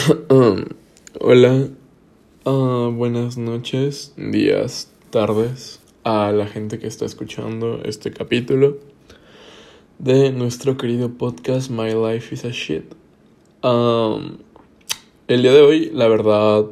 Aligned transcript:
Hola, 1.20 1.68
uh, 2.44 2.90
buenas 2.90 3.36
noches, 3.36 4.14
días, 4.16 4.90
tardes 5.10 5.80
a 6.04 6.32
la 6.32 6.46
gente 6.46 6.78
que 6.78 6.86
está 6.86 7.04
escuchando 7.04 7.82
este 7.84 8.10
capítulo 8.10 8.78
de 9.98 10.32
nuestro 10.32 10.76
querido 10.76 11.10
podcast 11.10 11.70
My 11.70 11.92
Life 11.92 12.34
is 12.34 12.44
a 12.44 12.50
Shit. 12.50 12.84
El 13.62 15.42
día 15.42 15.52
de 15.52 15.60
hoy, 15.60 15.90
la 15.92 16.08
verdad, 16.08 16.64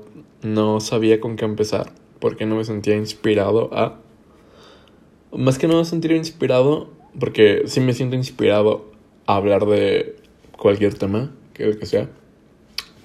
no 0.42 0.80
sabía 0.80 1.20
con 1.20 1.36
qué 1.36 1.44
empezar 1.44 1.92
porque 2.20 2.46
no 2.46 2.56
me 2.56 2.64
sentía 2.64 2.96
inspirado 2.96 3.68
a... 3.74 4.00
Más 5.32 5.58
que 5.58 5.68
no 5.68 5.76
me 5.76 5.84
sentía 5.84 6.16
inspirado, 6.16 6.88
porque 7.18 7.64
sí 7.66 7.80
me 7.80 7.92
siento 7.92 8.16
inspirado 8.16 8.90
a 9.26 9.36
hablar 9.36 9.66
de 9.66 10.16
cualquier 10.56 10.94
tema, 10.94 11.34
que 11.52 11.84
sea 11.84 12.08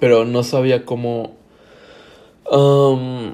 pero 0.03 0.25
no 0.25 0.43
sabía 0.43 0.83
cómo... 0.83 1.37
Um, 2.51 3.31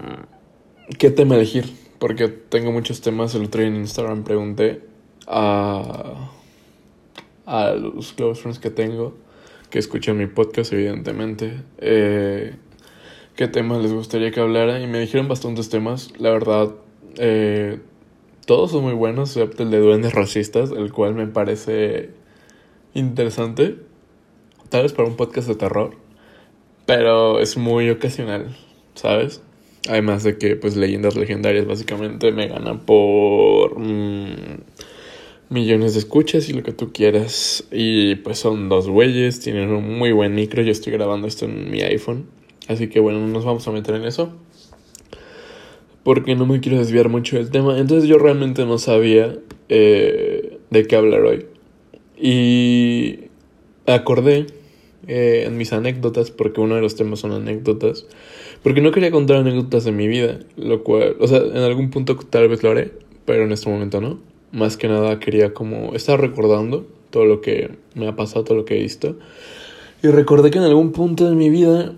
¿Qué 0.99 1.09
tema 1.09 1.34
elegir? 1.34 1.66
Porque 1.98 2.27
tengo 2.27 2.71
muchos 2.71 3.02
temas. 3.02 3.34
El 3.34 3.45
otro 3.45 3.61
día 3.61 3.71
en 3.71 3.77
Instagram 3.77 4.23
pregunté 4.23 4.84
a, 5.25 6.30
a 7.47 7.71
los 7.71 8.13
close 8.13 8.39
friends 8.39 8.59
que 8.59 8.70
tengo, 8.70 9.17
que 9.71 9.80
escuchan 9.80 10.16
mi 10.20 10.27
podcast, 10.27 10.71
evidentemente, 10.71 11.63
eh, 11.80 12.55
qué 13.36 13.47
temas 13.47 13.81
les 13.81 13.91
gustaría 13.91 14.30
que 14.30 14.39
hablara. 14.39 14.80
Y 14.80 14.86
me 14.86 14.99
dijeron 14.99 15.27
bastantes 15.27 15.70
temas. 15.70 16.13
La 16.20 16.30
verdad, 16.30 16.75
eh, 17.17 17.80
todos 18.45 18.70
son 18.70 18.83
muy 18.83 18.94
buenos, 18.94 19.36
excepto 19.36 19.63
el 19.63 19.72
de 19.72 19.80
duendes 19.80 20.13
racistas, 20.13 20.70
el 20.70 20.94
cual 20.94 21.16
me 21.16 21.25
parece 21.25 22.11
interesante. 22.94 23.77
Tal 24.70 24.83
vez 24.83 24.94
para 24.94 25.09
un 25.09 25.16
podcast 25.16 25.47
de 25.47 25.55
terror. 25.55 26.09
Pero 26.89 27.39
es 27.39 27.55
muy 27.55 27.88
ocasional, 27.91 28.48
¿sabes? 28.95 29.43
Además 29.88 30.23
de 30.23 30.39
que, 30.39 30.55
pues, 30.55 30.75
leyendas 30.75 31.16
legendarias 31.16 31.67
básicamente 31.67 32.31
me 32.31 32.47
ganan 32.47 32.80
por 32.80 33.77
mm, 33.77 34.64
millones 35.49 35.94
de 35.94 35.99
escuchas 35.99 36.49
y 36.49 36.53
lo 36.53 36.64
que 36.64 36.72
tú 36.72 36.91
quieras. 36.91 37.64
Y 37.72 38.16
pues 38.16 38.39
son 38.39 38.69
dos 38.69 38.89
güeyes, 38.89 39.39
tienen 39.39 39.69
un 39.69 39.99
muy 39.99 40.14
buen 40.14 40.33
micro. 40.33 40.64
Yo 40.64 40.72
estoy 40.72 40.91
grabando 40.91 41.27
esto 41.27 41.45
en 41.45 41.69
mi 41.69 41.81
iPhone. 41.83 42.25
Así 42.67 42.88
que 42.88 42.99
bueno, 42.99 43.19
no 43.19 43.27
nos 43.27 43.45
vamos 43.45 43.67
a 43.67 43.71
meter 43.71 43.94
en 43.94 44.05
eso. 44.05 44.33
Porque 46.02 46.33
no 46.33 46.47
me 46.47 46.59
quiero 46.59 46.80
desviar 46.80 47.08
mucho 47.08 47.38
del 47.38 47.52
tema. 47.52 47.77
Entonces 47.77 48.09
yo 48.09 48.17
realmente 48.17 48.66
no 48.66 48.80
sabía 48.80 49.38
eh, 49.69 50.58
de 50.71 50.88
qué 50.88 50.95
hablar 50.95 51.21
hoy. 51.21 51.45
Y 52.17 53.25
acordé 53.86 54.47
eh, 55.11 55.45
en 55.47 55.57
mis 55.57 55.73
anécdotas, 55.73 56.29
porque 56.29 56.61
uno 56.61 56.75
de 56.75 56.81
los 56.81 56.95
temas 56.95 57.21
son 57.21 57.31
anécdotas, 57.31 58.05
porque 58.61 58.79
no 58.79 58.91
quería 58.91 59.09
contar 59.09 59.38
anécdotas 59.38 59.83
de 59.83 59.91
mi 59.91 60.07
vida, 60.07 60.38
lo 60.55 60.83
cual, 60.83 61.15
o 61.19 61.27
sea, 61.27 61.39
en 61.39 61.57
algún 61.57 61.89
punto 61.89 62.15
tal 62.15 62.47
vez 62.47 62.61
lo 62.61 62.69
haré, 62.69 62.91
pero 63.25 63.43
en 63.43 63.52
este 63.52 63.71
momento 63.71 64.02
no. 64.02 64.19
Más 64.52 64.77
que 64.77 64.87
nada 64.87 65.19
quería 65.19 65.52
como 65.52 65.95
estar 65.95 66.21
recordando 66.21 66.85
todo 67.09 67.25
lo 67.25 67.41
que 67.41 67.71
me 67.95 68.07
ha 68.07 68.15
pasado, 68.15 68.43
todo 68.43 68.57
lo 68.59 68.65
que 68.65 68.77
he 68.77 68.81
visto. 68.83 69.17
Y 70.03 70.09
recordé 70.09 70.52
que 70.52 70.59
en 70.59 70.65
algún 70.65 70.91
punto 70.91 71.27
de 71.27 71.35
mi 71.35 71.49
vida 71.49 71.95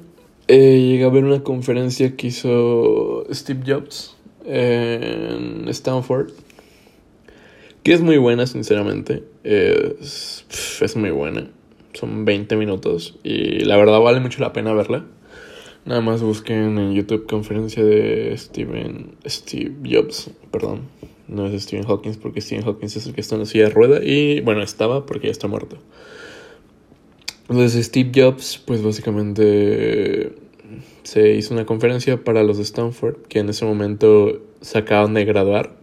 eh, 0.47 0.79
llegué 0.79 1.03
a 1.03 1.09
ver 1.09 1.25
una 1.25 1.43
conferencia 1.43 2.15
que 2.15 2.27
hizo 2.27 3.25
Steve 3.29 3.63
Jobs 3.67 4.15
en 4.45 5.67
Stanford. 5.67 6.31
Que 7.83 7.91
es 7.91 7.99
muy 7.99 8.17
buena, 8.19 8.47
sinceramente. 8.47 9.23
Es, 9.43 10.45
es 10.81 10.95
muy 10.95 11.09
buena. 11.09 11.49
Son 11.93 12.25
20 12.25 12.55
minutos 12.55 13.17
y 13.23 13.59
la 13.65 13.77
verdad 13.77 13.99
vale 13.99 14.19
mucho 14.19 14.41
la 14.41 14.53
pena 14.53 14.73
verla. 14.73 15.05
Nada 15.85 16.01
más 16.01 16.21
busquen 16.21 16.77
en 16.77 16.93
YouTube 16.93 17.25
conferencia 17.25 17.83
de 17.83 18.35
Steven 18.37 19.15
Steve 19.25 19.73
Jobs, 19.83 20.29
perdón. 20.51 20.81
No 21.27 21.47
es 21.47 21.63
Stephen 21.63 21.85
Hawking 21.87 22.15
porque 22.21 22.41
Stephen 22.41 22.65
Hawking 22.65 22.85
es 22.85 23.07
el 23.07 23.13
que 23.13 23.21
está 23.21 23.35
en 23.35 23.41
la 23.41 23.45
silla 23.45 23.65
de 23.65 23.69
rueda 23.71 24.03
y 24.03 24.41
bueno, 24.41 24.61
estaba 24.61 25.05
porque 25.05 25.27
ya 25.27 25.31
está 25.31 25.47
muerto. 25.47 25.77
Entonces 27.49 27.85
Steve 27.85 28.11
Jobs 28.13 28.61
pues 28.65 28.83
básicamente 28.83 30.33
se 31.03 31.33
hizo 31.35 31.53
una 31.53 31.65
conferencia 31.65 32.23
para 32.23 32.43
los 32.43 32.57
de 32.57 32.63
Stanford 32.63 33.17
que 33.27 33.39
en 33.39 33.49
ese 33.49 33.65
momento 33.65 34.41
se 34.61 34.77
acaban 34.77 35.13
de 35.13 35.25
graduar 35.25 35.80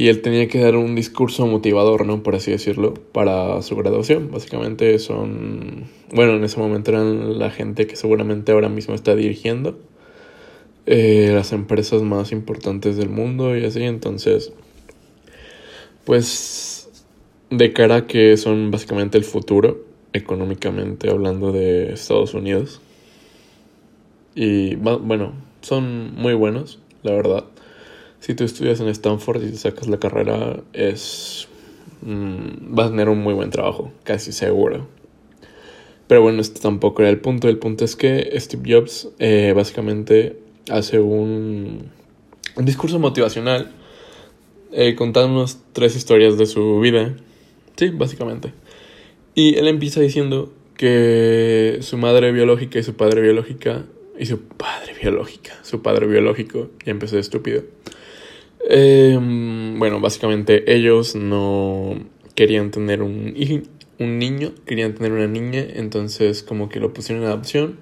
y 0.00 0.08
él 0.08 0.22
tenía 0.22 0.48
que 0.48 0.58
dar 0.58 0.76
un 0.76 0.94
discurso 0.94 1.46
motivador, 1.46 2.06
¿no? 2.06 2.22
Por 2.22 2.34
así 2.34 2.50
decirlo, 2.50 2.94
para 2.94 3.60
su 3.60 3.76
graduación. 3.76 4.30
Básicamente 4.30 4.98
son, 4.98 5.90
bueno, 6.10 6.36
en 6.36 6.42
ese 6.42 6.58
momento 6.58 6.90
eran 6.90 7.38
la 7.38 7.50
gente 7.50 7.86
que 7.86 7.96
seguramente 7.96 8.50
ahora 8.50 8.70
mismo 8.70 8.94
está 8.94 9.14
dirigiendo 9.14 9.78
eh, 10.86 11.32
las 11.34 11.52
empresas 11.52 12.00
más 12.00 12.32
importantes 12.32 12.96
del 12.96 13.10
mundo 13.10 13.54
y 13.58 13.66
así, 13.66 13.82
entonces, 13.82 14.54
pues, 16.06 16.88
de 17.50 17.74
cara 17.74 17.96
a 17.96 18.06
que 18.06 18.38
son 18.38 18.70
básicamente 18.70 19.18
el 19.18 19.24
futuro, 19.24 19.84
económicamente 20.14 21.10
hablando 21.10 21.52
de 21.52 21.92
Estados 21.92 22.32
Unidos. 22.32 22.80
Y 24.34 24.76
bueno, 24.76 25.34
son 25.60 26.14
muy 26.14 26.32
buenos, 26.32 26.78
la 27.02 27.12
verdad 27.12 27.44
si 28.20 28.34
tú 28.34 28.44
estudias 28.44 28.80
en 28.80 28.88
Stanford 28.88 29.42
y 29.42 29.50
te 29.50 29.56
sacas 29.56 29.88
la 29.88 29.98
carrera, 29.98 30.62
es 30.72 31.48
mm, 32.02 32.74
vas 32.74 32.86
a 32.86 32.90
tener 32.90 33.08
un 33.08 33.18
muy 33.22 33.34
buen 33.34 33.50
trabajo, 33.50 33.92
casi 34.04 34.32
seguro. 34.32 34.86
Pero 36.06 36.22
bueno, 36.22 36.40
este 36.40 36.60
tampoco 36.60 37.02
era 37.02 37.10
el 37.10 37.20
punto. 37.20 37.48
El 37.48 37.58
punto 37.58 37.84
es 37.84 37.96
que 37.96 38.32
Steve 38.38 38.74
Jobs 38.74 39.08
eh, 39.18 39.52
básicamente 39.54 40.38
hace 40.68 40.98
un, 40.98 41.90
un 42.56 42.64
discurso 42.64 42.98
motivacional 42.98 43.72
eh, 44.72 44.94
contándonos 44.94 45.58
tres 45.72 45.96
historias 45.96 46.36
de 46.36 46.46
su 46.46 46.80
vida. 46.80 47.14
Sí, 47.76 47.90
básicamente. 47.90 48.52
Y 49.34 49.56
él 49.56 49.68
empieza 49.68 50.00
diciendo 50.00 50.52
que 50.76 51.78
su 51.80 51.96
madre 51.96 52.32
biológica 52.32 52.78
y 52.78 52.82
su 52.82 52.94
padre 52.94 53.20
biológica 53.20 53.84
y 54.18 54.26
su 54.26 54.40
padre 54.40 54.94
biológica, 55.00 55.58
su 55.62 55.82
padre 55.82 56.06
biológico, 56.06 56.70
ya 56.84 56.90
empecé 56.90 57.18
estúpido, 57.18 57.62
eh, 58.68 59.18
bueno, 59.76 60.00
básicamente 60.00 60.74
ellos 60.74 61.14
no 61.14 61.96
querían 62.34 62.70
tener 62.70 63.02
un, 63.02 63.34
un 63.98 64.18
niño, 64.18 64.52
querían 64.66 64.94
tener 64.94 65.12
una 65.12 65.26
niña, 65.26 65.64
entonces 65.74 66.42
como 66.42 66.68
que 66.68 66.80
lo 66.80 66.92
pusieron 66.92 67.24
en 67.24 67.30
adopción. 67.30 67.78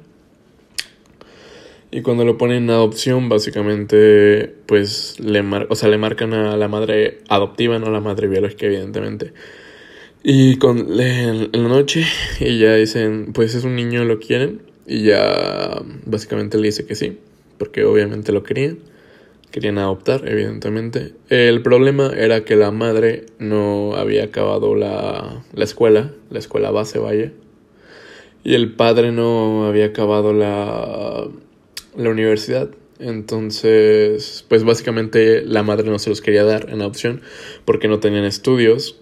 Y 1.90 2.02
cuando 2.02 2.24
lo 2.24 2.36
ponen 2.36 2.64
en 2.64 2.70
adopción, 2.70 3.30
básicamente, 3.30 4.54
pues 4.66 5.18
le, 5.20 5.40
o 5.40 5.74
sea, 5.74 5.88
le 5.88 5.96
marcan 5.96 6.34
a 6.34 6.56
la 6.56 6.68
madre 6.68 7.20
adoptiva, 7.28 7.78
no 7.78 7.86
a 7.86 7.90
la 7.90 8.00
madre 8.00 8.28
biológica, 8.28 8.66
evidentemente. 8.66 9.32
Y 10.22 10.56
con, 10.58 11.00
en 11.00 11.50
la 11.50 11.68
noche, 11.68 12.04
y 12.40 12.58
ya 12.58 12.74
dicen, 12.74 13.32
pues 13.32 13.54
es 13.54 13.64
un 13.64 13.74
niño, 13.74 14.04
lo 14.04 14.18
quieren. 14.18 14.60
Y 14.86 15.04
ya 15.04 15.82
básicamente 16.04 16.58
le 16.58 16.64
dice 16.64 16.84
que 16.84 16.94
sí, 16.94 17.18
porque 17.58 17.84
obviamente 17.84 18.32
lo 18.32 18.42
querían 18.42 18.78
querían 19.50 19.78
adoptar, 19.78 20.26
evidentemente. 20.28 21.14
El 21.28 21.62
problema 21.62 22.12
era 22.16 22.44
que 22.44 22.56
la 22.56 22.70
madre 22.70 23.26
no 23.38 23.94
había 23.96 24.24
acabado 24.24 24.74
la, 24.74 25.44
la 25.52 25.64
escuela, 25.64 26.12
la 26.30 26.38
escuela 26.38 26.70
base, 26.70 26.98
vaya. 26.98 27.32
Y 28.44 28.54
el 28.54 28.74
padre 28.74 29.12
no 29.12 29.66
había 29.66 29.86
acabado 29.86 30.32
la, 30.32 31.28
la 31.96 32.10
universidad. 32.10 32.70
Entonces, 32.98 34.44
pues 34.48 34.64
básicamente 34.64 35.42
la 35.44 35.62
madre 35.62 35.88
no 35.88 35.98
se 35.98 36.10
los 36.10 36.20
quería 36.20 36.44
dar 36.44 36.68
en 36.70 36.80
adopción 36.80 37.22
porque 37.64 37.88
no 37.88 38.00
tenían 38.00 38.24
estudios. 38.24 39.00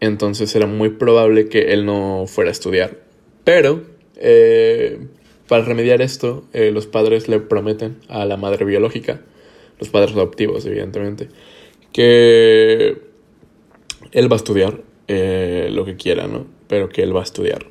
Entonces 0.00 0.54
era 0.54 0.66
muy 0.66 0.90
probable 0.90 1.48
que 1.48 1.72
él 1.72 1.86
no 1.86 2.24
fuera 2.26 2.50
a 2.50 2.52
estudiar. 2.52 2.98
Pero, 3.44 3.82
eh, 4.16 4.98
para 5.48 5.64
remediar 5.64 6.02
esto, 6.02 6.44
eh, 6.52 6.70
los 6.72 6.86
padres 6.86 7.28
le 7.28 7.40
prometen 7.40 7.98
a 8.08 8.24
la 8.24 8.36
madre 8.36 8.64
biológica 8.64 9.20
los 9.78 9.88
padres 9.88 10.12
adoptivos, 10.12 10.64
evidentemente, 10.66 11.28
que 11.92 12.98
él 14.12 14.30
va 14.30 14.36
a 14.36 14.36
estudiar 14.36 14.82
eh, 15.08 15.68
lo 15.72 15.84
que 15.84 15.96
quiera, 15.96 16.26
¿no? 16.26 16.46
Pero 16.68 16.88
que 16.88 17.02
él 17.02 17.14
va 17.14 17.20
a 17.20 17.24
estudiar, 17.24 17.66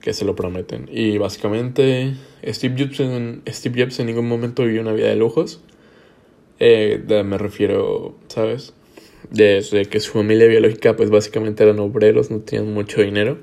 que 0.00 0.12
se 0.12 0.24
lo 0.24 0.34
prometen. 0.34 0.88
Y 0.92 1.18
básicamente 1.18 2.14
Steve 2.46 2.74
Jobs 2.78 3.00
en, 3.00 3.42
Steve 3.48 3.82
Jobs 3.82 4.00
en 4.00 4.06
ningún 4.06 4.28
momento 4.28 4.64
vivió 4.64 4.82
una 4.82 4.92
vida 4.92 5.08
de 5.08 5.16
lujos. 5.16 5.60
Eh, 6.58 7.02
me 7.24 7.38
refiero, 7.38 8.16
¿sabes? 8.28 8.74
Desde 9.30 9.86
que 9.86 10.00
su 10.00 10.12
familia 10.12 10.46
biológica 10.46 10.96
pues 10.96 11.10
básicamente 11.10 11.62
eran 11.62 11.78
obreros, 11.78 12.30
no 12.30 12.40
tenían 12.40 12.72
mucho 12.72 13.00
dinero 13.02 13.38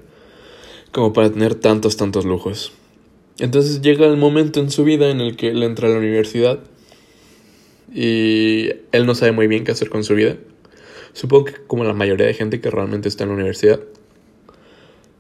como 0.92 1.13
para 1.13 1.31
tener 1.31 1.56
tantos, 1.56 1.98
tantos 1.98 2.25
lujos. 2.25 2.74
Entonces 3.39 3.81
llega 3.81 4.06
el 4.06 4.18
momento 4.18 4.60
en 4.60 4.69
su 4.69 4.83
vida 4.83 5.10
en 5.10 5.22
el 5.22 5.38
que 5.38 5.50
él 5.50 5.63
entra 5.63 5.88
a 5.88 5.92
la 5.92 5.98
universidad 5.98 6.60
y 7.94 8.69
él 8.91 9.06
no 9.06 9.15
sabe 9.15 9.31
muy 9.31 9.47
bien 9.47 9.63
qué 9.63 9.71
hacer 9.71 9.89
con 9.89 10.03
su 10.03 10.15
vida. 10.15 10.38
Supongo 11.13 11.45
que 11.45 11.53
como 11.68 11.83
la 11.83 11.94
mayoría 11.94 12.27
de 12.27 12.33
gente 12.33 12.62
que 12.62 12.69
realmente 12.69 13.09
está 13.09 13.24
en 13.24 13.30
la 13.30 13.36
universidad. 13.36 13.80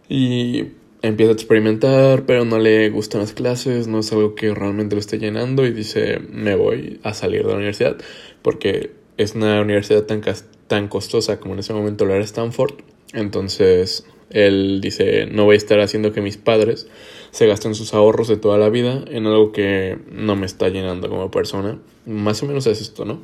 Y 0.07 0.67
empieza 1.01 1.31
a 1.31 1.33
experimentar, 1.33 2.25
pero 2.25 2.45
no 2.45 2.59
le 2.59 2.89
gustan 2.89 3.21
las 3.21 3.33
clases, 3.33 3.87
no 3.87 3.99
es 3.99 4.11
algo 4.11 4.35
que 4.35 4.53
realmente 4.53 4.95
lo 4.95 4.99
esté 4.99 5.17
llenando 5.17 5.65
y 5.65 5.71
dice, 5.71 6.19
me 6.19 6.55
voy 6.55 6.99
a 7.03 7.13
salir 7.13 7.43
de 7.43 7.49
la 7.49 7.55
universidad 7.55 7.97
porque 8.41 8.91
es 9.17 9.35
una 9.35 9.61
universidad 9.61 10.03
tan, 10.03 10.21
tan 10.67 10.87
costosa 10.87 11.39
como 11.39 11.53
en 11.53 11.59
ese 11.59 11.73
momento 11.73 12.05
lo 12.05 12.15
era 12.15 12.23
Stanford. 12.23 12.75
Entonces 13.13 14.05
él 14.29 14.79
dice, 14.81 15.25
no 15.27 15.45
voy 15.45 15.55
a 15.55 15.57
estar 15.57 15.79
haciendo 15.79 16.11
que 16.11 16.21
mis 16.21 16.37
padres 16.37 16.87
se 17.31 17.47
gasten 17.47 17.75
sus 17.75 17.93
ahorros 17.93 18.27
de 18.27 18.37
toda 18.37 18.57
la 18.57 18.69
vida 18.69 19.03
en 19.07 19.25
algo 19.25 19.51
que 19.51 19.97
no 20.11 20.35
me 20.35 20.45
está 20.45 20.69
llenando 20.69 21.09
como 21.09 21.31
persona. 21.31 21.79
Más 22.05 22.41
o 22.43 22.45
menos 22.45 22.67
es 22.67 22.81
esto, 22.81 23.05
¿no? 23.05 23.21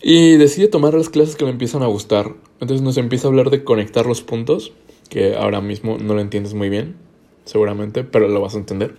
Y 0.00 0.36
decide 0.36 0.68
tomar 0.68 0.94
las 0.94 1.08
clases 1.08 1.36
que 1.36 1.44
le 1.44 1.50
empiezan 1.50 1.82
a 1.82 1.86
gustar. 1.86 2.34
Entonces 2.60 2.82
nos 2.82 2.96
empieza 2.96 3.26
a 3.26 3.30
hablar 3.30 3.50
de 3.50 3.64
conectar 3.64 4.06
los 4.06 4.22
puntos, 4.22 4.72
que 5.08 5.34
ahora 5.34 5.60
mismo 5.60 5.98
no 5.98 6.14
lo 6.14 6.20
entiendes 6.20 6.54
muy 6.54 6.68
bien, 6.68 6.96
seguramente, 7.44 8.04
pero 8.04 8.28
lo 8.28 8.40
vas 8.40 8.54
a 8.54 8.58
entender. 8.58 8.94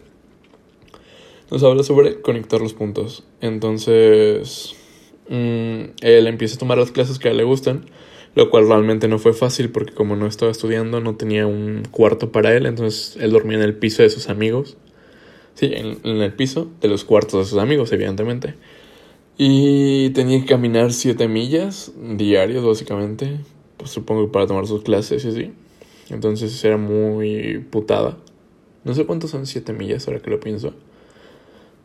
Nos 1.52 1.64
habla 1.64 1.84
sobre 1.84 2.22
conectar 2.22 2.62
los 2.62 2.74
puntos. 2.74 3.24
Entonces, 3.42 4.76
mm, 5.30 5.82
él 6.02 6.28
empieza 6.28 6.56
a 6.56 6.60
tomar 6.60 6.78
las 6.78 6.92
clases 6.92 7.18
que 7.18 7.30
a 7.30 7.32
él 7.32 7.38
le 7.38 7.44
gustan, 7.44 7.86
lo 8.40 8.50
cual 8.50 8.68
realmente 8.68 9.08
no 9.08 9.20
fue 9.20 9.34
fácil 9.34 9.70
porque 9.70 9.94
como 9.94 10.16
no 10.16 10.28
estaba 10.28 10.52
estudiando, 10.52 11.02
no 11.02 11.16
tenía 11.16 11.46
un 11.46 11.84
cuarto 11.92 12.32
para 12.32 12.56
él, 12.56 12.66
entonces 12.66 13.18
él 13.22 13.32
dormía 13.32 13.58
en 13.58 13.64
el 13.64 13.76
piso 13.76 14.04
de 14.04 14.10
sus 14.10 14.30
amigos. 14.30 14.78
Sí, 15.56 15.72
en, 15.74 15.98
en 16.04 16.22
el 16.22 16.34
piso 16.34 16.70
de 16.82 16.88
los 16.88 17.04
cuartos 17.04 17.40
de 17.40 17.50
sus 17.50 17.60
amigos, 17.60 17.92
evidentemente. 17.92 18.56
Y 19.38 20.10
tenía 20.12 20.40
que 20.42 20.46
caminar 20.46 20.92
7 20.92 21.28
millas 21.28 21.94
diarios, 21.98 22.66
básicamente. 22.66 23.40
Pues 23.78 23.92
supongo 23.92 24.32
para 24.32 24.48
tomar 24.48 24.68
sus 24.68 24.84
clases 24.84 25.24
y 25.24 25.30
así. 25.30 25.52
Entonces 26.10 26.64
era 26.64 26.78
muy 26.78 27.66
putada. 27.70 28.18
No 28.84 28.94
sé 28.94 29.06
cuántos 29.06 29.32
son 29.32 29.46
7 29.46 29.74
millas 29.74 30.08
ahora 30.08 30.22
que 30.22 30.30
lo 30.30 30.40
pienso. 30.40 30.74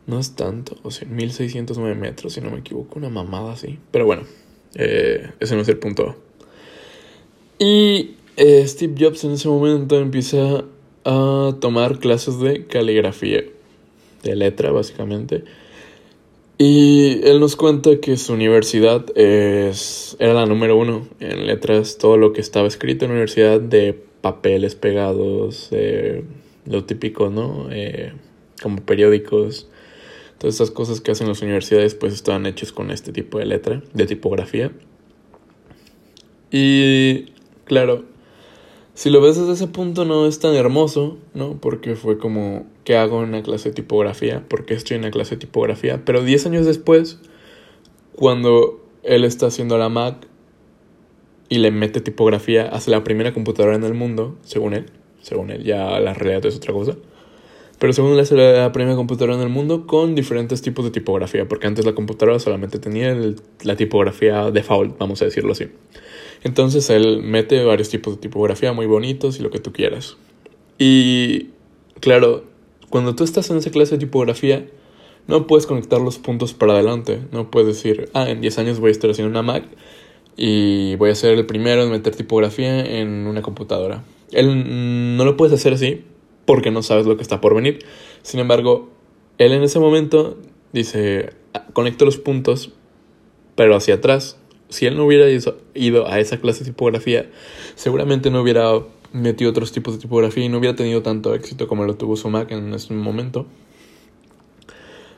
No 0.07 0.19
es 0.19 0.35
tanto, 0.35 0.75
o 0.83 0.91
sea, 0.91 1.07
1609 1.07 1.95
metros, 1.95 2.33
si 2.33 2.41
no 2.41 2.51
me 2.51 2.59
equivoco, 2.59 2.99
una 2.99 3.09
mamada 3.09 3.53
así. 3.53 3.79
Pero 3.91 4.05
bueno, 4.05 4.23
eh, 4.75 5.31
ese 5.39 5.55
no 5.55 5.61
es 5.61 5.67
el 5.67 5.77
punto. 5.77 6.15
Y 7.57 8.15
eh, 8.37 8.67
Steve 8.67 8.95
Jobs 8.99 9.23
en 9.23 9.31
ese 9.31 9.47
momento 9.47 9.97
empieza 9.99 10.65
a 11.05 11.55
tomar 11.59 11.99
clases 11.99 12.39
de 12.39 12.65
caligrafía, 12.65 13.43
de 14.23 14.35
letra 14.35 14.71
básicamente. 14.71 15.43
Y 16.57 17.19
él 17.23 17.39
nos 17.39 17.55
cuenta 17.55 17.99
que 17.99 18.15
su 18.17 18.33
universidad 18.33 19.05
es, 19.17 20.15
era 20.19 20.33
la 20.33 20.45
número 20.45 20.77
uno 20.77 21.07
en 21.19 21.47
letras, 21.47 21.97
todo 21.97 22.17
lo 22.17 22.31
que 22.31 22.41
estaba 22.41 22.67
escrito 22.67 23.05
en 23.05 23.11
la 23.11 23.15
universidad 23.15 23.59
de 23.59 23.93
papeles 24.21 24.75
pegados, 24.75 25.69
lo 26.65 26.85
típico, 26.85 27.29
¿no? 27.29 27.67
Eh, 27.71 28.13
como 28.61 28.81
periódicos, 28.83 29.67
todas 30.37 30.55
estas 30.55 30.71
cosas 30.71 31.01
que 31.01 31.11
hacen 31.11 31.27
las 31.27 31.41
universidades 31.41 31.93
pues 31.93 32.13
estaban 32.13 32.45
hechas 32.45 32.71
con 32.71 32.89
este 32.89 33.11
tipo 33.11 33.37
de 33.37 33.45
letra, 33.45 33.83
de 33.93 34.05
tipografía. 34.05 34.71
Y 36.51 37.33
claro, 37.65 38.03
si 38.95 39.09
lo 39.09 39.19
ves 39.19 39.37
desde 39.37 39.51
ese 39.51 39.67
punto 39.67 40.05
no 40.05 40.25
es 40.25 40.39
tan 40.39 40.55
hermoso, 40.55 41.17
¿no? 41.33 41.59
Porque 41.59 41.95
fue 41.95 42.17
como, 42.17 42.65
¿qué 42.85 42.95
hago 42.95 43.21
en 43.21 43.29
una 43.29 43.43
clase 43.43 43.69
de 43.69 43.75
tipografía? 43.75 44.47
¿Por 44.47 44.65
qué 44.65 44.73
estoy 44.73 44.95
en 44.95 45.01
una 45.01 45.11
clase 45.11 45.35
de 45.35 45.41
tipografía? 45.41 46.03
Pero 46.05 46.23
10 46.23 46.45
años 46.45 46.65
después, 46.65 47.19
cuando 48.15 48.81
él 49.03 49.25
está 49.25 49.47
haciendo 49.47 49.77
la 49.77 49.89
Mac 49.89 50.25
y 51.49 51.57
le 51.57 51.71
mete 51.71 51.99
tipografía, 51.99 52.69
hace 52.69 52.89
la 52.89 53.03
primera 53.03 53.33
computadora 53.33 53.75
en 53.75 53.83
el 53.83 53.93
mundo, 53.93 54.37
según 54.43 54.73
él, 54.73 54.85
según 55.21 55.49
él, 55.49 55.65
ya 55.65 55.99
la 55.99 56.13
realidad 56.13 56.45
es 56.45 56.55
otra 56.55 56.71
cosa. 56.71 56.95
Pero 57.77 57.91
según 57.91 58.13
él 58.13 58.19
hace 58.21 58.35
la 58.35 58.71
primera 58.71 58.95
computadora 58.95 59.35
en 59.35 59.41
el 59.41 59.49
mundo 59.49 59.85
con 59.85 60.15
diferentes 60.15 60.61
tipos 60.61 60.85
de 60.85 60.91
tipografía, 60.91 61.45
porque 61.49 61.67
antes 61.67 61.85
la 61.85 61.93
computadora 61.93 62.39
solamente 62.39 62.79
tenía 62.79 63.13
la 63.63 63.75
tipografía 63.75 64.51
default, 64.51 64.97
vamos 64.97 65.21
a 65.21 65.25
decirlo 65.25 65.51
así. 65.51 65.67
Entonces 66.45 66.91
él 66.91 67.23
mete 67.23 67.63
varios 67.63 67.89
tipos 67.89 68.13
de 68.13 68.21
tipografía 68.21 68.71
muy 68.71 68.85
bonitos 68.85 69.39
y 69.39 69.41
lo 69.41 69.49
que 69.49 69.57
tú 69.57 69.73
quieras. 69.73 70.15
Y 70.77 71.47
claro, 71.99 72.43
cuando 72.91 73.15
tú 73.15 73.23
estás 73.23 73.49
en 73.49 73.57
esa 73.57 73.71
clase 73.71 73.95
de 73.95 74.05
tipografía, 74.05 74.67
no 75.25 75.47
puedes 75.47 75.65
conectar 75.65 75.99
los 75.99 76.19
puntos 76.19 76.53
para 76.53 76.73
adelante. 76.73 77.19
No 77.31 77.49
puedes 77.49 77.69
decir, 77.69 78.11
ah, 78.13 78.29
en 78.29 78.41
10 78.41 78.59
años 78.59 78.79
voy 78.79 78.89
a 78.89 78.91
estar 78.91 79.09
haciendo 79.09 79.31
una 79.31 79.41
Mac 79.41 79.63
y 80.37 80.95
voy 80.97 81.09
a 81.09 81.15
ser 81.15 81.33
el 81.33 81.47
primero 81.47 81.81
en 81.81 81.89
meter 81.89 82.15
tipografía 82.15 82.79
en 82.79 83.25
una 83.25 83.41
computadora. 83.41 84.03
Él 84.31 85.17
no 85.17 85.25
lo 85.25 85.37
puedes 85.37 85.55
hacer 85.55 85.73
así 85.73 86.03
porque 86.45 86.69
no 86.69 86.83
sabes 86.83 87.07
lo 87.07 87.15
que 87.17 87.23
está 87.23 87.41
por 87.41 87.55
venir. 87.55 87.79
Sin 88.21 88.39
embargo, 88.39 88.91
él 89.39 89.51
en 89.51 89.63
ese 89.63 89.79
momento 89.79 90.37
dice, 90.73 91.31
ah, 91.55 91.65
conecto 91.73 92.05
los 92.05 92.19
puntos, 92.19 92.71
pero 93.55 93.75
hacia 93.75 93.95
atrás, 93.95 94.37
si 94.69 94.85
él 94.85 94.97
no 94.97 95.05
hubiera 95.05 95.25
ido 95.73 96.07
a 96.07 96.19
esa 96.19 96.39
clase 96.39 96.59
de 96.63 96.71
tipografía, 96.71 97.29
seguramente 97.75 98.29
no 98.29 98.41
hubiera 98.41 98.71
metido 99.13 99.49
otros 99.49 99.71
tipos 99.71 99.95
de 99.95 100.01
tipografía 100.01 100.43
y 100.43 100.49
no 100.49 100.57
hubiera 100.57 100.75
tenido 100.75 101.01
tanto 101.01 101.33
éxito 101.33 101.67
como 101.67 101.85
lo 101.85 101.95
tuvo 101.95 102.15
su 102.15 102.29
Mac 102.29 102.51
en 102.51 102.73
ese 102.73 102.93
momento. 102.93 103.45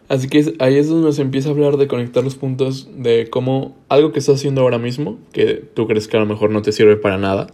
Así 0.10 0.30
que 0.30 0.56
ahí 0.60 0.78
es 0.78 0.88
donde 0.88 1.12
se 1.12 1.22
empieza 1.22 1.50
a 1.50 1.52
hablar 1.52 1.78
de 1.78 1.88
conectar 1.88 2.24
los 2.24 2.36
puntos 2.36 2.88
de 2.96 3.30
cómo 3.30 3.76
algo 3.90 4.14
que 4.14 4.20
estás 4.20 4.36
haciendo 4.36 4.62
ahora 4.62 4.78
mismo, 4.78 5.18
que 5.34 5.56
tú 5.74 5.86
crees 5.88 6.08
que 6.08 6.16
a 6.16 6.20
lo 6.22 6.26
mejor 6.26 6.50
no 6.50 6.62
te 6.62 6.72
sirve 6.72 6.96
para 6.96 7.18
nada, 7.18 7.48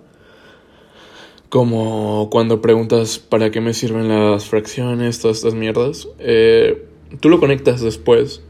como 1.49 2.29
cuando 2.31 2.61
preguntas 2.61 3.17
para 3.17 3.49
qué 3.49 3.59
me 3.59 3.73
sirven 3.73 4.07
las 4.07 4.45
fracciones, 4.45 5.19
todas 5.19 5.37
estas 5.37 5.55
mierdas, 5.55 6.07
eh, 6.19 6.85
tú 7.19 7.29
lo 7.29 7.39
conectas 7.39 7.81
después 7.81 8.43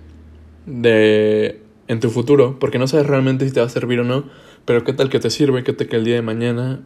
de 0.66 1.62
en 1.94 2.00
tu 2.00 2.10
futuro, 2.10 2.57
porque 2.60 2.80
no 2.80 2.88
sabes 2.88 3.07
realmente 3.07 3.48
si 3.48 3.54
te 3.54 3.60
va 3.60 3.66
a 3.68 3.69
servir 3.69 4.00
o 4.00 4.04
no, 4.04 4.25
pero 4.66 4.84
qué 4.84 4.94
tal 4.94 5.10
que 5.10 5.19
te 5.19 5.30
sirve, 5.30 5.63
qué 5.63 5.74
tal 5.74 5.88
que 5.88 5.95
el 5.95 6.04
día 6.04 6.16
de 6.16 6.22
mañana 6.22 6.81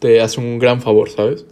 te 0.00 0.20
hace 0.20 0.40
un 0.40 0.58
gran 0.58 0.80
favor, 0.80 1.10
¿sabes? 1.10 1.46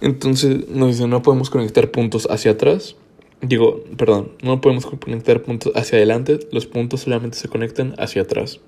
Entonces 0.00 0.68
nos 0.68 0.88
dicen, 0.88 1.10
no 1.10 1.22
podemos 1.22 1.50
conectar 1.50 1.90
puntos 1.90 2.28
hacia 2.30 2.52
atrás. 2.52 2.96
Digo, 3.40 3.84
perdón, 3.96 4.32
no 4.42 4.60
podemos 4.60 4.86
conectar 4.86 5.42
puntos 5.42 5.72
hacia 5.74 5.98
adelante, 5.98 6.40
los 6.52 6.66
puntos 6.66 7.02
solamente 7.02 7.36
se 7.36 7.48
conectan 7.48 7.94
hacia 7.98 8.22
atrás. 8.22 8.60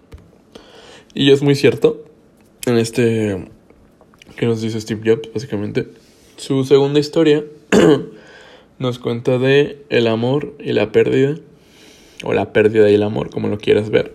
Y 1.15 1.31
es 1.31 1.43
muy 1.43 1.55
cierto, 1.55 2.05
en 2.67 2.77
este 2.77 3.49
que 4.37 4.47
nos 4.47 4.61
dice 4.61 4.81
Steve 4.81 5.01
Jobs, 5.05 5.33
básicamente. 5.33 5.89
Su 6.37 6.65
segunda 6.65 7.01
historia 7.01 7.45
nos 8.79 8.99
cuenta 8.99 9.39
de 9.39 9.85
el 9.89 10.07
amor 10.07 10.55
y 10.61 10.73
la 10.73 10.93
pérdida 10.93 11.37
o 12.25 12.33
la 12.33 12.53
pérdida 12.53 12.91
y 12.91 12.95
el 12.95 13.03
amor, 13.03 13.31
como 13.31 13.49
lo 13.49 13.59
quieras 13.59 13.91
ver. 13.91 14.15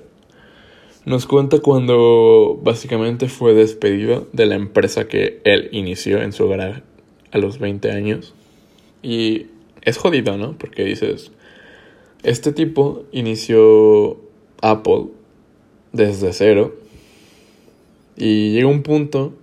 Nos 1.06 1.26
cuenta 1.26 1.60
cuando 1.60 2.60
básicamente 2.64 3.28
fue 3.28 3.54
despedido 3.54 4.28
de 4.32 4.46
la 4.46 4.56
empresa 4.56 5.08
que 5.08 5.42
él 5.44 5.68
inició 5.74 6.22
en 6.22 6.32
su 6.32 6.46
hogar 6.46 6.84
a 7.32 7.38
los 7.38 7.60
20 7.60 7.92
años. 7.92 8.34
Y 9.02 9.48
es 9.82 9.98
jodido, 9.98 10.38
¿no? 10.38 10.58
Porque 10.58 10.86
dices, 10.86 11.32
este 12.24 12.54
tipo 12.54 13.04
inició 13.12 14.18
Apple 14.62 15.08
desde 15.92 16.32
cero 16.32 16.74
y 18.16 18.52
llega 18.54 18.68
un 18.68 18.82
punto 18.82 19.34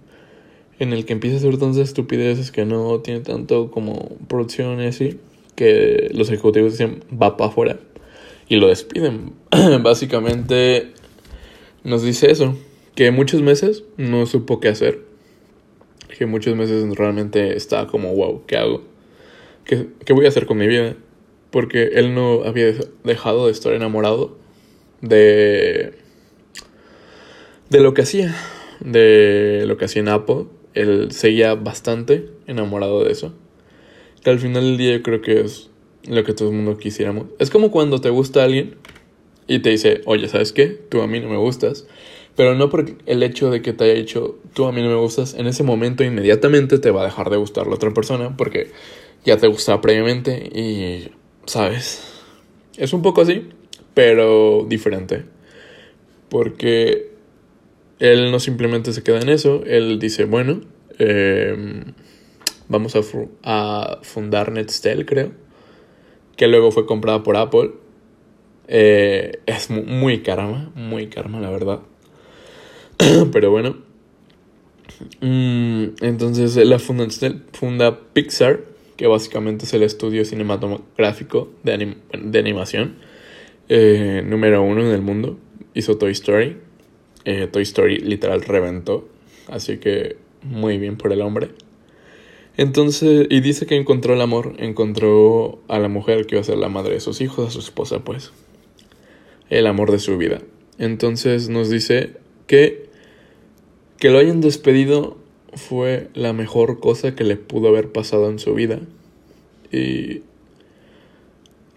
en 0.78 0.94
el 0.94 1.04
que 1.04 1.12
empieza 1.12 1.36
a 1.36 1.38
hacer 1.40 1.58
tantas 1.58 1.76
estupideces 1.88 2.50
que 2.50 2.64
no 2.64 3.00
tiene 3.00 3.20
tanto 3.20 3.70
como 3.70 4.16
producción 4.28 4.80
y 4.80 4.86
así, 4.86 5.18
que 5.56 6.08
los 6.14 6.30
ejecutivos 6.30 6.72
dicen 6.72 7.04
va 7.12 7.36
para 7.36 7.50
afuera 7.50 7.78
y 8.50 8.56
lo 8.56 8.68
despiden. 8.68 9.32
Básicamente 9.82 10.92
nos 11.84 12.02
dice 12.02 12.30
eso, 12.30 12.58
que 12.94 13.10
muchos 13.12 13.40
meses 13.40 13.84
no 13.96 14.26
supo 14.26 14.60
qué 14.60 14.68
hacer, 14.68 14.98
que 16.18 16.26
muchos 16.26 16.54
meses 16.56 16.84
realmente 16.96 17.56
estaba 17.56 17.86
como, 17.86 18.12
wow, 18.12 18.42
¿qué 18.46 18.58
hago? 18.58 18.82
¿Qué, 19.64 19.86
¿Qué 20.04 20.12
voy 20.12 20.26
a 20.26 20.28
hacer 20.28 20.46
con 20.46 20.58
mi 20.58 20.66
vida? 20.66 20.96
Porque 21.50 21.90
él 21.94 22.12
no 22.12 22.42
había 22.44 22.74
dejado 23.04 23.46
de 23.46 23.52
estar 23.52 23.72
enamorado 23.72 24.36
de, 25.00 25.94
de 27.70 27.80
lo 27.80 27.94
que 27.94 28.02
hacía, 28.02 28.34
de 28.80 29.62
lo 29.66 29.76
que 29.76 29.84
hacía 29.84 30.02
en 30.02 30.08
Apple. 30.08 30.46
Él 30.74 31.12
seguía 31.12 31.54
bastante 31.54 32.28
enamorado 32.48 33.04
de 33.04 33.12
eso. 33.12 33.32
Que 34.24 34.30
al 34.30 34.40
final 34.40 34.64
del 34.64 34.76
día 34.76 34.96
yo 34.96 35.02
creo 35.02 35.22
que 35.22 35.40
es 35.40 35.70
lo 36.08 36.24
que 36.24 36.32
todo 36.32 36.48
el 36.48 36.54
mundo 36.54 36.78
quisiéramos. 36.78 37.26
Es 37.38 37.50
como 37.50 37.70
cuando 37.70 38.00
te 38.00 38.10
gusta 38.10 38.44
alguien 38.44 38.76
y 39.46 39.58
te 39.60 39.70
dice, 39.70 40.00
oye, 40.06 40.28
¿sabes 40.28 40.52
qué? 40.52 40.66
Tú 40.66 41.02
a 41.02 41.06
mí 41.06 41.20
no 41.20 41.28
me 41.28 41.36
gustas. 41.36 41.86
Pero 42.36 42.54
no 42.54 42.70
por 42.70 42.86
el 43.06 43.22
hecho 43.22 43.50
de 43.50 43.60
que 43.60 43.72
te 43.72 43.84
haya 43.84 43.94
dicho, 43.94 44.38
tú 44.54 44.66
a 44.66 44.72
mí 44.72 44.80
no 44.80 44.88
me 44.88 44.94
gustas, 44.94 45.34
en 45.34 45.46
ese 45.46 45.62
momento 45.62 46.04
inmediatamente 46.04 46.78
te 46.78 46.90
va 46.90 47.02
a 47.02 47.04
dejar 47.04 47.28
de 47.28 47.36
gustar 47.36 47.66
la 47.66 47.74
otra 47.74 47.92
persona 47.92 48.36
porque 48.36 48.70
ya 49.24 49.36
te 49.36 49.46
gustaba 49.48 49.80
previamente 49.80 50.48
y, 50.54 51.10
¿sabes? 51.44 52.02
Es 52.76 52.92
un 52.92 53.02
poco 53.02 53.20
así, 53.22 53.48
pero 53.94 54.64
diferente. 54.68 55.24
Porque 56.28 57.10
él 57.98 58.30
no 58.30 58.38
simplemente 58.38 58.92
se 58.92 59.02
queda 59.02 59.20
en 59.20 59.28
eso, 59.28 59.62
él 59.66 59.98
dice, 59.98 60.24
bueno, 60.24 60.62
eh, 60.98 61.84
vamos 62.68 62.94
a, 62.96 63.00
a 63.42 63.98
fundar 64.02 64.52
Netstel, 64.52 65.04
creo, 65.04 65.32
que 66.40 66.48
luego 66.48 66.70
fue 66.72 66.86
comprada 66.86 67.22
por 67.22 67.36
Apple. 67.36 67.72
Eh, 68.66 69.40
es 69.44 69.68
muy 69.68 70.22
karma, 70.22 70.72
muy 70.74 71.08
karma, 71.08 71.38
la 71.38 71.50
verdad. 71.50 71.80
Pero 73.30 73.50
bueno. 73.50 73.76
Mm, 75.20 75.96
entonces 76.00 76.56
la 76.56 76.78
funda, 76.78 77.06
funda 77.52 78.00
Pixar, 78.14 78.60
que 78.96 79.06
básicamente 79.06 79.66
es 79.66 79.74
el 79.74 79.82
estudio 79.82 80.24
cinematográfico 80.24 81.50
de, 81.62 81.96
de 82.18 82.38
animación 82.38 82.96
eh, 83.68 84.22
número 84.24 84.62
uno 84.62 84.80
en 84.80 84.92
el 84.94 85.02
mundo. 85.02 85.38
Hizo 85.74 85.98
Toy 85.98 86.12
Story. 86.12 86.56
Eh, 87.26 87.48
Toy 87.52 87.64
Story 87.64 87.98
literal 87.98 88.40
reventó. 88.40 89.06
Así 89.46 89.76
que 89.76 90.16
muy 90.42 90.78
bien 90.78 90.96
por 90.96 91.12
el 91.12 91.20
hombre. 91.20 91.50
Entonces, 92.60 93.26
y 93.30 93.40
dice 93.40 93.64
que 93.64 93.76
encontró 93.76 94.12
el 94.12 94.20
amor, 94.20 94.52
encontró 94.58 95.60
a 95.68 95.78
la 95.78 95.88
mujer 95.88 96.26
que 96.26 96.34
iba 96.34 96.42
a 96.42 96.44
ser 96.44 96.58
la 96.58 96.68
madre 96.68 96.92
de 96.92 97.00
sus 97.00 97.22
hijos, 97.22 97.48
a 97.48 97.50
su 97.50 97.60
esposa, 97.60 98.00
pues. 98.04 98.32
El 99.48 99.66
amor 99.66 99.90
de 99.90 99.98
su 99.98 100.18
vida. 100.18 100.42
Entonces 100.76 101.48
nos 101.48 101.70
dice 101.70 102.16
que 102.46 102.90
que 103.98 104.10
lo 104.10 104.18
hayan 104.18 104.42
despedido 104.42 105.16
fue 105.54 106.08
la 106.12 106.34
mejor 106.34 106.80
cosa 106.80 107.14
que 107.14 107.24
le 107.24 107.36
pudo 107.36 107.68
haber 107.68 107.92
pasado 107.92 108.28
en 108.28 108.38
su 108.38 108.52
vida. 108.52 108.80
Y 109.72 110.20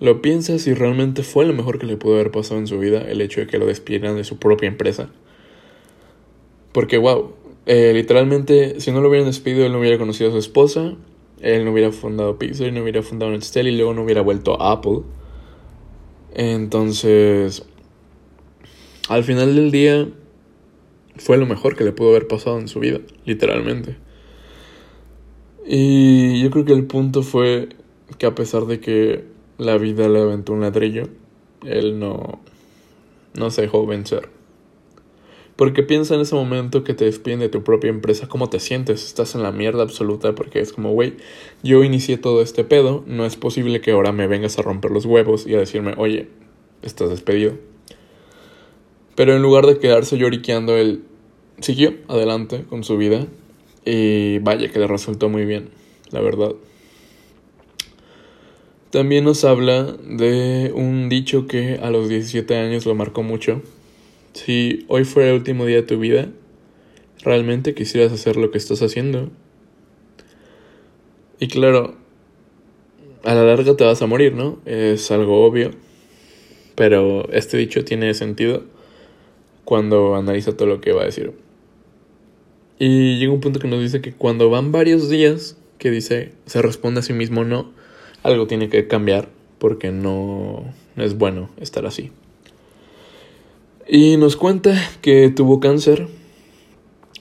lo 0.02 0.22
piensas 0.22 0.68
y 0.68 0.74
realmente 0.74 1.24
fue 1.24 1.46
lo 1.46 1.54
mejor 1.54 1.80
que 1.80 1.86
le 1.86 1.96
pudo 1.96 2.16
haber 2.16 2.32
pasado 2.32 2.60
en 2.60 2.68
su 2.68 2.78
vida 2.78 3.10
el 3.10 3.22
hecho 3.22 3.40
de 3.40 3.48
que 3.48 3.58
lo 3.58 3.68
despidieran 3.68 4.18
de 4.18 4.26
su 4.26 4.38
propia 4.38 4.68
empresa. 4.68 5.10
Porque, 6.74 6.98
wow, 6.98 7.36
eh, 7.66 7.94
literalmente, 7.94 8.80
si 8.80 8.92
no 8.92 9.02
lo 9.02 9.10
hubieran 9.10 9.28
despedido, 9.28 9.66
él 9.66 9.72
no 9.72 9.80
hubiera 9.80 9.98
conocido 9.98 10.30
a 10.30 10.34
su 10.34 10.40
esposa, 10.40 10.96
él 11.42 11.66
no 11.66 11.72
hubiera 11.72 11.92
fundado 11.92 12.38
Pixar, 12.38 12.72
no 12.74 12.82
hubiera 12.82 13.02
fundado 13.02 13.32
Netstel 13.32 13.68
y 13.68 13.76
luego 13.76 13.94
no 13.94 14.04
hubiera 14.04 14.22
vuelto 14.22 14.62
a 14.62 14.72
Apple. 14.72 15.02
Entonces, 16.34 17.64
al 19.08 19.24
final 19.24 19.56
del 19.56 19.72
día, 19.72 20.08
fue 21.18 21.38
lo 21.38 21.46
mejor 21.46 21.76
que 21.76 21.84
le 21.84 21.92
pudo 21.92 22.10
haber 22.10 22.28
pasado 22.28 22.60
en 22.60 22.68
su 22.68 22.80
vida, 22.80 23.00
literalmente. 23.26 23.98
Y 25.66 26.42
yo 26.42 26.50
creo 26.52 26.66
que 26.66 26.74
el 26.74 26.86
punto 26.86 27.24
fue 27.24 27.70
que 28.18 28.26
a 28.26 28.36
pesar 28.36 28.66
de 28.66 28.80
que 28.80 29.24
la 29.58 29.78
vida 29.78 30.10
le 30.10 30.20
aventó 30.20 30.54
un 30.54 30.62
ladrillo, 30.62 31.04
él 31.66 32.00
no, 32.00 32.40
no 33.36 33.50
se 33.52 33.62
dejó 33.62 33.86
vencer. 33.86 34.30
Porque 35.56 35.84
piensa 35.84 36.16
en 36.16 36.22
ese 36.22 36.34
momento 36.34 36.84
que 36.84 36.94
te 36.94 37.06
despiden 37.06 37.40
de 37.40 37.50
tu 37.50 37.64
propia 37.64 37.90
empresa, 37.90 38.28
cómo 38.28 38.50
te 38.50 38.60
sientes, 38.60 39.06
estás 39.06 39.36
en 39.36 39.44
la 39.44 39.52
mierda 39.52 39.84
absoluta 39.84 40.34
porque 40.34 40.60
es 40.60 40.74
como, 40.74 40.92
güey, 40.92 41.14
yo 41.62 41.84
inicié 41.84 42.18
todo 42.18 42.42
este 42.42 42.64
pedo, 42.64 43.04
no 43.06 43.26
es 43.26 43.36
posible 43.36 43.80
que 43.80 43.92
ahora 43.92 44.12
me 44.12 44.28
vengas 44.28 44.58
a 44.58 44.64
romper 44.64 44.92
los 44.92 45.06
huevos 45.06 45.46
y 45.46 45.54
a 45.54 45.60
decirme, 45.60 45.94
oye, 45.98 46.28
estás 46.82 47.10
despedido. 47.10 47.54
Pero 49.16 49.36
en 49.36 49.44
lugar 49.44 49.68
de 49.68 49.78
quedarse 49.78 50.18
lloriqueando, 50.18 50.76
él 50.76 51.04
siguió 51.60 51.94
adelante 52.08 52.64
con 52.68 52.84
su 52.84 52.98
vida 52.98 53.28
y 53.86 54.40
vaya 54.40 54.70
que 54.70 54.80
le 54.80 54.88
resultó 54.88 55.30
muy 55.30 55.46
bien, 55.46 55.70
la 56.12 56.22
verdad. 56.22 56.54
También 58.90 59.24
nos 59.24 59.44
habla 59.44 59.84
de 59.84 60.72
un 60.76 61.10
dicho 61.10 61.48
que 61.48 61.80
a 61.82 61.90
los 61.90 62.10
17 62.10 62.56
años 62.56 62.86
lo 62.86 62.94
marcó 62.96 63.24
mucho. 63.24 63.62
Si 64.34 64.86
hoy 64.88 65.06
fuera 65.06 65.30
el 65.30 65.36
último 65.36 65.66
día 65.66 65.78
de 65.78 65.84
tu 65.84 66.00
vida, 66.00 66.30
realmente 67.24 67.74
quisieras 67.74 68.12
hacer 68.12 68.36
lo 68.36 68.52
que 68.52 68.58
estás 68.58 68.82
haciendo. 68.82 69.30
Y 71.40 71.48
claro, 71.48 71.96
a 73.24 73.34
la 73.34 73.44
larga 73.44 73.76
te 73.76 73.84
vas 73.84 74.02
a 74.02 74.08
morir, 74.08 74.34
¿no? 74.34 74.60
Es 74.66 75.12
algo 75.12 75.46
obvio. 75.46 75.72
Pero 76.76 77.30
este 77.32 77.58
dicho 77.58 77.86
tiene 77.86 78.14
sentido 78.14 78.64
cuando 79.64 80.16
analiza 80.16 80.58
todo 80.58 80.68
lo 80.68 80.82
que 80.82 80.92
va 80.92 81.04
a 81.04 81.06
decir. 81.06 81.34
Y 82.80 83.20
llega 83.20 83.32
un 83.32 83.40
punto 83.40 83.60
que 83.60 83.68
nos 83.68 83.82
dice 83.82 84.02
que 84.02 84.14
cuando 84.14 84.50
van 84.50 84.72
varios 84.72 85.10
días, 85.10 85.58
que 85.78 85.92
dice, 85.92 86.34
se 86.46 86.62
responde 86.62 87.00
a 87.00 87.04
sí 87.04 87.14
mismo 87.14 87.44
no, 87.44 87.72
algo 88.24 88.48
tiene 88.48 88.70
que 88.70 88.88
cambiar 88.88 89.30
porque 89.60 89.92
no, 89.92 90.66
es 90.98 91.18
bueno 91.18 91.50
estar 91.58 91.86
así. 91.86 92.12
Y 93.88 94.18
nos 94.18 94.36
cuenta 94.36 94.76
que 95.02 95.30
tuvo 95.30 95.60
cáncer 95.60 96.08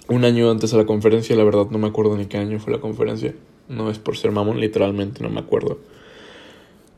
un 0.09 0.25
año 0.25 0.51
antes 0.51 0.71
de 0.71 0.79
la 0.79 0.87
conferencia, 0.87 1.35
la 1.37 1.45
verdad 1.45 1.67
no 1.71 1.79
me 1.79 1.89
acuerdo 1.89 2.17
ni 2.17 2.27
qué 2.27 2.39
año 2.39 2.59
fue 2.61 2.73
la 2.73 2.81
conferencia, 2.81 3.35
no 3.69 3.91
es 3.91 3.99
por 3.99 4.17
ser 4.17 4.31
mamón, 4.31 4.61
literalmente 4.61 5.23
no 5.23 5.31
me 5.31 5.41
acuerdo. 5.41 5.79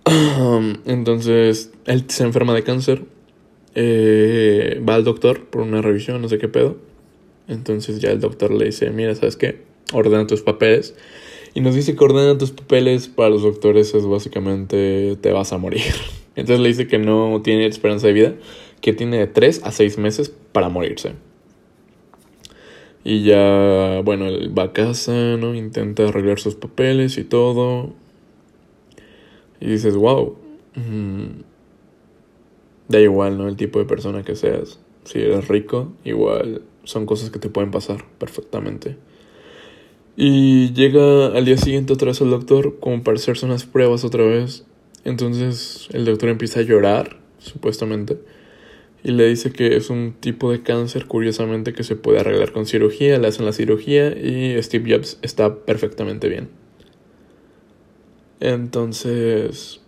Entonces, 0.85 1.73
él 1.87 2.05
se 2.09 2.25
enferma 2.25 2.55
de 2.55 2.63
cáncer 2.63 3.05
eh, 3.75 4.81
va 4.89 4.95
al 4.95 5.05
doctor 5.05 5.47
por 5.47 5.63
una 5.63 5.83
revisión, 5.83 6.23
no 6.23 6.29
sé 6.29 6.39
qué 6.39 6.49
pedo. 6.49 6.77
Entonces 7.49 8.01
ya 8.01 8.11
el 8.11 8.21
doctor 8.21 8.53
le 8.53 8.67
dice, 8.67 8.91
mira, 8.91 9.15
¿sabes 9.15 9.37
qué? 9.37 9.63
Ordena 9.93 10.27
tus 10.27 10.43
papeles. 10.43 10.95
Y 11.55 11.61
nos 11.61 11.75
dice 11.75 11.95
que 11.95 12.05
ordena 12.05 12.39
tus 12.39 12.51
papeles 12.53 13.09
para 13.09 13.31
los 13.31 13.43
doctores 13.43 13.95
es 13.95 14.07
básicamente 14.07 15.17
te 15.21 15.33
vas 15.33 15.53
a 15.53 15.59
morir. 15.59 15.83
Entonces 16.37 16.61
le 16.61 16.69
dice 16.69 16.87
que 16.87 16.99
no 16.99 17.41
tiene 17.43 17.67
esperanza 17.67 18.07
de 18.07 18.13
vida, 18.13 18.35
que 18.85 18.93
tiene 18.93 19.17
de 19.17 19.27
3 19.27 19.63
a 19.65 19.73
6 19.73 19.97
meses 19.97 20.31
para 20.53 20.69
morirse. 20.69 21.15
Y 23.03 23.23
ya, 23.23 24.03
bueno, 24.05 24.27
él 24.27 24.53
va 24.57 24.65
a 24.65 24.73
casa, 24.75 25.39
¿no? 25.39 25.55
Intenta 25.55 26.07
arreglar 26.07 26.39
sus 26.39 26.55
papeles 26.55 27.17
y 27.17 27.25
todo. 27.25 27.95
Y 29.59 29.69
dices, 29.69 29.97
wow. 29.97 30.37
Da 32.87 33.01
igual, 33.01 33.39
¿no? 33.39 33.49
El 33.49 33.57
tipo 33.57 33.79
de 33.79 33.87
persona 33.87 34.23
que 34.23 34.37
seas. 34.37 34.81
Si 35.05 35.19
eres 35.19 35.49
rico, 35.49 35.95
igual 36.05 36.61
son 36.83 37.07
cosas 37.07 37.31
que 37.31 37.39
te 37.39 37.49
pueden 37.49 37.71
pasar 37.71 38.05
perfectamente. 38.19 38.99
Y 40.15 40.75
llega 40.75 41.29
al 41.29 41.47
día 41.47 41.57
siguiente 41.57 41.95
otra 41.95 42.09
vez 42.09 42.21
el 42.21 42.29
doctor 42.29 42.79
como 42.81 43.03
para 43.03 43.17
hacerse 43.17 43.47
unas 43.47 43.65
pruebas 43.65 44.05
otra 44.05 44.25
vez. 44.25 44.67
Entonces 45.05 45.89
el 45.95 46.05
doctor 46.05 46.29
empieza 46.29 46.61
a 46.61 46.65
llorar, 46.65 47.17
supuestamente. 47.39 48.19
Y 49.05 49.13
le 49.13 49.27
dice 49.29 49.53
que 49.53 49.77
es 49.77 49.91
un 49.91 50.15
tipo 50.19 50.51
de 50.51 50.63
cáncer, 50.63 51.05
curiosamente, 51.05 51.75
que 51.75 51.85
se 51.85 51.95
puede 51.95 52.21
arreglar 52.21 52.53
con 52.53 52.65
cirugía. 52.65 53.19
Le 53.19 53.29
hacen 53.29 53.45
la 53.45 53.53
cirugía 53.53 54.09
y 54.19 54.61
Steve 54.63 54.91
Jobs 54.91 55.19
está 55.21 55.57
perfectamente 55.67 56.27
bien. 56.27 56.49
Entonces, 58.41 59.83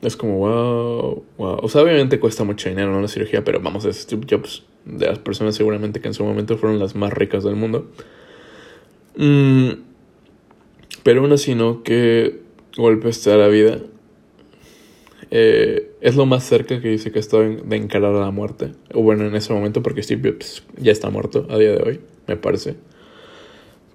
es 0.00 0.16
como, 0.16 0.38
wow, 0.38 1.24
wow. 1.36 1.58
O 1.62 1.68
sea, 1.68 1.82
obviamente 1.82 2.18
cuesta 2.18 2.44
mucho 2.44 2.70
dinero, 2.70 2.90
¿no? 2.92 3.02
La 3.02 3.08
cirugía, 3.08 3.44
pero 3.44 3.60
vamos, 3.60 3.84
es 3.84 3.98
Steve 3.98 4.26
Jobs. 4.28 4.64
De 4.86 5.06
las 5.06 5.18
personas 5.18 5.54
seguramente 5.54 6.00
que 6.00 6.08
en 6.08 6.14
su 6.14 6.24
momento 6.24 6.56
fueron 6.56 6.78
las 6.78 6.94
más 6.94 7.12
ricas 7.12 7.44
del 7.44 7.56
mundo. 7.56 7.90
Mm, 9.16 9.70
pero 11.02 11.20
aún 11.20 11.32
así, 11.32 11.54
¿no? 11.54 11.82
Que 11.82 12.40
golpe 12.74 13.10
está 13.10 13.36
la 13.36 13.48
vida. 13.48 13.80
Eh, 15.30 15.92
es 16.00 16.16
lo 16.16 16.26
más 16.26 16.44
cerca 16.44 16.80
que 16.80 16.88
dice 16.88 17.12
que 17.12 17.18
está 17.18 17.38
de 17.38 17.76
encarar 17.76 18.14
a 18.14 18.20
la 18.20 18.30
muerte. 18.30 18.72
O 18.94 19.02
bueno, 19.02 19.26
en 19.26 19.34
ese 19.34 19.52
momento, 19.52 19.82
porque 19.82 20.02
Steve 20.02 20.30
Jobs 20.30 20.64
ya 20.78 20.92
está 20.92 21.10
muerto 21.10 21.46
a 21.50 21.58
día 21.58 21.72
de 21.72 21.82
hoy, 21.82 22.00
me 22.26 22.36
parece. 22.36 22.76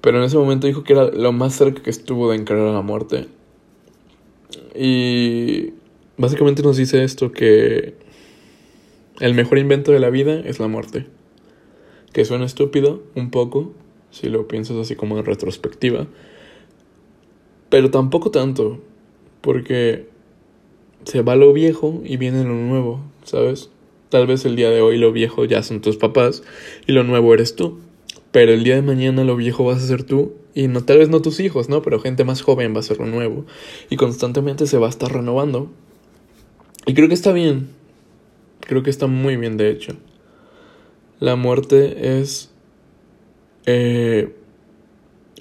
Pero 0.02 0.18
en 0.20 0.26
ese 0.26 0.38
momento 0.38 0.68
dijo 0.68 0.84
que 0.84 0.94
era 0.94 1.06
lo 1.06 1.32
más 1.32 1.54
cerca 1.54 1.82
que 1.82 1.90
estuvo 1.90 2.32
de 2.32 2.38
encarar 2.38 2.68
a 2.68 2.74
la 2.74 2.82
muerte. 2.82 3.28
Y 4.76 5.74
Básicamente 6.16 6.62
nos 6.62 6.78
dice 6.78 7.04
esto 7.04 7.32
que 7.32 7.96
el 9.20 9.34
mejor 9.34 9.58
invento 9.58 9.92
de 9.92 10.00
la 10.00 10.12
vida 10.12 10.40
es 10.40 10.60
la 10.60 10.68
muerte. 10.68 11.08
Que 12.14 12.24
suena 12.24 12.46
estúpido, 12.46 13.02
un 13.16 13.32
poco, 13.32 13.74
si 14.12 14.30
lo 14.30 14.48
piensas 14.48 14.78
así 14.78 14.96
como 14.96 15.18
en 15.18 15.26
retrospectiva. 15.26 16.06
Pero 17.70 17.90
tampoco 17.90 18.30
tanto, 18.30 18.80
porque 19.42 20.08
se 21.06 21.22
va 21.22 21.36
lo 21.36 21.54
viejo 21.54 22.02
y 22.04 22.18
viene 22.18 22.44
lo 22.44 22.54
nuevo, 22.54 23.02
¿sabes? 23.24 23.70
Tal 24.10 24.28
vez 24.28 24.46
el 24.46 24.56
día 24.56 24.70
de 24.70 24.82
hoy 24.82 24.98
lo 24.98 25.12
viejo 25.12 25.46
ya 25.46 25.64
son 25.64 25.82
tus 25.82 25.98
papás 25.98 26.44
y 26.86 26.92
lo 26.92 27.04
nuevo 27.04 27.34
eres 27.34 27.56
tú. 27.56 27.80
Pero 28.32 28.52
el 28.52 28.64
día 28.64 28.76
de 28.76 28.82
mañana 28.82 29.24
lo 29.24 29.36
viejo 29.36 29.64
vas 29.64 29.84
a 29.84 29.88
ser 29.88 30.04
tú 30.04 30.34
y 30.56 30.68
no 30.68 30.84
tal 30.84 30.98
vez 30.98 31.10
no 31.10 31.22
tus 31.22 31.40
hijos, 31.40 31.70
¿no? 31.70 31.82
Pero 31.82 32.00
gente 32.00 32.24
más 32.24 32.42
joven 32.42 32.76
va 32.76 32.80
a 32.80 32.84
ser 32.84 32.98
lo 32.98 33.06
nuevo 33.06 33.46
y 33.90 33.96
constantemente 33.96 34.66
se 34.66 34.78
va 34.78 34.88
a 34.88 34.90
estar 34.90 35.12
renovando 35.12 35.70
y 36.86 36.94
creo 36.94 37.08
que 37.08 37.14
está 37.14 37.32
bien. 37.32 37.70
Creo 38.60 38.84
que 38.84 38.90
está 38.90 39.08
muy 39.08 39.38
bien, 39.38 39.58
de 39.58 39.70
hecho. 39.70 39.94
La 41.20 41.36
muerte 41.36 42.20
es 42.20 42.52
eh, 43.66 44.36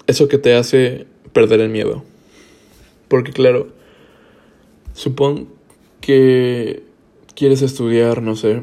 eso 0.07 0.27
que 0.27 0.37
te 0.37 0.55
hace 0.55 1.07
perder 1.33 1.61
el 1.61 1.69
miedo. 1.69 2.03
Porque 3.07 3.31
claro, 3.31 3.67
supón 4.93 5.49
que 6.05 6.83
quieres 7.35 7.61
estudiar, 7.61 8.21
no 8.21 8.35
sé, 8.35 8.61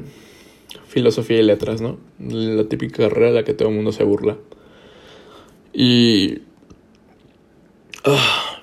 filosofía 0.86 1.40
y 1.40 1.42
letras, 1.42 1.80
¿no? 1.80 1.98
La 2.18 2.64
típica 2.64 3.08
carrera 3.08 3.28
de 3.28 3.32
la 3.32 3.44
que 3.44 3.54
todo 3.54 3.68
el 3.68 3.74
mundo 3.74 3.92
se 3.92 4.04
burla. 4.04 4.36
Y 5.72 6.42
Ah, 8.04 8.62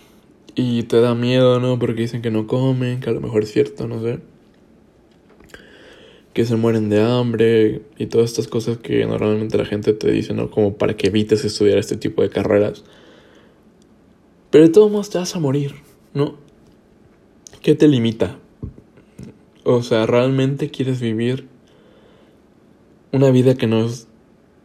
y 0.55 0.83
te 0.83 0.99
da 0.99 1.13
miedo, 1.13 1.59
¿no? 1.59 1.77
Porque 1.77 2.01
dicen 2.01 2.23
que 2.23 2.31
no 2.31 2.47
comen, 2.47 2.99
que 2.99 3.09
a 3.09 3.13
lo 3.13 3.21
mejor 3.21 3.43
es 3.43 3.51
cierto, 3.51 3.87
no 3.87 4.01
sé. 4.01 4.19
Que 6.33 6.45
se 6.45 6.55
mueren 6.55 6.89
de 6.89 7.01
hambre 7.01 7.81
y 7.99 8.07
todas 8.07 8.31
estas 8.31 8.47
cosas 8.47 8.77
que 8.79 9.05
normalmente 9.05 9.57
la 9.57 9.65
gente 9.65 9.93
te 9.93 10.11
dice, 10.11 10.33
¿no? 10.33 10.49
Como 10.49 10.75
para 10.77 10.97
que 10.97 11.07
evites 11.07 11.45
estudiar 11.45 11.77
este 11.77 11.97
tipo 11.97 12.23
de 12.23 12.29
carreras. 12.29 12.83
Pero 14.49 14.65
de 14.65 14.71
todos 14.71 14.91
modos 14.91 15.11
te 15.11 15.19
vas 15.19 15.35
a 15.35 15.39
morir, 15.39 15.75
¿no? 16.15 16.37
¿Qué 17.61 17.75
te 17.75 17.87
limita? 17.87 18.39
O 19.69 19.83
sea, 19.83 20.05
¿realmente 20.05 20.71
quieres 20.71 21.01
vivir 21.01 21.49
una 23.11 23.31
vida 23.31 23.55
que 23.55 23.67
no 23.67 23.83
es 23.83 24.07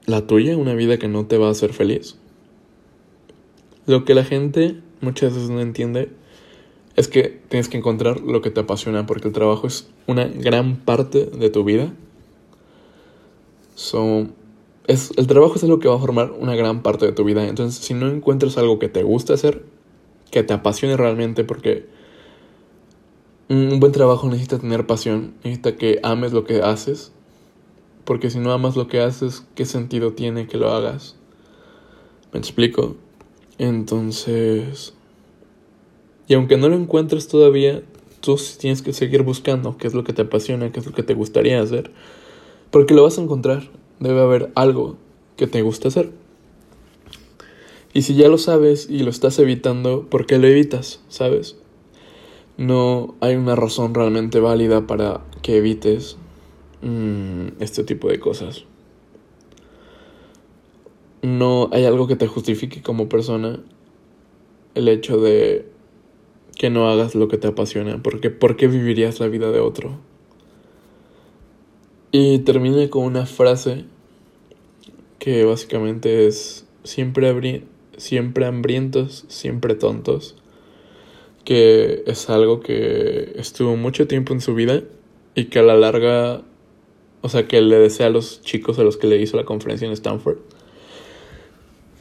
la 0.07 0.29
tuya? 0.29 0.57
¿Una 0.57 0.75
vida 0.75 0.97
que 0.97 1.09
no 1.09 1.27
te 1.27 1.39
va 1.39 1.49
a 1.49 1.51
hacer 1.51 1.73
feliz? 1.73 2.19
Lo 3.85 4.05
que 4.05 4.15
la 4.15 4.23
gente 4.23 4.77
muchas 5.01 5.35
veces 5.35 5.51
no 5.51 5.61
entiende 5.61 6.11
es 6.95 7.09
que 7.09 7.41
tienes 7.49 7.69
que 7.69 7.79
encontrar 7.79 8.21
lo 8.21 8.43
que 8.43 8.53
te 8.53 8.61
apasiona 8.61 9.05
porque 9.05 9.27
el 9.27 9.35
trabajo 9.35 9.67
es 9.67 9.91
una 10.07 10.29
gran 10.29 10.77
parte 10.77 11.27
de 11.27 11.51
tu 11.51 11.65
vida. 11.65 11.93
So, 13.75 14.29
es, 14.87 15.11
el 15.17 15.27
trabajo 15.27 15.57
es 15.57 15.65
algo 15.65 15.81
que 15.81 15.89
va 15.89 15.97
a 15.97 15.99
formar 15.99 16.31
una 16.31 16.55
gran 16.55 16.85
parte 16.85 17.07
de 17.07 17.13
tu 17.13 17.25
vida. 17.25 17.49
Entonces, 17.49 17.85
si 17.85 17.93
no 17.93 18.09
encuentras 18.09 18.57
algo 18.57 18.79
que 18.79 18.89
te 18.89 19.03
guste 19.03 19.33
hacer, 19.33 19.65
que 20.31 20.45
te 20.45 20.55
apasione 20.55 20.97
realmente, 20.97 21.43
porque 21.43 21.89
un 23.53 23.81
buen 23.81 23.93
trabajo 23.93 24.29
necesita 24.29 24.59
tener 24.59 24.87
pasión, 24.87 25.35
necesita 25.45 25.77
que 25.77 26.01
ames 26.03 26.33
lo 26.33 26.45
que 26.45 26.63
haces, 26.63 27.13
porque 28.05 28.31
si 28.31 28.39
no 28.39 28.53
amas 28.53 28.77
lo 28.77 28.89
que 28.89 29.01
haces, 29.01 29.45
¿qué 29.55 29.67
sentido 29.67 30.13
tiene 30.13 30.47
que 30.47 30.57
lo 30.57 30.71
hagas? 30.71 31.17
¿Me 32.33 32.39
explico? 32.39 32.97
Entonces, 33.59 34.95
y 36.29 36.35
aunque 36.35 36.57
no 36.57 36.71
lo 36.71 36.77
encuentres 36.77 37.29
todavía, 37.29 37.83
tú 38.21 38.41
tienes 38.59 38.81
que 38.81 38.95
seguir 38.95 39.23
buscando 39.23 39.77
qué 39.77 39.87
es 39.87 39.95
lo 39.95 40.03
que 40.03 40.15
te 40.15 40.23
apasiona, 40.23 40.73
qué 40.73 40.81
es 40.81 40.87
lo 40.87 40.93
que 40.93 41.03
te 41.03 41.15
gustaría 41.15 41.61
hacer, 41.61 41.91
porque 42.71 42.95
lo 42.95 43.03
vas 43.03 43.19
a 43.19 43.23
encontrar. 43.23 43.69
Debe 44.01 44.23
haber 44.23 44.51
algo 44.55 44.97
que 45.37 45.47
te 45.47 45.63
gusta 45.63 45.89
hacer. 45.89 46.11
Y 47.93 48.03
si 48.03 48.15
ya 48.15 48.29
lo 48.29 48.39
sabes 48.39 48.89
y 48.89 49.01
lo 49.01 49.11
estás 49.11 49.39
evitando, 49.39 50.09
¿por 50.09 50.25
qué 50.25 50.39
lo 50.39 50.47
evitas? 50.47 51.01
¿Sabes? 51.09 51.57
No 52.57 53.15
hay 53.21 53.37
una 53.37 53.57
razón 53.57 53.95
realmente 53.95 54.41
válida 54.41 54.87
para 54.87 55.23
que 55.43 55.57
evites 55.57 56.17
mm, 56.83 57.61
este 57.61 57.85
tipo 57.85 58.09
de 58.09 58.21
cosas 58.21 58.65
no 61.23 61.71
hay 61.73 61.85
algo 61.85 62.09
que 62.09 62.17
te 62.17 62.27
justifique 62.27 62.83
como 62.83 63.09
persona 63.09 63.61
el 64.75 64.89
hecho 64.89 65.21
de 65.21 65.67
que 66.57 66.69
no 66.69 66.89
hagas 66.91 67.15
lo 67.15 67.29
que 67.29 67.39
te 67.39 67.49
apasiona, 67.49 68.03
porque 68.03 68.31
¿por 68.31 68.57
qué 68.57 68.67
vivirías 68.67 69.21
la 69.21 69.29
vida 69.29 69.51
de 69.51 69.61
otro? 69.61 69.99
Y 72.11 72.41
termine 72.41 72.91
con 72.91 73.05
una 73.05 73.25
frase 73.25 73.85
que 75.19 75.45
básicamente 75.45 76.27
es 76.27 76.67
siempre, 76.83 77.65
siempre 77.97 78.47
hambrientos, 78.47 79.25
siempre 79.29 79.75
tontos, 79.75 80.37
que 81.45 82.05
es 82.07 82.31
algo 82.31 82.61
que 82.61 83.33
estuvo 83.37 83.77
mucho 83.77 84.07
tiempo 84.07 84.33
en 84.33 84.41
su 84.41 84.55
vida 84.55 84.83
y 85.35 85.47
que 85.47 85.59
a 85.59 85.63
la 85.63 85.75
larga, 85.75 86.43
o 87.23 87.29
sea, 87.29 87.49
que 87.49 87.61
le 87.61 87.79
desea 87.79 88.07
a 88.07 88.11
los 88.11 88.43
chicos 88.43 88.79
a 88.79 88.83
los 88.83 88.97
que 88.97 89.07
le 89.07 89.21
hizo 89.21 89.37
la 89.37 89.45
conferencia 89.45 89.87
en 89.87 89.93
Stanford, 89.93 90.39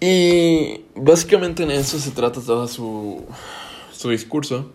y 0.03 0.81
básicamente 0.95 1.61
en 1.61 1.69
eso 1.69 1.99
se 1.99 2.09
trata 2.09 2.41
todo 2.41 2.67
su, 2.67 3.23
su 3.91 4.09
discurso 4.09 4.71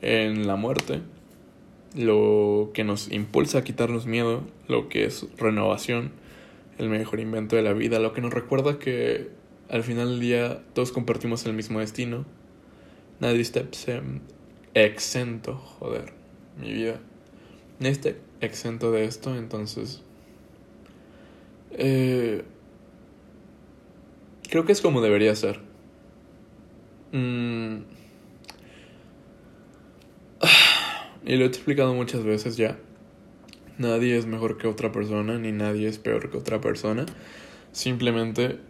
en 0.00 0.46
la 0.46 0.54
muerte, 0.54 1.00
lo 1.96 2.70
que 2.72 2.84
nos 2.84 3.10
impulsa 3.10 3.58
a 3.58 3.64
quitarnos 3.64 4.06
miedo, 4.06 4.42
lo 4.68 4.88
que 4.88 5.06
es 5.06 5.26
renovación, 5.36 6.12
el 6.78 6.88
mejor 6.88 7.18
invento 7.18 7.56
de 7.56 7.62
la 7.62 7.72
vida, 7.72 7.98
lo 7.98 8.12
que 8.12 8.20
nos 8.20 8.32
recuerda 8.32 8.78
que 8.78 9.28
al 9.68 9.82
final 9.82 10.10
del 10.10 10.20
día 10.20 10.62
todos 10.72 10.92
compartimos 10.92 11.44
el 11.44 11.54
mismo 11.54 11.80
destino, 11.80 12.24
nadie 13.20 13.40
está 13.40 13.62
exento, 14.74 15.54
joder, 15.54 16.12
mi 16.60 16.72
vida, 16.72 17.00
nadie 17.78 17.92
está 17.92 18.10
exento 18.40 18.92
de 18.92 19.04
esto, 19.04 19.36
entonces... 19.36 20.02
Eh, 21.72 22.44
Creo 24.48 24.64
que 24.64 24.72
es 24.72 24.80
como 24.80 25.00
debería 25.00 25.34
ser. 25.34 25.60
Mm. 27.12 27.78
Y 31.26 31.36
lo 31.36 31.44
he 31.44 31.48
explicado 31.48 31.92
muchas 31.94 32.22
veces 32.22 32.56
ya. 32.56 32.78
Nadie 33.78 34.16
es 34.16 34.26
mejor 34.26 34.58
que 34.58 34.68
otra 34.68 34.92
persona, 34.92 35.38
ni 35.38 35.50
nadie 35.50 35.88
es 35.88 35.98
peor 35.98 36.30
que 36.30 36.36
otra 36.36 36.60
persona. 36.60 37.04
Simplemente, 37.72 38.60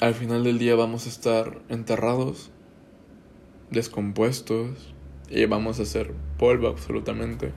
al 0.00 0.14
final 0.14 0.42
del 0.42 0.58
día 0.58 0.74
vamos 0.74 1.06
a 1.06 1.08
estar 1.08 1.60
enterrados, 1.68 2.50
descompuestos, 3.70 4.94
y 5.28 5.44
vamos 5.46 5.80
a 5.80 5.84
ser 5.84 6.12
polvo 6.38 6.68
absolutamente, 6.68 7.52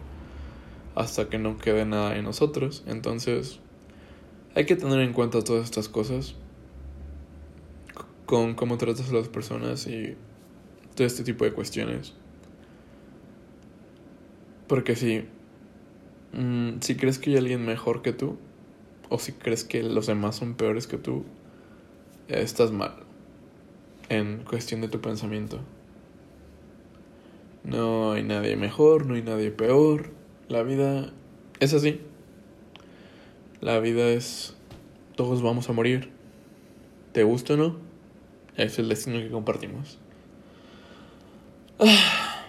hasta 0.95 1.30
que 1.30 1.38
no 1.38 1.58
quede 1.58 1.86
nada 1.86 2.15
en 2.17 2.26
nosotros. 2.26 2.84
Entonces, 2.88 3.60
hay 4.56 4.65
que 4.65 4.76
tener 4.76 5.00
en 5.00 5.13
cuenta 5.13 5.43
todas 5.43 5.65
estas 5.65 5.88
cosas 5.88 6.36
con 8.26 8.56
cómo 8.56 8.78
tratas 8.78 9.10
a 9.10 9.13
las 9.13 9.28
personas 9.28 9.88
y 9.88 10.15
todo 10.95 11.08
este 11.08 11.24
tipo 11.24 11.45
de 11.45 11.54
cuestiones. 11.54 12.13
Porque 14.67 14.95
si, 14.95 15.26
mm, 16.34 16.80
si 16.82 16.95
crees 16.95 17.17
que 17.17 17.32
hay 17.32 17.38
alguien 17.38 17.65
mejor 17.65 18.02
que 18.02 18.13
tú, 18.13 18.38
o 19.10 19.17
si 19.17 19.32
crees 19.32 19.63
que 19.63 19.82
los 19.82 20.08
demás 20.08 20.36
son 20.36 20.54
peores 20.54 20.86
que 20.86 20.98
tú, 20.98 21.24
estás 22.28 22.72
mal 22.72 22.93
en 24.10 24.43
cuestión 24.43 24.82
de 24.82 24.88
tu 24.88 25.02
pensamiento. 25.02 25.60
No 27.69 28.13
hay 28.13 28.23
nadie 28.23 28.55
mejor, 28.55 29.05
no 29.05 29.13
hay 29.13 29.21
nadie 29.21 29.51
peor. 29.51 30.10
La 30.47 30.63
vida 30.63 31.12
es 31.60 31.73
así. 31.75 32.01
La 33.62 33.79
vida 33.79 34.10
es... 34.10 34.55
Todos 35.15 35.43
vamos 35.43 35.69
a 35.69 35.73
morir. 35.73 36.10
¿Te 37.12 37.23
gusta 37.23 37.53
o 37.53 37.58
no? 37.58 37.77
Es 38.55 38.79
el 38.79 38.89
destino 38.89 39.19
que 39.19 39.29
compartimos. 39.29 39.99
Ah. 41.79 42.47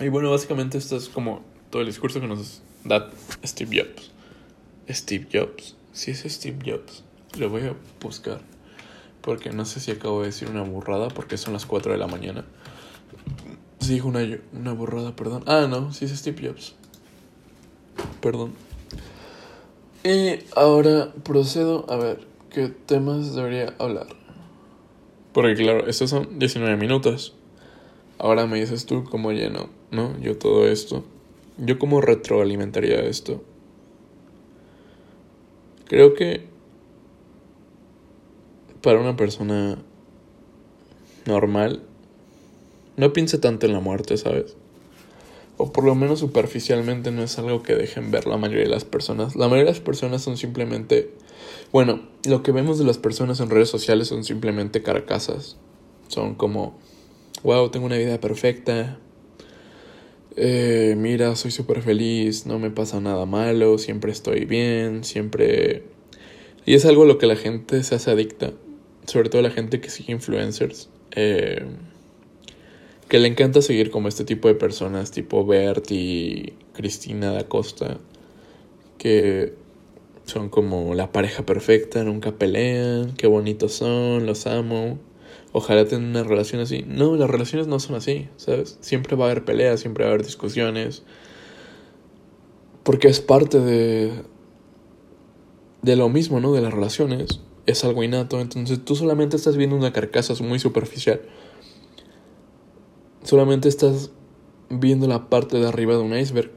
Y 0.00 0.08
bueno, 0.08 0.30
básicamente 0.30 0.78
esto 0.78 0.96
es 0.96 1.08
como 1.08 1.44
todo 1.70 1.82
el 1.82 1.88
discurso 1.88 2.20
que 2.20 2.28
nos 2.28 2.62
da 2.84 3.10
Steve 3.44 3.82
Jobs. 3.82 4.10
Steve 4.88 5.26
Jobs. 5.30 5.76
Si 5.92 6.12
es 6.12 6.20
Steve 6.20 6.58
Jobs, 6.64 7.04
lo 7.38 7.50
voy 7.50 7.62
a 7.64 7.74
buscar. 8.00 8.40
Porque 9.20 9.50
no 9.50 9.66
sé 9.66 9.80
si 9.80 9.90
acabo 9.90 10.20
de 10.20 10.28
decir 10.28 10.48
una 10.48 10.62
burrada 10.62 11.08
porque 11.08 11.36
son 11.36 11.52
las 11.52 11.66
4 11.66 11.92
de 11.92 11.98
la 11.98 12.06
mañana. 12.06 12.46
Si 13.80 13.94
dijo 13.94 14.08
una, 14.08 14.20
una 14.52 14.72
burrada, 14.72 15.14
perdón. 15.14 15.44
Ah, 15.46 15.66
no, 15.68 15.92
si 15.92 16.04
es 16.04 16.10
Steve 16.12 16.48
Jobs. 16.48 16.74
Perdón. 18.20 18.52
Y 20.04 20.40
ahora 20.56 21.12
procedo 21.22 21.84
a 21.90 21.96
ver 21.96 22.20
qué 22.50 22.68
temas 22.68 23.34
debería 23.34 23.74
hablar. 23.78 24.06
Porque 25.32 25.54
claro, 25.54 25.86
estos 25.86 26.10
son 26.10 26.38
19 26.38 26.76
minutos. 26.76 27.34
Ahora 28.18 28.46
me 28.46 28.58
dices 28.58 28.86
tú 28.86 29.04
cómo 29.04 29.32
lleno, 29.32 29.68
¿no? 29.90 30.18
Yo 30.20 30.36
todo 30.38 30.66
esto. 30.66 31.04
Yo 31.58 31.78
cómo 31.78 32.00
retroalimentaría 32.00 33.00
esto. 33.00 33.42
Creo 35.86 36.14
que 36.14 36.46
para 38.82 39.00
una 39.00 39.16
persona 39.16 39.78
normal 41.26 41.82
no 42.98 43.12
piense 43.14 43.38
tanto 43.38 43.64
en 43.64 43.72
la 43.72 43.80
muerte, 43.80 44.18
¿sabes? 44.18 44.56
O 45.56 45.72
por 45.72 45.84
lo 45.84 45.94
menos 45.94 46.20
superficialmente 46.20 47.10
no 47.10 47.22
es 47.22 47.38
algo 47.38 47.62
que 47.62 47.74
dejen 47.74 48.10
ver 48.10 48.26
la 48.26 48.36
mayoría 48.36 48.64
de 48.64 48.70
las 48.70 48.84
personas. 48.84 49.34
La 49.34 49.46
mayoría 49.46 49.64
de 49.64 49.78
las 49.78 49.80
personas 49.80 50.22
son 50.22 50.36
simplemente 50.36 51.10
bueno, 51.70 52.00
lo 52.24 52.42
que 52.42 52.52
vemos 52.52 52.78
de 52.78 52.84
las 52.84 52.96
personas 52.96 53.40
en 53.40 53.50
redes 53.50 53.68
sociales 53.68 54.08
son 54.08 54.24
simplemente 54.24 54.82
carcasas. 54.82 55.56
Son 56.08 56.34
como, 56.34 56.78
wow, 57.42 57.68
tengo 57.70 57.86
una 57.86 57.98
vida 57.98 58.20
perfecta. 58.20 58.98
Eh, 60.36 60.94
mira, 60.96 61.36
soy 61.36 61.50
súper 61.50 61.82
feliz, 61.82 62.46
no 62.46 62.58
me 62.58 62.70
pasa 62.70 63.00
nada 63.00 63.26
malo, 63.26 63.76
siempre 63.78 64.12
estoy 64.12 64.44
bien, 64.44 65.04
siempre... 65.04 65.82
Y 66.64 66.74
es 66.74 66.86
algo 66.86 67.02
a 67.02 67.06
lo 67.06 67.18
que 67.18 67.26
la 67.26 67.36
gente 67.36 67.82
se 67.82 67.94
hace 67.94 68.10
adicta, 68.10 68.52
sobre 69.06 69.30
todo 69.30 69.42
la 69.42 69.50
gente 69.50 69.80
que 69.80 69.90
sigue 69.90 70.12
influencers, 70.12 70.88
eh, 71.12 71.64
que 73.08 73.18
le 73.18 73.28
encanta 73.28 73.62
seguir 73.62 73.90
como 73.90 74.08
este 74.08 74.24
tipo 74.24 74.48
de 74.48 74.54
personas, 74.54 75.10
tipo 75.10 75.46
Bert 75.46 75.90
y 75.90 76.52
Cristina 76.74 77.32
da 77.32 77.48
Costa, 77.48 77.98
que 78.98 79.54
son 80.24 80.50
como 80.50 80.94
la 80.94 81.10
pareja 81.10 81.44
perfecta, 81.46 82.04
nunca 82.04 82.32
pelean, 82.32 83.14
qué 83.16 83.26
bonitos 83.26 83.72
son, 83.72 84.26
los 84.26 84.46
amo. 84.46 84.98
ojalá 85.52 85.86
tener 85.86 86.06
una 86.06 86.22
relación 86.22 86.60
así. 86.60 86.84
No, 86.86 87.16
las 87.16 87.30
relaciones 87.30 87.66
no 87.66 87.80
son 87.80 87.96
así, 87.96 88.28
¿sabes? 88.36 88.76
Siempre 88.82 89.16
va 89.16 89.26
a 89.26 89.30
haber 89.30 89.44
peleas, 89.44 89.80
siempre 89.80 90.04
va 90.04 90.10
a 90.10 90.14
haber 90.14 90.26
discusiones. 90.26 91.02
Porque 92.82 93.08
es 93.08 93.20
parte 93.20 93.58
de, 93.58 94.12
de 95.82 95.96
lo 95.96 96.08
mismo, 96.10 96.40
¿no? 96.40 96.52
De 96.52 96.60
las 96.60 96.72
relaciones. 96.74 97.40
Es 97.66 97.84
algo 97.84 98.02
innato. 98.02 98.40
Entonces 98.40 98.84
tú 98.84 98.96
solamente 98.96 99.36
estás 99.36 99.56
viendo 99.56 99.76
una 99.76 99.92
carcasa 99.92 100.34
muy 100.42 100.58
superficial. 100.58 101.20
Solamente 103.28 103.68
estás 103.68 104.10
viendo 104.70 105.06
la 105.06 105.28
parte 105.28 105.58
de 105.58 105.68
arriba 105.68 105.92
de 105.92 106.00
un 106.00 106.16
iceberg. 106.16 106.50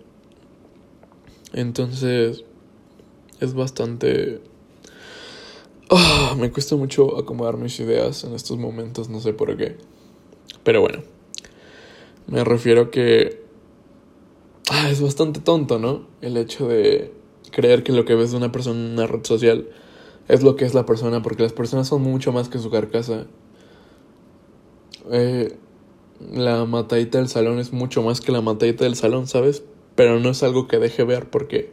Entonces 1.51 2.45
es 3.41 3.53
bastante... 3.53 4.39
Ah, 5.89 6.34
me 6.39 6.49
cuesta 6.49 6.77
mucho 6.77 7.17
acomodar 7.17 7.57
mis 7.57 7.77
ideas 7.81 8.23
en 8.23 8.36
estos 8.36 8.57
momentos, 8.57 9.10
no 9.10 9.19
sé 9.19 9.34
por 9.34 9.57
qué. 9.57 9.75
Pero 10.63 10.79
bueno, 10.79 10.99
me 12.27 12.41
refiero 12.45 12.89
que... 12.89 13.43
Ah, 14.69 14.89
es 14.89 15.01
bastante 15.01 15.41
tonto, 15.41 15.77
¿no? 15.77 16.07
El 16.21 16.38
hecho 16.38 16.69
de 16.69 17.12
creer 17.51 17.84
que 17.84 17.91
lo 17.91 18.05
que 18.05 18.15
ves 18.15 18.31
de 18.31 18.38
una 18.38 18.53
persona 18.53 18.79
en 18.79 18.93
una 18.93 19.07
red 19.07 19.25
social 19.25 19.67
es 20.29 20.41
lo 20.41 20.55
que 20.55 20.63
es 20.63 20.73
la 20.73 20.86
persona, 20.86 21.21
porque 21.21 21.43
las 21.43 21.51
personas 21.51 21.89
son 21.89 22.01
mucho 22.01 22.31
más 22.31 22.47
que 22.47 22.60
su 22.60 22.69
carcasa. 22.71 23.27
Eh, 25.12 25.57
la 26.31 26.65
matadita 26.65 27.17
del 27.17 27.27
salón 27.27 27.60
es 27.60 27.73
mucho 27.73 28.03
más 28.03 28.21
que 28.21 28.31
la 28.31 28.41
matadita 28.41 28.84
del 28.84 28.95
salón, 28.95 29.27
¿sabes? 29.27 29.63
Pero 29.95 30.19
no 30.19 30.29
es 30.29 30.43
algo 30.43 30.67
que 30.67 30.79
deje 30.79 31.03
ver 31.03 31.29
porque 31.29 31.71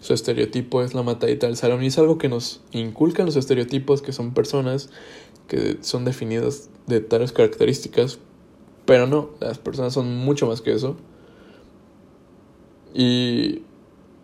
su 0.00 0.14
estereotipo 0.14 0.82
es 0.82 0.94
la 0.94 1.02
matadita 1.02 1.46
del 1.46 1.56
salón 1.56 1.82
y 1.82 1.88
es 1.88 1.98
algo 1.98 2.18
que 2.18 2.28
nos 2.28 2.60
inculcan 2.72 3.26
los 3.26 3.36
estereotipos 3.36 4.02
que 4.02 4.12
son 4.12 4.32
personas 4.32 4.90
que 5.48 5.78
son 5.80 6.04
definidas 6.04 6.68
de 6.86 7.00
tales 7.00 7.32
características, 7.32 8.18
pero 8.84 9.06
no, 9.06 9.30
las 9.40 9.58
personas 9.58 9.94
son 9.94 10.14
mucho 10.14 10.46
más 10.46 10.60
que 10.60 10.72
eso. 10.72 10.96
Y 12.94 13.62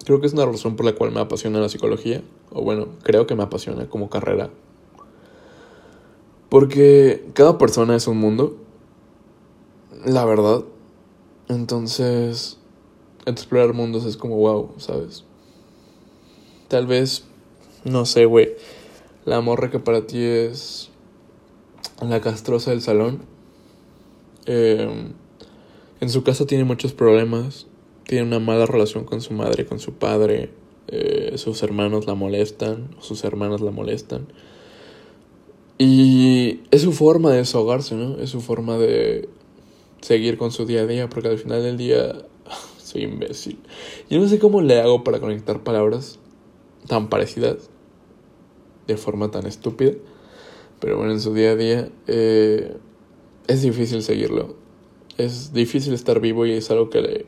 creo 0.04 0.20
que 0.20 0.26
es 0.26 0.34
una 0.34 0.46
razón 0.46 0.76
por 0.76 0.86
la 0.86 0.94
cual 0.94 1.12
me 1.12 1.20
apasiona 1.20 1.60
la 1.60 1.68
psicología, 1.68 2.22
o 2.52 2.62
bueno, 2.62 2.88
creo 3.02 3.26
que 3.26 3.34
me 3.34 3.42
apasiona 3.42 3.88
como 3.88 4.10
carrera. 4.10 4.50
Porque 6.50 7.24
cada 7.32 7.58
persona 7.58 7.96
es 7.96 8.06
un 8.06 8.18
mundo, 8.18 8.56
la 10.04 10.24
verdad. 10.24 10.64
Entonces, 11.48 12.58
explorar 13.26 13.74
mundos 13.74 14.04
es 14.04 14.16
como 14.16 14.36
wow, 14.36 14.72
¿sabes? 14.78 15.24
Tal 16.68 16.86
vez, 16.86 17.24
no 17.84 18.06
sé, 18.06 18.24
güey, 18.24 18.54
la 19.24 19.40
morra 19.40 19.70
que 19.70 19.78
para 19.78 20.06
ti 20.06 20.22
es 20.22 20.90
la 22.00 22.20
castrosa 22.20 22.70
del 22.70 22.80
salón. 22.80 23.22
Eh, 24.46 25.12
en 26.00 26.10
su 26.10 26.22
casa 26.22 26.46
tiene 26.46 26.64
muchos 26.64 26.92
problemas, 26.92 27.66
tiene 28.06 28.26
una 28.26 28.38
mala 28.38 28.66
relación 28.66 29.04
con 29.04 29.20
su 29.20 29.32
madre, 29.32 29.66
con 29.66 29.78
su 29.78 29.94
padre, 29.94 30.50
eh, 30.88 31.34
sus 31.36 31.62
hermanos 31.62 32.06
la 32.06 32.14
molestan, 32.14 32.94
sus 33.00 33.24
hermanas 33.24 33.60
la 33.60 33.70
molestan. 33.70 34.26
Y 35.78 36.60
es 36.70 36.82
su 36.82 36.92
forma 36.92 37.30
de 37.30 37.38
desahogarse, 37.38 37.94
¿no? 37.94 38.18
Es 38.18 38.30
su 38.30 38.40
forma 38.40 38.78
de 38.78 39.28
seguir 40.04 40.36
con 40.36 40.52
su 40.52 40.66
día 40.66 40.82
a 40.82 40.86
día, 40.86 41.08
porque 41.08 41.28
al 41.28 41.38
final 41.38 41.62
del 41.62 41.78
día 41.78 42.26
soy 42.78 43.04
imbécil. 43.04 43.58
Yo 44.10 44.20
no 44.20 44.28
sé 44.28 44.38
cómo 44.38 44.60
le 44.60 44.78
hago 44.78 45.02
para 45.02 45.18
conectar 45.18 45.62
palabras 45.64 46.18
tan 46.86 47.08
parecidas 47.08 47.70
de 48.86 48.98
forma 48.98 49.30
tan 49.30 49.46
estúpida, 49.46 49.92
pero 50.78 50.98
bueno, 50.98 51.12
en 51.12 51.20
su 51.20 51.32
día 51.32 51.52
a 51.52 51.56
día 51.56 51.88
eh, 52.06 52.76
es 53.46 53.62
difícil 53.62 54.02
seguirlo. 54.02 54.56
Es 55.16 55.54
difícil 55.54 55.94
estar 55.94 56.20
vivo 56.20 56.44
y 56.44 56.52
es 56.52 56.70
algo 56.70 56.90
que 56.90 57.00
le, 57.00 57.26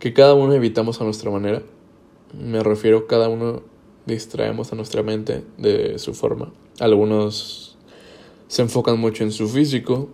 que 0.00 0.12
cada 0.12 0.34
uno 0.34 0.52
evitamos 0.54 1.00
a 1.00 1.04
nuestra 1.04 1.30
manera. 1.30 1.62
Me 2.36 2.64
refiero, 2.64 3.06
cada 3.06 3.28
uno 3.28 3.62
distraemos 4.04 4.72
a 4.72 4.76
nuestra 4.76 5.04
mente 5.04 5.44
de 5.58 6.00
su 6.00 6.12
forma. 6.12 6.52
Algunos 6.80 7.76
se 8.48 8.62
enfocan 8.62 8.98
mucho 8.98 9.22
en 9.22 9.30
su 9.30 9.46
físico, 9.48 10.08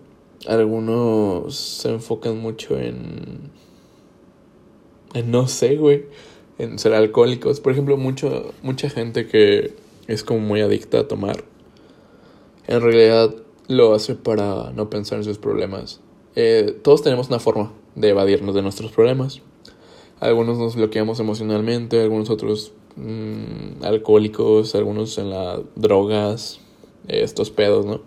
algunos 0.46 1.54
se 1.54 1.90
enfocan 1.90 2.38
mucho 2.38 2.78
en... 2.78 3.50
en 5.14 5.30
no 5.30 5.48
sé, 5.48 5.76
güey, 5.76 6.06
en 6.58 6.78
ser 6.78 6.94
alcohólicos. 6.94 7.60
Por 7.60 7.72
ejemplo, 7.72 7.96
mucho, 7.96 8.52
mucha 8.62 8.88
gente 8.90 9.26
que 9.26 9.74
es 10.06 10.22
como 10.22 10.40
muy 10.40 10.60
adicta 10.60 11.00
a 11.00 11.08
tomar, 11.08 11.44
en 12.66 12.80
realidad 12.80 13.34
lo 13.68 13.94
hace 13.94 14.14
para 14.14 14.70
no 14.72 14.88
pensar 14.88 15.18
en 15.18 15.24
sus 15.24 15.38
problemas. 15.38 16.00
Eh, 16.36 16.78
todos 16.82 17.02
tenemos 17.02 17.28
una 17.28 17.38
forma 17.38 17.72
de 17.94 18.10
evadirnos 18.10 18.54
de 18.54 18.62
nuestros 18.62 18.92
problemas. 18.92 19.40
Algunos 20.20 20.58
nos 20.58 20.76
bloqueamos 20.76 21.20
emocionalmente, 21.20 22.00
algunos 22.00 22.30
otros 22.30 22.72
mmm, 22.96 23.82
alcohólicos, 23.82 24.74
algunos 24.74 25.18
en 25.18 25.30
las 25.30 25.60
drogas, 25.74 26.60
estos 27.08 27.50
pedos, 27.50 27.86
¿no? 27.86 28.00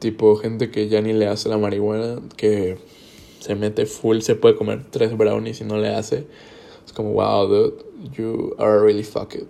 Tipo 0.00 0.34
gente 0.36 0.70
que 0.70 0.88
ya 0.88 1.00
ni 1.00 1.12
le 1.12 1.28
hace 1.28 1.48
la 1.48 1.58
marihuana, 1.58 2.20
que 2.36 2.78
se 3.38 3.54
mete 3.54 3.86
full, 3.86 4.20
se 4.20 4.34
puede 4.34 4.56
comer 4.56 4.84
tres 4.90 5.16
brownies 5.16 5.60
y 5.60 5.64
no 5.64 5.78
le 5.78 5.90
hace. 5.90 6.26
Es 6.84 6.92
como, 6.92 7.12
wow, 7.12 7.46
dude, 7.46 7.84
you 8.16 8.54
are 8.58 8.80
really 8.80 9.04
fucked. 9.04 9.46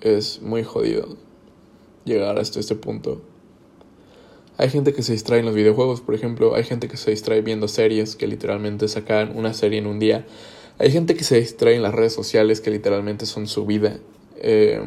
Es 0.00 0.42
muy 0.42 0.62
jodido 0.62 1.16
llegar 2.04 2.38
hasta 2.38 2.60
este 2.60 2.74
punto. 2.74 3.22
Hay 4.58 4.70
gente 4.70 4.92
que 4.92 5.02
se 5.02 5.12
distrae 5.12 5.38
en 5.38 5.46
los 5.46 5.54
videojuegos, 5.54 6.00
por 6.00 6.16
ejemplo. 6.16 6.54
Hay 6.56 6.64
gente 6.64 6.88
que 6.88 6.96
se 6.96 7.12
distrae 7.12 7.42
viendo 7.42 7.68
series 7.68 8.16
que 8.16 8.26
literalmente 8.26 8.88
sacan 8.88 9.36
una 9.36 9.54
serie 9.54 9.78
en 9.78 9.86
un 9.86 10.00
día. 10.00 10.26
Hay 10.78 10.90
gente 10.90 11.14
que 11.14 11.22
se 11.22 11.38
distrae 11.40 11.76
en 11.76 11.82
las 11.82 11.94
redes 11.94 12.12
sociales 12.12 12.60
que 12.60 12.70
literalmente 12.70 13.24
son 13.24 13.46
su 13.46 13.66
vida. 13.66 13.98
Eh, 14.36 14.80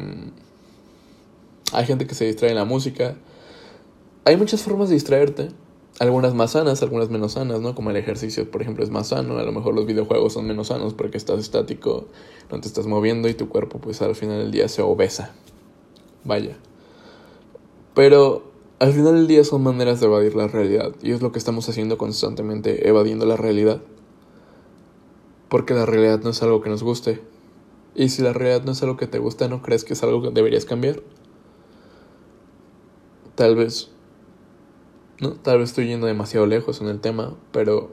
hay 1.72 1.86
gente 1.86 2.06
que 2.06 2.14
se 2.14 2.26
distrae 2.26 2.50
en 2.50 2.56
la 2.56 2.66
música. 2.66 3.16
Hay 4.24 4.36
muchas 4.36 4.62
formas 4.62 4.88
de 4.88 4.94
distraerte. 4.94 5.48
Algunas 5.98 6.34
más 6.34 6.52
sanas, 6.52 6.82
algunas 6.82 7.10
menos 7.10 7.32
sanas, 7.32 7.60
¿no? 7.60 7.74
Como 7.74 7.90
el 7.90 7.96
ejercicio, 7.96 8.50
por 8.50 8.62
ejemplo, 8.62 8.84
es 8.84 8.90
más 8.90 9.08
sano. 9.08 9.36
A 9.38 9.42
lo 9.42 9.52
mejor 9.52 9.74
los 9.74 9.84
videojuegos 9.84 10.32
son 10.32 10.46
menos 10.46 10.68
sanos 10.68 10.94
porque 10.94 11.18
estás 11.18 11.40
estático, 11.40 12.06
no 12.50 12.60
te 12.60 12.68
estás 12.68 12.86
moviendo 12.86 13.28
y 13.28 13.34
tu 13.34 13.48
cuerpo 13.48 13.78
pues 13.78 14.00
al 14.00 14.14
final 14.14 14.38
del 14.38 14.52
día 14.52 14.68
se 14.68 14.80
obesa. 14.80 15.34
Vaya. 16.24 16.56
Pero 17.94 18.44
al 18.78 18.92
final 18.92 19.16
del 19.16 19.26
día 19.26 19.44
son 19.44 19.62
maneras 19.62 20.00
de 20.00 20.06
evadir 20.06 20.34
la 20.34 20.48
realidad 20.48 20.92
y 21.02 21.12
es 21.12 21.20
lo 21.20 21.30
que 21.30 21.38
estamos 21.38 21.68
haciendo 21.68 21.98
constantemente, 21.98 22.88
evadiendo 22.88 23.26
la 23.26 23.36
realidad. 23.36 23.82
Porque 25.48 25.74
la 25.74 25.84
realidad 25.84 26.20
no 26.22 26.30
es 26.30 26.42
algo 26.42 26.62
que 26.62 26.70
nos 26.70 26.82
guste. 26.82 27.20
Y 27.94 28.08
si 28.08 28.22
la 28.22 28.32
realidad 28.32 28.64
no 28.64 28.72
es 28.72 28.82
algo 28.82 28.96
que 28.96 29.06
te 29.06 29.18
gusta, 29.18 29.48
¿no 29.48 29.62
crees 29.62 29.84
que 29.84 29.92
es 29.92 30.02
algo 30.02 30.22
que 30.22 30.30
deberías 30.30 30.64
cambiar? 30.64 31.02
Tal 33.34 33.56
vez. 33.56 33.90
No, 35.20 35.32
tal 35.32 35.58
vez 35.58 35.70
estoy 35.70 35.86
yendo 35.86 36.06
demasiado 36.06 36.46
lejos 36.46 36.80
en 36.80 36.88
el 36.88 37.00
tema, 37.00 37.34
pero 37.52 37.92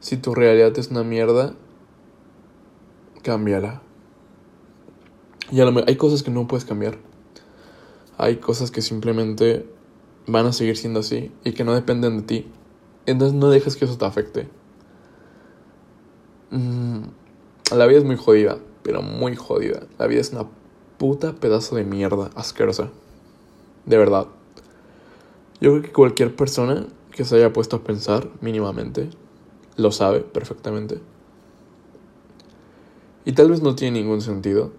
si 0.00 0.16
tu 0.16 0.34
realidad 0.34 0.78
es 0.78 0.88
una 0.88 1.04
mierda, 1.04 1.54
cámbiala. 3.22 3.82
Y 5.50 5.60
a 5.60 5.64
lo 5.64 5.84
hay 5.86 5.96
cosas 5.96 6.22
que 6.22 6.30
no 6.30 6.46
puedes 6.46 6.64
cambiar 6.64 6.98
hay 8.16 8.36
cosas 8.36 8.70
que 8.70 8.82
simplemente 8.82 9.66
van 10.26 10.46
a 10.46 10.52
seguir 10.52 10.76
siendo 10.76 11.00
así 11.00 11.32
y 11.44 11.52
que 11.52 11.64
no 11.64 11.74
dependen 11.74 12.18
de 12.18 12.22
ti. 12.22 12.46
Entonces 13.06 13.36
no 13.36 13.50
dejes 13.50 13.76
que 13.76 13.84
eso 13.84 13.98
te 13.98 14.04
afecte. 14.04 14.48
Mm, 16.50 17.02
la 17.76 17.86
vida 17.86 17.98
es 17.98 18.04
muy 18.04 18.16
jodida, 18.16 18.58
pero 18.82 19.02
muy 19.02 19.36
jodida. 19.36 19.82
La 19.98 20.06
vida 20.06 20.20
es 20.20 20.32
una 20.32 20.46
puta 20.98 21.34
pedazo 21.34 21.76
de 21.76 21.84
mierda 21.84 22.30
asquerosa. 22.34 22.90
De 23.84 23.98
verdad. 23.98 24.28
Yo 25.64 25.70
creo 25.70 25.82
que 25.82 25.92
cualquier 25.92 26.36
persona 26.36 26.86
que 27.10 27.24
se 27.24 27.36
haya 27.36 27.54
puesto 27.54 27.76
a 27.76 27.84
pensar 27.84 28.28
mínimamente 28.42 29.08
lo 29.78 29.92
sabe 29.92 30.20
perfectamente. 30.20 31.00
Y 33.24 33.32
tal 33.32 33.48
vez 33.48 33.62
no 33.62 33.74
tiene 33.74 33.98
ningún 34.02 34.20
sentido, 34.20 34.72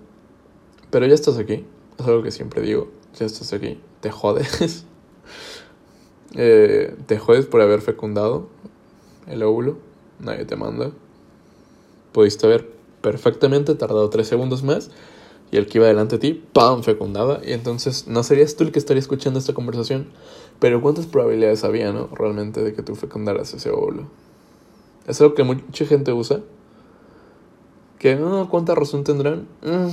pero 0.91 1.07
ya 1.07 1.15
estás 1.15 1.39
aquí. 1.39 1.65
Es 1.97 2.05
algo 2.05 2.21
que 2.21 2.29
siempre 2.29 2.61
digo 2.61 2.91
ya 3.15 3.25
estás 3.25 3.51
aquí, 3.51 3.79
te 4.01 4.11
jodes. 4.11 4.85
Eh, 6.37 6.93
te 7.05 7.17
jodes 7.17 7.45
por 7.45 7.61
haber 7.61 7.79
fecundado 7.79 8.49
el 9.25 9.41
óvulo, 9.41 9.77
nadie 10.19 10.43
te 10.43 10.57
manda. 10.57 10.91
Pudiste 12.11 12.45
haber 12.45 12.69
perfectamente 12.99 13.73
tardado 13.73 14.09
tres 14.09 14.27
segundos 14.27 14.61
más 14.61 14.91
y 15.49 15.57
el 15.57 15.67
que 15.67 15.77
iba 15.77 15.87
delante 15.87 16.17
de 16.17 16.19
ti, 16.19 16.43
¡pam! 16.51 16.83
fecundaba. 16.83 17.39
Y 17.45 17.53
entonces 17.53 18.07
no 18.07 18.23
serías 18.23 18.55
tú 18.55 18.65
el 18.65 18.73
que 18.73 18.79
estaría 18.79 18.99
escuchando 18.99 19.39
esta 19.39 19.53
conversación. 19.53 20.07
Pero 20.65 20.81
¿cuántas 20.81 21.05
probabilidades 21.05 21.63
había, 21.63 21.93
no? 21.93 22.09
Realmente 22.11 22.63
de 22.63 22.73
que 22.73 22.81
tú 22.81 22.95
fecundaras 22.95 23.53
ese 23.53 23.69
óvulo. 23.69 24.07
Es 25.05 25.21
algo 25.21 25.35
que 25.35 25.43
mucha 25.43 25.85
gente 25.85 26.11
usa. 26.11 26.39
Que 27.99 28.15
no, 28.15 28.49
¿cuánta 28.49 28.73
razón 28.73 29.03
tendrán? 29.03 29.47
Mm, 29.61 29.89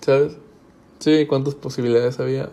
¿Sabes? 0.00 0.36
Sí, 0.98 1.26
¿cuántas 1.26 1.54
posibilidades 1.54 2.18
había? 2.18 2.50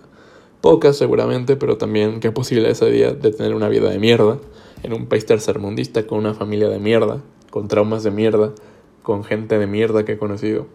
Pocas 0.61 0.97
seguramente, 0.97 1.55
pero 1.55 1.79
también 1.79 2.19
qué 2.19 2.31
posibilidades 2.31 2.83
había 2.83 3.11
de 3.11 3.31
tener 3.31 3.55
una 3.55 3.69
vida 3.69 3.89
de 3.89 3.97
mierda 3.97 4.37
en 4.83 4.93
un 4.93 5.07
país 5.07 5.25
tercermundista 5.25 6.05
con 6.05 6.19
una 6.19 6.35
familia 6.35 6.69
de 6.69 6.77
mierda, 6.77 7.23
con 7.49 7.69
traumas 7.69 8.03
de 8.03 8.11
mierda, 8.11 8.53
con 9.01 9.23
gente 9.23 9.57
de 9.57 9.65
mierda 9.65 10.05
que 10.05 10.11
he 10.11 10.17
conocido. 10.19 10.67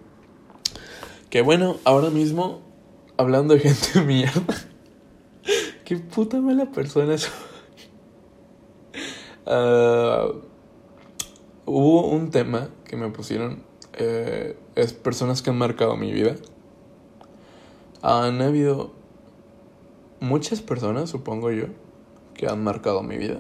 Que 1.30 1.42
bueno, 1.42 1.76
ahora 1.84 2.10
mismo, 2.10 2.60
hablando 3.16 3.54
de 3.54 3.60
gente 3.70 4.00
de 4.00 4.04
mierda, 4.04 4.42
qué 5.88 5.96
puta 5.96 6.38
mala 6.38 6.66
persona 6.66 7.16
soy. 7.16 7.32
Ah, 9.50 10.28
hubo 11.64 12.06
un 12.08 12.30
tema 12.30 12.68
que 12.84 12.98
me 12.98 13.08
pusieron, 13.08 13.62
eh, 13.94 14.58
es 14.74 14.92
personas 14.92 15.40
que 15.40 15.48
han 15.48 15.56
marcado 15.56 15.96
mi 15.96 16.12
vida. 16.12 16.34
Han 18.02 18.42
habido 18.42 18.92
muchas 20.20 20.60
personas, 20.60 21.08
supongo 21.08 21.50
yo, 21.50 21.64
que 22.34 22.46
han 22.46 22.62
marcado 22.62 23.02
mi 23.02 23.16
vida. 23.16 23.38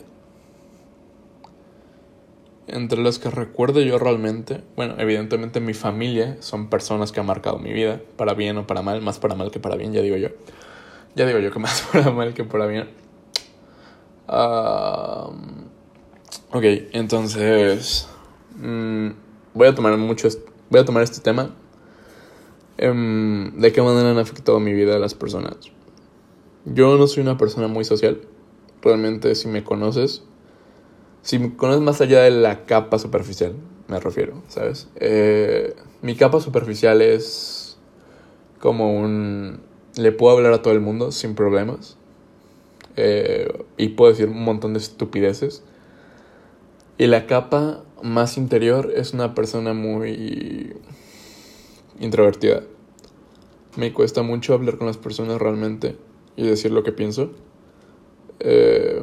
Entre 2.66 3.02
las 3.02 3.18
que 3.18 3.28
recuerdo 3.28 3.82
yo 3.82 3.98
realmente, 3.98 4.62
bueno, 4.76 4.94
evidentemente 4.96 5.60
mi 5.60 5.74
familia 5.74 6.38
son 6.40 6.70
personas 6.70 7.12
que 7.12 7.20
han 7.20 7.26
marcado 7.26 7.58
mi 7.58 7.74
vida, 7.74 8.00
para 8.16 8.32
bien 8.32 8.56
o 8.56 8.66
para 8.66 8.80
mal, 8.80 9.02
más 9.02 9.18
para 9.18 9.34
mal 9.34 9.50
que 9.50 9.60
para 9.60 9.76
bien, 9.76 9.92
ya 9.92 10.00
digo 10.00 10.16
yo. 10.16 10.30
Ya 11.14 11.26
digo 11.26 11.38
yo 11.38 11.50
que 11.50 11.58
más 11.58 11.82
para 11.92 12.10
mal 12.10 12.34
que 12.34 12.44
para 12.44 12.66
bien. 12.66 12.88
ok, 16.50 16.64
entonces 16.92 18.08
mm, 18.56 19.08
voy 19.54 19.68
a 19.68 19.74
tomar 19.74 19.96
mucho, 19.96 20.28
voy 20.70 20.80
a 20.80 20.84
tomar 20.84 21.02
este 21.02 21.20
tema. 21.20 21.54
Em, 22.78 23.58
¿De 23.58 23.72
qué 23.72 23.82
manera 23.82 24.10
han 24.12 24.18
afectado 24.18 24.60
mi 24.60 24.72
vida 24.72 24.96
a 24.96 24.98
las 25.00 25.14
personas? 25.14 25.56
Yo 26.64 26.96
no 26.96 27.06
soy 27.06 27.22
una 27.22 27.36
persona 27.36 27.66
muy 27.66 27.84
social. 27.84 28.20
Realmente, 28.82 29.34
si 29.34 29.48
me 29.48 29.64
conoces, 29.64 30.22
si 31.22 31.38
me 31.38 31.56
conoces 31.56 31.82
más 31.82 32.00
allá 32.00 32.22
de 32.22 32.30
la 32.30 32.64
capa 32.66 32.98
superficial, 32.98 33.54
me 33.88 33.98
refiero, 33.98 34.42
¿sabes? 34.48 34.88
Eh, 34.96 35.74
mi 36.02 36.14
capa 36.14 36.40
superficial 36.40 37.02
es 37.02 37.78
como 38.60 38.92
un... 38.92 39.60
Le 39.96 40.12
puedo 40.12 40.36
hablar 40.36 40.52
a 40.52 40.62
todo 40.62 40.74
el 40.74 40.80
mundo 40.80 41.12
sin 41.12 41.34
problemas. 41.34 41.96
Eh, 42.96 43.64
y 43.76 43.90
puedo 43.90 44.10
decir 44.10 44.28
un 44.28 44.42
montón 44.42 44.74
de 44.74 44.80
estupideces. 44.80 45.62
Y 46.98 47.06
la 47.06 47.26
capa 47.26 47.84
más 48.02 48.36
interior 48.36 48.92
es 48.94 49.14
una 49.14 49.34
persona 49.34 49.72
muy 49.72 50.74
introvertida. 52.00 52.62
Me 53.76 53.92
cuesta 53.92 54.22
mucho 54.22 54.54
hablar 54.54 54.78
con 54.78 54.88
las 54.88 54.96
personas 54.96 55.38
realmente 55.38 55.96
y 56.36 56.46
decir 56.46 56.72
lo 56.72 56.82
que 56.82 56.92
pienso. 56.92 57.30
Eh, 58.40 59.00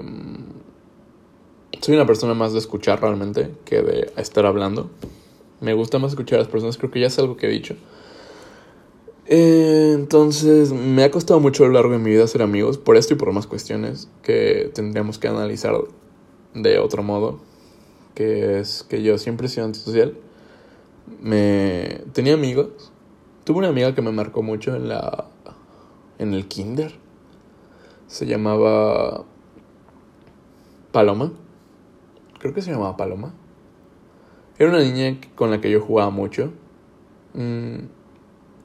soy 1.81 1.95
una 1.95 2.05
persona 2.05 2.33
más 2.33 2.51
de 2.51 2.59
escuchar 2.59 3.01
realmente 3.01 3.51
que 3.63 3.81
de 3.81 4.11
estar 4.17 4.45
hablando. 4.45 4.89
Me 5.61 5.73
gusta 5.73 5.99
más 5.99 6.11
escuchar 6.11 6.39
a 6.39 6.41
las 6.41 6.51
personas, 6.51 6.77
creo 6.77 6.91
que 6.91 6.99
ya 6.99 7.07
es 7.07 7.19
algo 7.19 7.37
que 7.37 7.47
he 7.47 7.49
dicho. 7.49 7.75
Eh, 9.27 9.93
entonces, 9.95 10.71
me 10.71 11.03
ha 11.03 11.11
costado 11.11 11.39
mucho 11.39 11.63
a 11.63 11.67
lo 11.67 11.73
largo 11.73 11.91
de 11.91 11.99
mi 11.99 12.11
vida 12.11 12.27
ser 12.27 12.41
amigos, 12.41 12.77
por 12.77 12.97
esto 12.97 13.13
y 13.13 13.17
por 13.17 13.31
más 13.31 13.47
cuestiones 13.47 14.09
que 14.21 14.71
tendríamos 14.73 15.17
que 15.17 15.27
analizar 15.27 15.75
de 16.53 16.79
otro 16.79 17.03
modo, 17.03 17.39
que 18.13 18.59
es 18.59 18.83
que 18.83 19.01
yo 19.01 19.17
siempre 19.17 19.47
he 19.47 19.49
sido 19.49 19.65
antisocial. 19.65 20.15
Me 21.21 22.01
tenía 22.13 22.33
amigos. 22.33 22.91
Tuve 23.43 23.59
una 23.59 23.69
amiga 23.69 23.93
que 23.93 24.01
me 24.01 24.11
marcó 24.11 24.41
mucho 24.41 24.75
en 24.75 24.89
la 24.89 25.25
en 26.17 26.33
el 26.33 26.47
kinder. 26.47 26.95
Se 28.07 28.25
llamaba 28.25 29.25
Paloma 30.91 31.31
creo 32.45 32.53
que 32.53 32.61
se 32.61 32.71
llamaba 32.71 32.95
Paloma. 32.95 33.33
Era 34.59 34.69
una 34.69 34.79
niña 34.79 35.19
con 35.33 35.49
la 35.49 35.59
que 35.61 35.71
yo 35.71 35.81
jugaba 35.81 36.11
mucho. 36.11 36.51
Mm, 37.33 37.87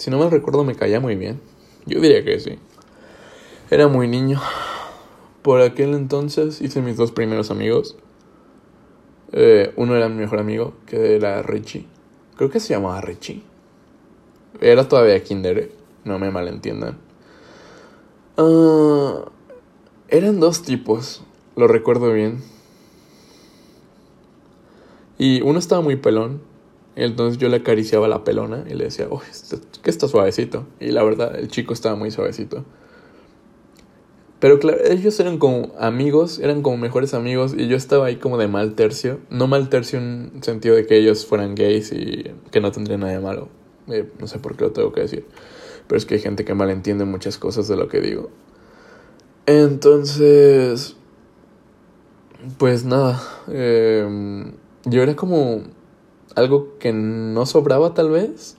si 0.00 0.10
no 0.10 0.18
me 0.18 0.30
recuerdo, 0.30 0.64
me 0.64 0.74
caía 0.74 0.98
muy 0.98 1.14
bien. 1.14 1.42
Yo 1.84 2.00
diría 2.00 2.24
que 2.24 2.40
sí. 2.40 2.58
Era 3.70 3.86
muy 3.86 4.08
niño. 4.08 4.40
Por 5.42 5.60
aquel 5.60 5.92
entonces 5.92 6.62
hice 6.62 6.80
mis 6.80 6.96
dos 6.96 7.12
primeros 7.12 7.50
amigos. 7.50 7.98
Eh, 9.32 9.74
uno 9.76 9.94
era 9.94 10.08
mi 10.08 10.16
mejor 10.16 10.38
amigo, 10.38 10.72
que 10.86 11.16
era 11.16 11.42
Richie. 11.42 11.86
Creo 12.36 12.48
que 12.48 12.60
se 12.60 12.72
llamaba 12.72 13.02
Richie. 13.02 13.42
Era 14.62 14.88
todavía 14.88 15.22
kinder, 15.22 15.58
eh. 15.58 15.72
no 16.04 16.18
me 16.18 16.30
malentiendan. 16.30 16.96
Ah, 18.38 19.26
eran 20.08 20.40
dos 20.40 20.62
tipos, 20.62 21.22
lo 21.56 21.68
recuerdo 21.68 22.10
bien. 22.10 22.42
Y 25.18 25.42
uno 25.42 25.58
estaba 25.58 25.82
muy 25.82 25.96
pelón. 25.96 26.40
Entonces 27.00 27.38
yo 27.38 27.48
le 27.48 27.56
acariciaba 27.56 28.08
la 28.08 28.24
pelona 28.24 28.64
y 28.68 28.74
le 28.74 28.84
decía, 28.84 29.06
oh, 29.08 29.22
que 29.82 29.88
está 29.88 30.06
suavecito. 30.06 30.66
Y 30.80 30.92
la 30.92 31.02
verdad, 31.02 31.34
el 31.38 31.48
chico 31.48 31.72
estaba 31.72 31.96
muy 31.96 32.10
suavecito. 32.10 32.66
Pero 34.38 34.58
claro, 34.58 34.78
ellos 34.84 35.18
eran 35.18 35.38
como 35.38 35.72
amigos, 35.78 36.38
eran 36.40 36.60
como 36.60 36.76
mejores 36.76 37.14
amigos 37.14 37.54
y 37.56 37.68
yo 37.68 37.76
estaba 37.76 38.06
ahí 38.06 38.16
como 38.16 38.36
de 38.36 38.48
mal 38.48 38.74
tercio. 38.74 39.18
No 39.30 39.46
mal 39.46 39.70
tercio 39.70 39.98
en 39.98 40.42
sentido 40.42 40.76
de 40.76 40.84
que 40.84 40.98
ellos 40.98 41.24
fueran 41.24 41.54
gays 41.54 41.90
y 41.92 42.24
que 42.50 42.60
no 42.60 42.70
tendría 42.70 42.98
nada 42.98 43.12
de 43.12 43.20
malo. 43.20 43.48
Eh, 43.88 44.10
no 44.18 44.26
sé 44.26 44.38
por 44.38 44.56
qué 44.56 44.64
lo 44.64 44.72
tengo 44.72 44.92
que 44.92 45.00
decir. 45.00 45.24
Pero 45.86 45.96
es 45.96 46.04
que 46.04 46.16
hay 46.16 46.20
gente 46.20 46.44
que 46.44 46.52
malentiende 46.52 47.06
muchas 47.06 47.38
cosas 47.38 47.66
de 47.66 47.76
lo 47.76 47.88
que 47.88 48.02
digo. 48.02 48.28
Entonces, 49.46 50.96
pues 52.58 52.84
nada. 52.84 53.22
Eh, 53.48 54.52
yo 54.84 55.02
era 55.02 55.16
como 55.16 55.62
algo 56.34 56.78
que 56.78 56.92
no 56.92 57.46
sobraba 57.46 57.94
tal 57.94 58.10
vez, 58.10 58.56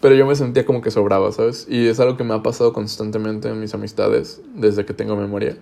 pero 0.00 0.14
yo 0.14 0.26
me 0.26 0.36
sentía 0.36 0.66
como 0.66 0.82
que 0.82 0.90
sobraba, 0.90 1.32
¿sabes? 1.32 1.66
Y 1.68 1.88
es 1.88 1.98
algo 2.00 2.16
que 2.16 2.24
me 2.24 2.34
ha 2.34 2.42
pasado 2.42 2.72
constantemente 2.72 3.48
en 3.48 3.60
mis 3.60 3.74
amistades 3.74 4.42
desde 4.54 4.84
que 4.84 4.94
tengo 4.94 5.16
memoria. 5.16 5.56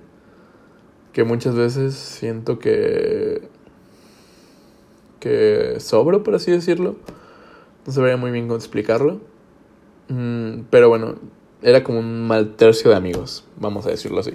Que 1.13 1.25
muchas 1.25 1.55
veces 1.55 1.95
siento 1.95 2.59
que... 2.59 3.49
que 5.21 5.77
sobro, 5.79 6.23
por 6.25 6.35
así 6.35 6.51
decirlo. 6.51 6.97
No 7.87 7.93
sabría 7.93 8.17
muy 8.17 8.31
bien 8.31 8.47
cómo 8.47 8.57
explicarlo. 8.57 9.21
Mm, 10.09 10.63
pero 10.71 10.89
bueno, 10.89 11.15
era 11.63 11.85
como 11.85 12.01
un 12.01 12.27
mal 12.27 12.57
tercio 12.57 12.91
de 12.91 12.97
amigos, 12.97 13.45
vamos 13.57 13.87
a 13.87 13.91
decirlo 13.91 14.21
así. 14.21 14.33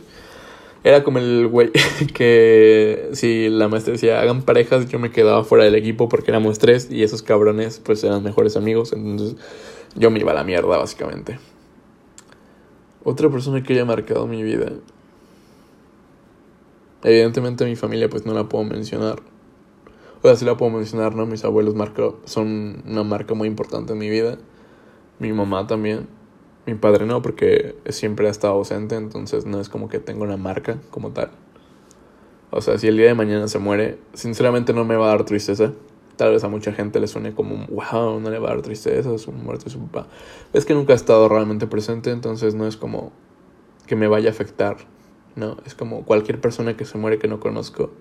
Era 0.84 1.04
como 1.04 1.20
el 1.20 1.48
güey 1.48 1.72
que 2.14 3.10
si 3.14 3.50
la 3.50 3.68
maestra 3.68 3.94
decía 3.94 4.22
hagan 4.22 4.44
parejas, 4.44 4.88
yo 4.90 5.00
me 5.00 5.12
quedaba 5.12 5.44
fuera 5.44 5.64
del 5.64 5.76
equipo 5.76 6.08
porque 6.10 6.32
éramos 6.32 6.60
tres 6.60 6.90
y 6.92 7.04
esos 7.04 7.22
cabrones 7.24 7.80
pues 7.80 8.04
eran 8.04 8.24
mejores 8.24 8.56
amigos. 8.56 8.94
Entonces 8.94 9.38
yo 9.96 10.12
me 10.12 10.20
iba 10.20 10.32
a 10.32 10.36
la 10.36 10.44
mierda 10.44 10.78
básicamente. 10.78 11.40
Otra 13.04 13.30
persona 13.30 13.64
que 13.64 13.74
haya 13.74 13.86
marcado 13.86 14.28
mi 14.28 14.44
vida. 14.44 14.72
Evidentemente 17.04 17.66
mi 17.66 17.76
familia 17.76 18.10
pues 18.10 18.26
no 18.26 18.34
la 18.34 18.50
puedo 18.50 18.64
mencionar. 18.64 19.22
O 20.22 20.28
sea, 20.28 20.36
sí 20.36 20.46
la 20.46 20.58
puedo 20.58 20.72
mencionar, 20.72 21.16
¿no? 21.16 21.26
Mis 21.26 21.46
abuelos 21.46 21.76
marcó, 21.76 22.20
son 22.26 22.84
una 22.88 23.04
marca 23.04 23.34
muy 23.34 23.48
importante 23.48 23.94
en 23.94 24.00
mi 24.00 24.10
vida. 24.10 24.38
Mi 25.20 25.32
mamá 25.32 25.68
también. 25.68 26.08
Mi 26.68 26.76
padre 26.76 27.06
no, 27.06 27.22
porque 27.22 27.78
siempre 27.90 28.28
ha 28.28 28.30
estado 28.30 28.54
ausente, 28.54 28.96
entonces 28.96 29.46
no 29.46 29.62
es 29.62 29.70
como 29.70 29.88
que 29.88 30.00
tenga 30.00 30.24
una 30.24 30.36
marca 30.36 30.78
como 30.92 31.12
tal. 31.12 31.32
O 32.52 32.60
sea, 32.60 32.78
si 32.78 32.88
el 32.88 32.98
día 32.98 33.08
de 33.08 33.14
mañana 33.14 33.48
se 33.48 33.58
muere, 33.58 33.98
sinceramente 34.14 34.74
no 34.74 34.84
me 34.84 34.98
va 34.98 35.06
a 35.06 35.10
dar 35.12 35.24
tristeza. 35.24 35.72
Tal 36.18 36.32
vez 36.32 36.44
a 36.44 36.50
mucha 36.50 36.74
gente 36.74 37.00
le 37.00 37.08
suene 37.08 37.34
como, 37.34 37.68
wow, 37.68 38.20
no 38.20 38.30
le 38.30 38.38
va 38.40 38.50
a 38.50 38.54
dar 38.56 38.64
tristeza, 38.64 39.18
su 39.18 39.32
muerte 39.32 39.66
de 39.66 39.72
su 39.72 39.80
papá. 39.88 40.08
Es 40.52 40.66
que 40.66 40.74
nunca 40.74 40.92
ha 40.92 40.96
estado 40.98 41.30
realmente 41.30 41.68
presente, 41.68 42.12
entonces 42.12 42.54
no 42.54 42.68
es 42.68 42.76
como 42.76 43.14
que 43.86 43.96
me 43.96 44.08
vaya 44.08 44.28
a 44.28 44.32
afectar, 44.34 44.76
¿no? 45.38 45.56
Es 45.66 45.74
como 45.74 46.04
cualquier 46.04 46.42
persona 46.42 46.76
que 46.76 46.84
se 46.84 46.98
muere 46.98 47.18
que 47.18 47.30
no 47.30 47.40
conozco. 47.40 47.92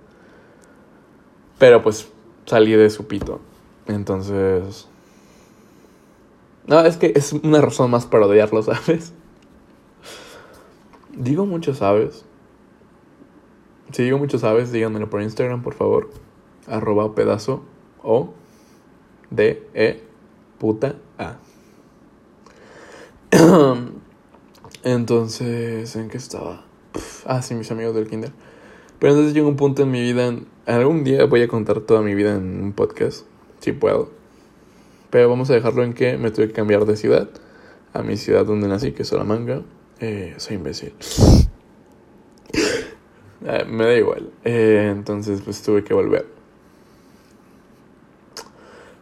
Pero 1.61 1.85
pues 1.85 2.09
salí 2.47 2.73
de 2.73 2.91
su 2.91 3.07
pito. 3.07 3.41
Entonces, 3.87 4.89
no, 6.67 6.81
es 6.81 6.97
que 6.97 7.13
es 7.15 7.33
una 7.33 7.61
razón 7.61 7.91
más 7.91 8.07
para 8.07 8.27
odiarlo, 8.27 8.63
¿sabes? 8.63 9.13
Digo 11.17 11.47
muchos 11.47 11.79
sabes. 11.79 12.25
Si 13.93 14.03
digo 14.03 14.19
muchos 14.19 14.41
sabes, 14.43 14.73
díganmelo 14.73 15.09
por 15.09 15.23
Instagram, 15.23 15.63
por 15.63 15.75
favor. 15.75 16.11
Arroba 16.67 17.15
pedazo 17.15 17.63
o 18.03 18.35
de 19.31 19.69
e 19.75 20.03
puta 20.59 20.97
a. 21.19 21.39
Entonces, 24.83 25.97
¿en 25.97 26.09
qué 26.09 26.17
estaba? 26.17 26.67
ah, 27.27 27.43
sí, 27.43 27.55
mis 27.55 27.71
amigos 27.71 27.95
del 27.95 28.09
kinder. 28.09 28.33
Pero 28.99 29.13
entonces 29.13 29.35
llega 29.35 29.47
un 29.47 29.57
punto 29.57 29.83
en 29.83 29.91
mi 29.91 30.01
vida, 30.01 30.35
algún 30.65 31.05
día 31.05 31.27
voy 31.27 31.43
a 31.43 31.49
contar 31.49 31.81
toda 31.81 32.01
mi 32.01 32.15
vida 32.15 32.35
en 32.35 32.63
un 32.63 32.73
podcast, 32.73 33.27
si 33.61 33.73
puedo. 33.73 34.11
Pero 35.11 35.29
vamos 35.29 35.51
a 35.51 35.55
dejarlo 35.55 35.83
en 35.85 35.95
que 35.95 36.19
me 36.19 36.31
tuve 36.31 36.49
que 36.49 36.53
cambiar 36.53 36.85
de 36.85 36.97
ciudad 36.97 37.29
a 37.93 38.03
mi 38.03 38.17
ciudad 38.17 38.45
donde 38.45 38.69
nací, 38.69 38.93
que 38.93 39.03
es 39.03 39.09
Salamanca, 39.09 39.63
eh, 40.01 40.35
soy 40.39 40.57
imbécil. 40.57 40.93
Eh, 43.49 43.65
me 43.65 43.85
da 43.85 43.95
igual. 43.95 44.33
Eh, 44.45 44.89
entonces, 44.91 45.41
pues 45.43 45.63
tuve 45.63 45.85
que 45.85 45.95
volver. 45.95 46.27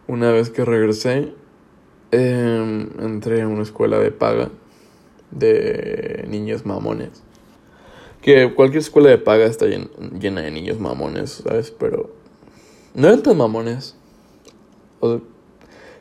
Una 0.07 0.33
vez 0.33 0.51
que 0.51 0.67
regresé, 0.67 1.33
em, 2.11 2.91
entré 3.01 3.41
a 3.41 3.49
una 3.49 3.63
escuela 3.63 3.99
de 3.99 4.11
paga 4.11 4.51
de 5.31 6.27
niños 6.29 6.67
mamones. 6.67 7.23
Que 8.21 8.53
cualquier 8.55 8.83
escuela 8.83 9.09
de 9.09 9.19
paga 9.19 9.47
está 9.47 9.65
llena 9.67 10.43
de 10.43 10.51
niños 10.51 10.79
mamones, 10.79 11.43
¿sabes? 11.45 11.71
Pero 11.71 12.13
no 12.93 13.07
eran 13.07 13.23
tan 13.23 13.39
mamones. 13.39 13.97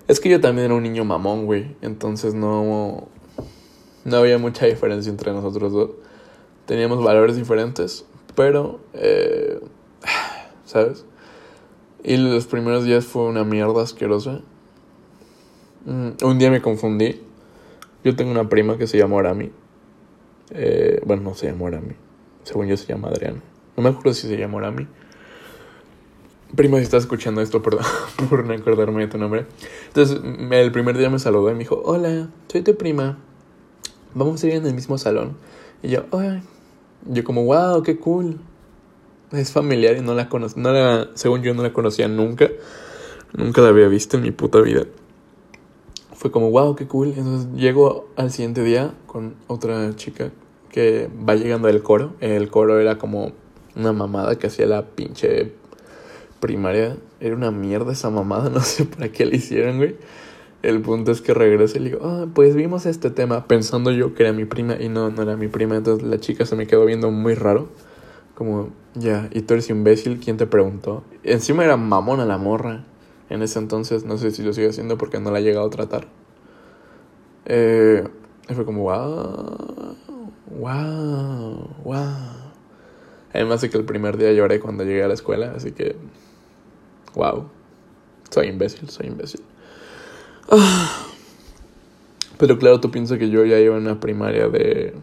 Es 0.07 0.19
que 0.19 0.29
yo 0.29 0.41
también 0.41 0.65
era 0.65 0.75
un 0.75 0.83
niño 0.83 1.05
mamón, 1.05 1.45
güey. 1.45 1.75
Entonces 1.81 2.33
no, 2.33 3.07
no 4.05 4.17
había 4.17 4.37
mucha 4.37 4.65
diferencia 4.65 5.09
entre 5.09 5.31
nosotros 5.31 5.71
dos. 5.71 5.91
Teníamos 6.65 7.03
valores 7.03 7.35
diferentes, 7.35 8.05
pero, 8.35 8.79
eh, 8.93 9.59
¿sabes? 10.65 11.05
Y 12.03 12.17
los 12.17 12.47
primeros 12.47 12.83
días 12.83 13.05
fue 13.05 13.23
una 13.23 13.43
mierda 13.43 13.81
asquerosa. 13.81 14.41
Mm, 15.85 16.09
un 16.23 16.39
día 16.39 16.51
me 16.51 16.61
confundí. 16.61 17.21
Yo 18.03 18.15
tengo 18.15 18.31
una 18.31 18.49
prima 18.49 18.77
que 18.77 18.87
se 18.87 18.97
llama 18.97 19.19
Arami. 19.19 19.51
Eh, 20.51 21.01
bueno, 21.05 21.23
no 21.23 21.33
se 21.33 21.47
llama 21.47 21.67
Arami. 21.67 21.95
Según 22.43 22.67
yo 22.67 22.75
se 22.75 22.87
llama 22.87 23.07
Adriana. 23.07 23.41
No 23.77 23.83
me 23.83 23.89
acuerdo 23.89 24.13
si 24.13 24.27
se 24.27 24.37
llama 24.37 24.59
Arami. 24.59 24.87
Prima, 26.55 26.77
si 26.77 26.83
estás 26.83 27.03
escuchando 27.03 27.41
esto, 27.41 27.61
perdón 27.61 27.85
por 28.29 28.45
no 28.45 28.53
acordarme 28.53 29.01
de 29.01 29.07
tu 29.07 29.17
nombre. 29.17 29.45
Entonces, 29.87 30.19
el 30.51 30.71
primer 30.71 30.97
día 30.97 31.09
me 31.09 31.19
saludó 31.19 31.49
y 31.49 31.53
me 31.53 31.59
dijo, 31.59 31.81
hola, 31.83 32.29
soy 32.47 32.61
tu 32.61 32.75
prima. 32.75 33.17
Vamos 34.13 34.43
a 34.43 34.47
ir 34.47 34.53
en 34.53 34.65
el 34.65 34.73
mismo 34.73 34.97
salón. 34.97 35.35
Y 35.81 35.89
yo, 35.89 36.05
ay. 36.11 36.41
Yo 37.05 37.23
como, 37.23 37.43
wow, 37.43 37.83
qué 37.83 37.97
cool 37.97 38.39
es 39.39 39.51
familiar 39.51 39.97
y 39.97 40.01
no 40.01 40.13
la 40.13 40.29
conozco, 40.29 40.59
no 40.59 40.71
la, 40.71 41.09
según 41.15 41.41
yo 41.41 41.53
no 41.53 41.63
la 41.63 41.73
conocía 41.73 42.07
nunca, 42.07 42.49
nunca 43.33 43.61
la 43.61 43.69
había 43.69 43.87
visto 43.87 44.17
en 44.17 44.23
mi 44.23 44.31
puta 44.31 44.61
vida. 44.61 44.83
Fue 46.13 46.31
como, 46.31 46.51
wow, 46.51 46.75
qué 46.75 46.87
cool. 46.87 47.13
Entonces 47.17 47.49
llego 47.55 48.07
al 48.15 48.31
siguiente 48.31 48.63
día 48.63 48.93
con 49.07 49.35
otra 49.47 49.95
chica 49.95 50.31
que 50.69 51.09
va 51.27 51.35
llegando 51.35 51.67
del 51.67 51.81
coro. 51.81 52.13
El 52.21 52.49
coro 52.49 52.79
era 52.79 52.97
como 52.97 53.33
una 53.75 53.91
mamada 53.91 54.37
que 54.37 54.47
hacía 54.47 54.67
la 54.67 54.85
pinche 54.85 55.53
primaria. 56.43 56.97
Era 57.21 57.35
una 57.35 57.51
mierda 57.51 57.93
esa 57.93 58.09
mamada, 58.09 58.49
no 58.53 58.59
sé 58.59 58.83
para 58.83 59.09
qué 59.09 59.25
la 59.25 59.35
hicieron, 59.37 59.77
güey. 59.77 59.95
El 60.61 60.81
punto 60.81 61.11
es 61.11 61.21
que 61.21 61.33
regreso 61.33 61.77
y 61.77 61.81
le 61.81 61.89
digo, 61.91 62.05
ah, 62.05 62.25
pues 62.33 62.55
vimos 62.55 62.85
este 62.85 63.09
tema 63.09 63.47
pensando 63.47 63.91
yo 63.91 64.13
que 64.13 64.23
era 64.23 64.33
mi 64.33 64.45
prima 64.45 64.75
y 64.79 64.89
no, 64.89 65.09
no 65.09 65.21
era 65.21 65.37
mi 65.37 65.47
prima. 65.47 65.77
Entonces 65.77 66.05
la 66.05 66.19
chica 66.19 66.45
se 66.45 66.55
me 66.55 66.67
quedó 66.67 66.85
viendo 66.85 67.11
muy 67.11 67.33
raro. 67.33 67.69
Como, 68.35 68.71
ya, 68.93 69.29
y 69.31 69.41
tú 69.41 69.53
eres 69.53 69.69
imbécil, 69.69 70.19
¿quién 70.19 70.37
te 70.37 70.45
preguntó? 70.45 71.03
Encima 71.23 71.63
era 71.63 71.77
mamona 71.77 72.25
la 72.25 72.37
morra. 72.37 72.83
En 73.29 73.41
ese 73.41 73.59
entonces, 73.59 74.03
no 74.03 74.17
sé 74.17 74.31
si 74.31 74.43
lo 74.43 74.53
sigue 74.53 74.69
haciendo 74.69 74.97
porque 74.97 75.19
no 75.19 75.31
la 75.31 75.37
ha 75.37 75.41
llegado 75.41 75.67
a 75.67 75.69
tratar. 75.69 76.07
Eh, 77.45 78.03
y 78.49 78.53
fue 78.53 78.65
como, 78.65 78.83
wow, 78.83 79.95
wow, 80.59 81.69
wow. 81.83 82.43
Además 83.33 83.61
de 83.61 83.69
que 83.69 83.77
el 83.77 83.85
primer 83.85 84.17
día 84.17 84.31
lloré 84.31 84.59
cuando 84.59 84.83
llegué 84.83 85.03
a 85.03 85.07
la 85.07 85.15
escuela, 85.15 85.53
así 85.55 85.71
que, 85.71 85.95
wow. 87.15 87.49
Soy 88.29 88.47
imbécil, 88.47 88.89
soy 88.89 89.07
imbécil. 89.07 89.41
Pero 92.37 92.57
claro, 92.57 92.79
tú 92.79 92.91
piensas 92.91 93.19
que 93.19 93.29
yo 93.29 93.45
ya 93.45 93.59
iba 93.59 93.77
en 93.77 93.83
una 93.83 93.99
primaria 93.99 94.49
de 94.49 94.93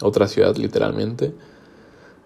otra 0.00 0.26
ciudad, 0.28 0.56
literalmente. 0.56 1.34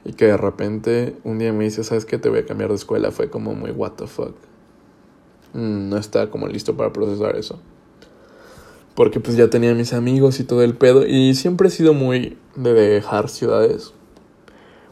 Y 0.05 0.13
que 0.15 0.27
de 0.27 0.37
repente 0.37 1.17
un 1.25 1.39
día 1.39 1.53
me 1.53 1.65
dice, 1.65 1.85
¿sabes 1.85 2.05
qué? 2.05 2.19
Te 2.19 2.29
voy 2.29 2.39
a 2.41 2.47
cambiar 2.47 2.71
de 2.71 2.77
escuela. 2.77 3.11
Fue 3.11 3.29
como 3.29 3.55
muy, 3.55 3.71
what 3.71 3.93
the 3.93 4.07
fuck. 4.07 4.35
Mm, 5.53 5.91
no 5.91 5.97
está 5.99 6.31
como 6.31 6.47
listo 6.47 6.77
para 6.77 6.93
procesar 6.93 7.37
eso. 7.37 7.61
Porque 8.95 9.21
pues 9.21 9.37
ya 9.37 9.51
tenía 9.51 9.75
mis 9.75 9.93
amigos 9.93 10.41
y 10.41 10.45
todo 10.45 10.63
el 10.63 10.75
pedo. 10.75 11.07
Y 11.07 11.35
siempre 11.35 11.69
he 11.69 11.71
sido 11.71 11.93
muy 11.93 12.39
de 12.57 12.73
dejar 12.73 13.29
ciudades. 13.29 13.93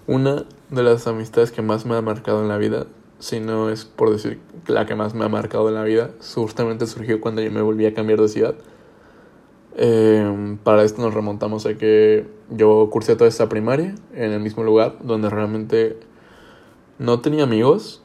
Una 0.07 0.44
de 0.70 0.83
las 0.83 1.07
amistades 1.07 1.52
que 1.52 1.62
más 1.62 1.87
me 1.87 1.96
ha 1.96 2.02
marcado 2.02 2.42
en 2.42 2.48
la 2.48 2.59
vida, 2.59 2.87
si 3.18 3.40
no 3.40 3.70
es 3.70 3.85
por 3.85 4.11
decir 4.11 4.40
la 4.66 4.87
que 4.87 4.94
más 4.94 5.14
me 5.14 5.24
ha 5.24 5.28
marcado 5.28 5.68
en 5.68 5.74
la 5.74 5.85
vida, 5.85 6.11
justamente 6.35 6.87
surgió 6.87 7.20
cuando 7.20 7.42
yo 7.42 7.50
me 7.50 7.62
volví 7.62 7.87
a 7.87 7.94
cambiar 7.94 8.20
de 8.20 8.28
ciudad. 8.28 8.54
Eh, 9.76 10.57
para 10.64 10.83
esto 10.83 11.02
nos 11.02 11.14
remontamos 11.14 11.64
a 11.66 11.74
que 11.74 12.26
yo 12.50 12.88
cursé 12.90 13.14
toda 13.14 13.28
esta 13.28 13.48
primaria 13.48 13.94
en 14.12 14.33
el 14.33 14.40
mismo 14.40 14.64
lugar 14.64 14.96
donde 15.02 15.31
realmente 15.31 15.98
no 16.98 17.20
tenía 17.20 17.44
amigos. 17.44 18.02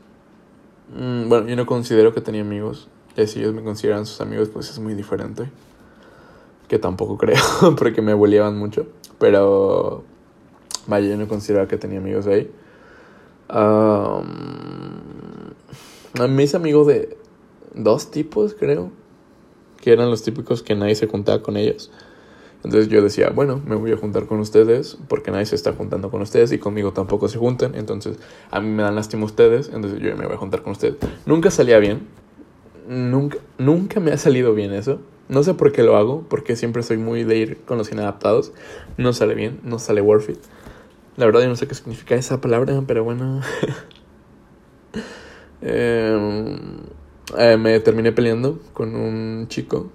Mm, 0.96 1.30
bueno, 1.30 1.48
yo 1.48 1.56
no 1.56 1.66
considero 1.66 2.14
que 2.14 2.22
tenía 2.22 2.42
amigos. 2.42 2.90
Y 3.16 3.28
si 3.28 3.40
ellos 3.40 3.54
me 3.54 3.64
consideran 3.64 4.06
sus 4.06 4.22
amigos, 4.22 4.50
pues 4.50 4.70
es 4.70 4.80
muy 4.80 4.94
diferente. 4.94 5.50
Que 6.68 6.80
tampoco 6.80 7.18
creo, 7.20 7.42
porque 7.78 8.02
me 8.02 8.14
boleaban 8.14 8.58
mucho. 8.58 8.88
Pero, 9.20 10.04
vaya, 10.88 11.08
yo 11.08 11.18
no 11.18 11.28
considero 11.28 11.68
que 11.68 11.78
tenía 11.78 12.00
amigos 12.00 12.28
ahí. 12.28 12.52
Um, 13.50 14.24
me 16.30 16.44
hice 16.44 16.58
amigo 16.58 16.86
de 16.86 17.18
dos 17.74 18.12
tipos, 18.12 18.54
creo 18.54 18.92
que 19.82 19.92
eran 19.92 20.10
los 20.10 20.24
típicos 20.24 20.64
que 20.64 20.76
nadie 20.76 20.96
se 20.96 21.08
juntaba 21.08 21.42
con 21.42 21.58
ellos. 21.58 21.92
Entonces 22.64 22.88
yo 22.88 23.02
decía, 23.02 23.30
bueno, 23.30 23.62
me 23.66 23.76
voy 23.76 23.92
a 23.92 23.98
juntar 23.98 24.26
con 24.26 24.40
ustedes 24.40 24.98
porque 25.10 25.32
nadie 25.32 25.46
se 25.46 25.56
está 25.56 25.74
juntando 25.74 26.10
con 26.10 26.22
ustedes 26.22 26.54
y 26.54 26.60
conmigo 26.60 26.94
tampoco 26.94 27.28
se 27.28 27.38
juntan. 27.38 27.76
Entonces 27.76 28.18
a 28.52 28.62
mí 28.62 28.70
me 28.70 28.84
dan 28.84 28.96
lástima 28.96 29.26
ustedes, 29.26 29.70
entonces 29.74 30.00
yo 30.00 30.16
me 30.16 30.26
voy 30.26 30.36
a 30.36 30.38
juntar 30.38 30.62
con 30.62 30.72
ustedes. 30.72 30.96
Nunca 31.26 31.52
salía 31.52 31.80
bien. 31.80 32.08
Nunca, 32.88 33.38
nunca 33.58 34.00
me 34.00 34.12
ha 34.12 34.18
salido 34.18 34.54
bien 34.54 34.72
eso. 34.74 35.00
No 35.28 35.44
sé 35.44 35.54
por 35.54 35.74
qué 35.74 35.84
lo 35.84 35.98
hago, 35.98 36.24
porque 36.30 36.56
siempre 36.56 36.84
soy 36.84 36.98
muy 36.98 37.24
de 37.26 37.38
ir 37.38 37.58
con 37.66 37.78
los 37.78 37.92
inadaptados. 37.92 38.54
No 38.98 39.12
sale 39.12 39.36
bien, 39.36 39.60
no 39.64 39.80
sale 39.80 40.02
worth 40.02 40.30
it. 40.30 40.40
La 41.16 41.26
verdad 41.26 41.42
yo 41.42 41.48
no 41.48 41.56
sé 41.56 41.68
qué 41.68 41.76
significa 41.76 42.16
esa 42.16 42.42
palabra, 42.42 42.82
pero 42.88 43.04
bueno. 43.04 43.42
eh, 45.62 46.58
eh, 47.38 47.58
me 47.58 47.80
terminé 47.80 48.12
peleando 48.12 48.60
con 48.74 48.96
un 48.96 49.48
chico. 49.48 49.92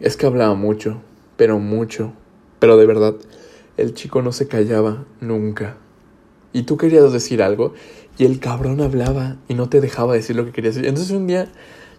Es 0.00 0.16
que 0.16 0.26
hablaba 0.26 0.54
mucho, 0.54 1.00
pero 1.36 1.58
mucho. 1.58 2.12
Pero 2.58 2.76
de 2.76 2.86
verdad, 2.86 3.14
el 3.76 3.94
chico 3.94 4.22
no 4.22 4.32
se 4.32 4.48
callaba 4.48 5.04
nunca. 5.20 5.76
Y 6.52 6.62
tú 6.62 6.76
querías 6.76 7.12
decir 7.12 7.42
algo 7.42 7.74
y 8.18 8.24
el 8.24 8.38
cabrón 8.40 8.80
hablaba 8.80 9.36
y 9.48 9.54
no 9.54 9.68
te 9.68 9.80
dejaba 9.80 10.14
decir 10.14 10.36
lo 10.36 10.44
que 10.44 10.52
querías 10.52 10.74
decir. 10.74 10.88
Entonces 10.88 11.12
un 11.14 11.26
día 11.26 11.48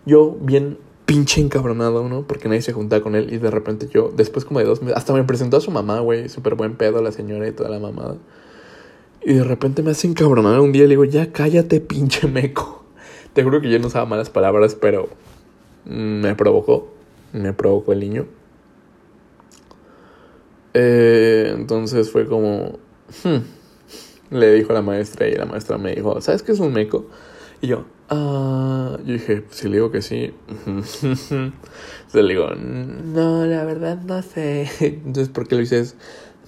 yo 0.05 0.31
bien 0.41 0.77
pinche 1.05 1.41
encabronado, 1.41 2.07
¿no? 2.09 2.23
Porque 2.23 2.47
nadie 2.47 2.61
se 2.61 2.73
juntaba 2.73 3.01
con 3.01 3.15
él 3.15 3.31
y 3.33 3.37
de 3.37 3.51
repente 3.51 3.87
yo, 3.91 4.11
después 4.15 4.45
como 4.45 4.59
de 4.59 4.65
dos 4.65 4.81
meses, 4.81 4.97
hasta 4.97 5.13
me 5.13 5.23
presentó 5.23 5.57
a 5.57 5.61
su 5.61 5.71
mamá, 5.71 5.99
güey, 5.99 6.29
súper 6.29 6.55
buen 6.55 6.75
pedo 6.75 7.01
la 7.01 7.11
señora 7.11 7.47
y 7.47 7.51
toda 7.51 7.69
la 7.69 7.79
mamada. 7.79 8.17
Y 9.23 9.33
de 9.33 9.43
repente 9.43 9.81
me 9.81 9.91
hace 9.91 10.07
encabronar 10.07 10.59
un 10.59 10.71
día 10.71 10.83
y 10.83 10.87
le 10.87 10.91
digo, 10.91 11.05
ya 11.05 11.31
cállate 11.31 11.81
pinche 11.81 12.27
meco. 12.27 12.85
Te 13.33 13.43
juro 13.43 13.61
que 13.61 13.69
yo 13.69 13.79
no 13.79 13.87
usaba 13.87 14.05
malas 14.05 14.29
palabras, 14.29 14.75
pero 14.75 15.09
me 15.85 16.35
provocó. 16.35 16.91
Me 17.33 17.53
provocó 17.53 17.93
el 17.93 17.99
niño. 17.99 18.25
Eh, 20.73 21.53
entonces 21.55 22.11
fue 22.11 22.27
como... 22.27 22.79
Hmm", 23.23 23.39
le 24.31 24.53
dijo 24.53 24.71
a 24.71 24.75
la 24.75 24.81
maestra 24.81 25.27
y 25.27 25.35
la 25.35 25.45
maestra 25.45 25.77
me 25.77 25.95
dijo, 25.95 26.19
¿sabes 26.21 26.43
qué 26.43 26.51
es 26.51 26.59
un 26.59 26.73
meco? 26.73 27.07
Y 27.61 27.67
yo, 27.67 27.85
ah, 28.09 28.97
yo 29.05 29.13
dije, 29.13 29.45
si 29.49 29.67
le 29.67 29.75
digo 29.75 29.91
que 29.91 30.01
sí. 30.01 30.33
Entonces 30.65 31.43
le 32.13 32.27
digo, 32.27 32.49
no, 32.55 33.45
la 33.45 33.63
verdad 33.65 34.01
no 34.01 34.21
sé. 34.21 34.69
Entonces, 34.79 35.29
¿por 35.29 35.47
qué 35.47 35.55
lo 35.55 35.61
dices? 35.61 35.95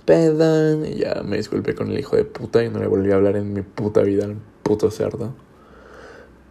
Perdón. 0.06 0.86
Y 0.86 0.96
ya 0.96 1.22
me 1.24 1.38
disculpé 1.38 1.76
con 1.76 1.92
el 1.92 2.00
hijo 2.00 2.16
de 2.16 2.24
puta 2.24 2.64
y 2.64 2.70
no 2.70 2.80
le 2.80 2.88
volví 2.88 3.12
a 3.12 3.16
hablar 3.16 3.36
en 3.36 3.54
mi 3.54 3.62
puta 3.62 4.02
vida 4.02 4.26
al 4.26 4.38
puto 4.64 4.92
cerdo. 4.92 5.34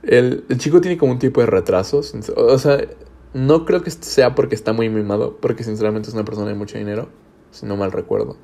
El, 0.02 0.44
chico 0.58 0.80
tiene 0.80 0.96
como 0.98 1.12
un 1.12 1.18
tipo 1.18 1.40
de 1.40 1.46
retraso. 1.46 2.00
O 2.36 2.58
sea, 2.58 2.78
no 3.34 3.64
creo 3.64 3.82
que 3.82 3.90
sea 3.90 4.34
porque 4.34 4.54
está 4.54 4.72
muy 4.72 4.88
mimado, 4.88 5.36
porque 5.40 5.64
sinceramente 5.64 6.08
es 6.08 6.14
una 6.14 6.24
persona 6.24 6.48
de 6.48 6.54
mucho 6.54 6.78
dinero, 6.78 7.08
si 7.50 7.66
no 7.66 7.76
mal 7.76 7.92
recuerdo. 7.92 8.36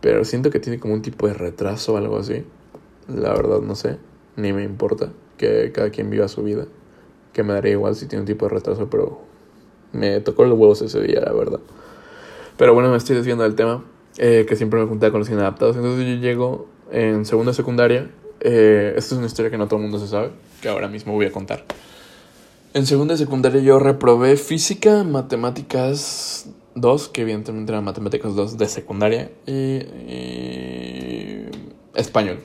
Pero 0.00 0.24
siento 0.24 0.50
que 0.50 0.60
tiene 0.60 0.78
como 0.78 0.94
un 0.94 1.02
tipo 1.02 1.26
de 1.26 1.34
retraso 1.34 1.94
o 1.94 1.96
algo 1.96 2.18
así. 2.18 2.44
La 3.08 3.30
verdad 3.34 3.60
no 3.60 3.74
sé, 3.74 3.98
ni 4.36 4.52
me 4.52 4.62
importa 4.64 5.12
que 5.36 5.72
cada 5.72 5.90
quien 5.90 6.10
viva 6.10 6.28
su 6.28 6.42
vida. 6.42 6.66
Que 7.32 7.42
me 7.42 7.52
daría 7.52 7.72
igual 7.72 7.94
si 7.94 8.06
tiene 8.06 8.20
un 8.20 8.26
tipo 8.26 8.46
de 8.46 8.54
retraso, 8.54 8.88
pero 8.90 9.20
me 9.92 10.20
tocó 10.20 10.44
los 10.44 10.58
huevos 10.58 10.82
ese 10.82 11.00
día, 11.00 11.20
la 11.20 11.32
verdad. 11.32 11.60
Pero 12.56 12.74
bueno, 12.74 12.90
me 12.90 12.96
estoy 12.96 13.16
desviando 13.16 13.44
del 13.44 13.54
tema, 13.54 13.84
eh, 14.18 14.46
que 14.48 14.56
siempre 14.56 14.80
me 14.80 14.86
juntaba 14.86 15.10
con 15.10 15.20
los 15.20 15.28
inadaptados. 15.28 15.76
Entonces 15.76 16.06
yo 16.06 16.14
llego 16.14 16.68
en 16.90 17.24
segunda 17.24 17.52
secundaria. 17.52 18.10
Eh, 18.40 18.94
esta 18.96 19.14
es 19.14 19.18
una 19.18 19.26
historia 19.26 19.50
que 19.50 19.58
no 19.58 19.66
todo 19.66 19.76
el 19.76 19.82
mundo 19.82 19.98
se 19.98 20.08
sabe 20.08 20.30
que 20.60 20.68
ahora 20.68 20.88
mismo 20.88 21.12
voy 21.12 21.26
a 21.26 21.32
contar. 21.32 21.64
En 22.74 22.86
segunda 22.86 23.16
secundaria 23.16 23.60
yo 23.60 23.78
reprobé 23.78 24.36
física, 24.36 25.02
matemáticas 25.04 26.48
2, 26.74 27.08
que 27.08 27.22
evidentemente 27.22 27.72
eran 27.72 27.84
matemáticas 27.84 28.34
2 28.34 28.58
de 28.58 28.66
secundaria, 28.66 29.30
y, 29.46 29.52
y 29.52 31.46
español, 31.94 32.40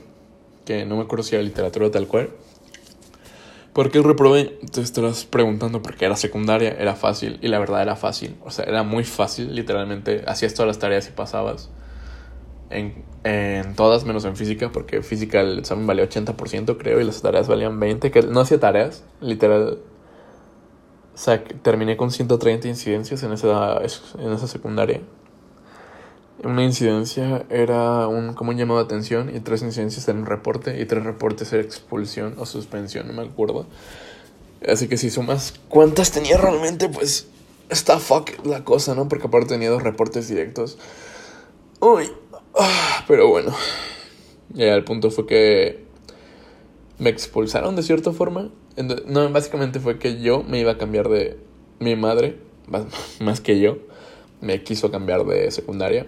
que 0.64 0.86
no 0.86 0.96
me 0.96 1.04
acuerdo 1.04 1.24
si 1.24 1.36
era 1.36 1.44
literatura 1.44 1.92
tal 1.92 2.08
cual. 2.08 2.30
¿Por 3.74 3.90
qué 3.90 4.02
reprobé? 4.02 4.60
Te 4.72 4.82
estarás 4.82 5.24
preguntando 5.26 5.82
porque 5.82 6.04
era 6.06 6.18
secundaria, 6.18 6.76
era 6.78 6.96
fácil, 6.96 7.40
y 7.42 7.48
la 7.48 7.58
verdad 7.58 7.82
era 7.82 7.96
fácil. 7.96 8.36
O 8.44 8.52
sea, 8.52 8.66
era 8.66 8.84
muy 8.84 9.06
fácil, 9.06 9.56
literalmente. 9.56 10.24
Hacías 10.28 10.54
todas 10.54 10.68
las 10.68 10.80
tareas 10.80 11.08
y 11.08 11.12
pasabas. 11.12 11.70
En, 12.70 13.06
en 13.24 13.76
todas, 13.76 14.04
menos 14.06 14.26
en 14.26 14.36
física, 14.36 14.72
porque 14.72 15.02
física 15.04 15.42
el 15.42 15.60
examen 15.60 15.88
valía 15.88 16.04
80%, 16.08 16.78
creo, 16.78 17.00
y 17.00 17.06
las 17.06 17.22
tareas 17.22 17.48
valían 17.48 17.80
20%. 17.80 18.12
Que 18.12 18.22
no 18.24 18.42
hacía 18.42 18.60
tareas, 18.60 19.06
literal. 19.22 19.80
O 21.14 21.18
sea, 21.18 21.42
terminé 21.44 21.96
con 21.96 22.12
130 22.12 22.68
incidencias 22.68 23.24
en 23.24 23.32
esa, 23.32 23.80
en 24.20 24.32
esa 24.34 24.48
secundaria. 24.48 25.02
Una 26.44 26.64
incidencia 26.64 27.46
era 27.52 28.08
un, 28.08 28.34
como 28.34 28.50
un 28.50 28.58
llamado 28.58 28.80
de 28.80 28.86
atención 28.86 29.36
y 29.36 29.42
tres 29.42 29.62
incidencias 29.62 30.08
eran 30.08 30.22
un 30.22 30.26
reporte 30.26 30.82
y 30.82 30.86
tres 30.86 31.04
reportes 31.04 31.54
era 31.54 31.62
expulsión 31.62 32.34
o 32.38 32.48
suspensión, 32.48 33.08
no 33.08 33.14
me 33.14 33.22
acuerdo. 33.22 33.68
Así 34.68 34.88
que 34.88 34.98
si 34.98 35.12
sumas 35.12 35.54
cuántas 35.70 36.12
tenía 36.12 36.38
realmente, 36.38 36.90
pues 36.90 37.28
está 37.70 38.00
fuck 38.00 38.44
la 38.44 38.64
cosa, 38.64 38.96
¿no? 38.96 39.08
Porque 39.08 39.28
aparte 39.28 39.50
tenía 39.50 39.70
dos 39.70 39.84
reportes 39.84 40.28
directos. 40.30 40.80
Uy, 41.80 42.12
ah, 42.58 43.06
pero 43.08 43.28
bueno. 43.28 43.56
Ya 44.50 44.74
el 44.74 44.84
punto 44.84 45.12
fue 45.12 45.28
que 45.28 45.86
me 46.98 47.12
expulsaron 47.12 47.76
de 47.76 47.84
cierta 47.84 48.14
forma. 48.14 48.50
No, 49.06 49.30
básicamente 49.30 49.80
fue 49.80 50.00
que 50.00 50.22
yo 50.22 50.42
me 50.42 50.60
iba 50.60 50.72
a 50.72 50.78
cambiar 50.80 51.08
de 51.08 51.38
mi 51.78 51.96
madre, 51.96 52.40
más, 52.68 52.86
más 53.20 53.42
que 53.42 53.60
yo, 53.60 53.78
me 54.42 54.64
quiso 54.64 54.90
cambiar 54.90 55.24
de 55.26 55.52
secundaria 55.52 56.08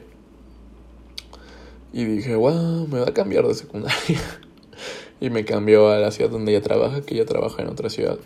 y 1.94 2.06
dije, 2.06 2.36
wow, 2.36 2.88
me 2.88 3.00
va 3.00 3.08
a 3.08 3.14
cambiar 3.14 3.48
de 3.48 3.54
secundaria. 3.54 4.20
y 5.22 5.30
me 5.30 5.46
cambió 5.46 5.90
a 5.90 6.00
la 6.00 6.12
ciudad 6.12 6.32
donde 6.32 6.52
ella 6.52 6.62
trabaja, 6.62 7.02
que 7.02 7.14
ella 7.14 7.26
trabaja 7.26 7.62
en 7.62 7.70
otra 7.70 7.90
ciudad. 7.90 8.18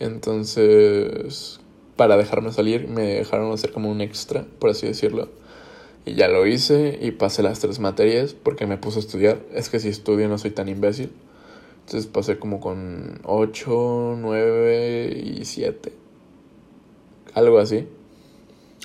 Entonces, 0.00 1.60
para 1.96 2.16
dejarme 2.16 2.52
salir, 2.52 2.88
me 2.88 3.02
dejaron 3.02 3.52
hacer 3.52 3.70
como 3.70 3.90
un 3.90 4.00
extra, 4.00 4.46
por 4.58 4.70
así 4.70 4.86
decirlo. 4.86 5.28
Y 6.04 6.14
ya 6.14 6.28
lo 6.28 6.46
hice 6.46 6.98
y 7.00 7.12
pasé 7.12 7.42
las 7.42 7.60
tres 7.60 7.78
materias 7.78 8.34
porque 8.34 8.66
me 8.66 8.78
puse 8.78 8.98
a 8.98 9.00
estudiar. 9.00 9.40
Es 9.52 9.68
que 9.68 9.78
si 9.78 9.88
estudio 9.88 10.28
no 10.28 10.38
soy 10.38 10.50
tan 10.50 10.68
imbécil. 10.68 11.12
Entonces 11.84 12.10
pasé 12.10 12.38
como 12.38 12.58
con 12.58 13.20
8, 13.24 14.16
9 14.18 15.22
y 15.40 15.44
7. 15.44 15.92
Algo 17.34 17.58
así. 17.58 17.86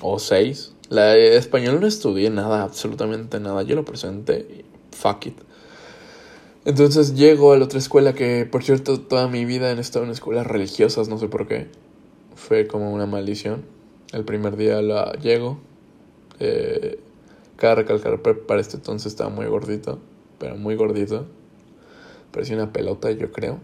O 0.02 0.18
6. 0.18 0.75
La 0.88 1.16
español 1.16 1.80
no 1.80 1.86
estudié 1.86 2.30
nada, 2.30 2.62
absolutamente 2.62 3.40
nada. 3.40 3.62
Yo 3.62 3.74
lo 3.74 3.84
presenté 3.84 4.38
y 4.38 4.64
fuck 4.94 5.26
it. 5.26 5.38
Entonces 6.64 7.14
llego 7.14 7.52
a 7.52 7.58
la 7.58 7.64
otra 7.64 7.78
escuela 7.78 8.12
que, 8.12 8.44
por 8.44 8.62
cierto, 8.64 9.00
toda 9.00 9.28
mi 9.28 9.44
vida 9.44 9.70
he 9.70 9.80
estado 9.80 10.04
en 10.04 10.10
escuelas 10.10 10.46
religiosas, 10.46 11.08
no 11.08 11.18
sé 11.18 11.28
por 11.28 11.46
qué. 11.46 11.68
Fue 12.34 12.66
como 12.66 12.92
una 12.92 13.06
maldición. 13.06 13.64
El 14.12 14.24
primer 14.24 14.56
día 14.56 14.82
la 14.82 15.12
llego. 15.12 15.58
Eh, 16.38 16.98
cada 17.56 17.76
recalcar, 17.76 18.20
para 18.20 18.60
este 18.60 18.76
entonces 18.76 19.12
estaba 19.12 19.30
muy 19.30 19.46
gordito, 19.46 19.98
pero 20.38 20.56
muy 20.56 20.76
gordito. 20.76 21.26
Parecía 22.32 22.56
una 22.56 22.72
pelota, 22.72 23.10
yo 23.10 23.32
creo. 23.32 23.60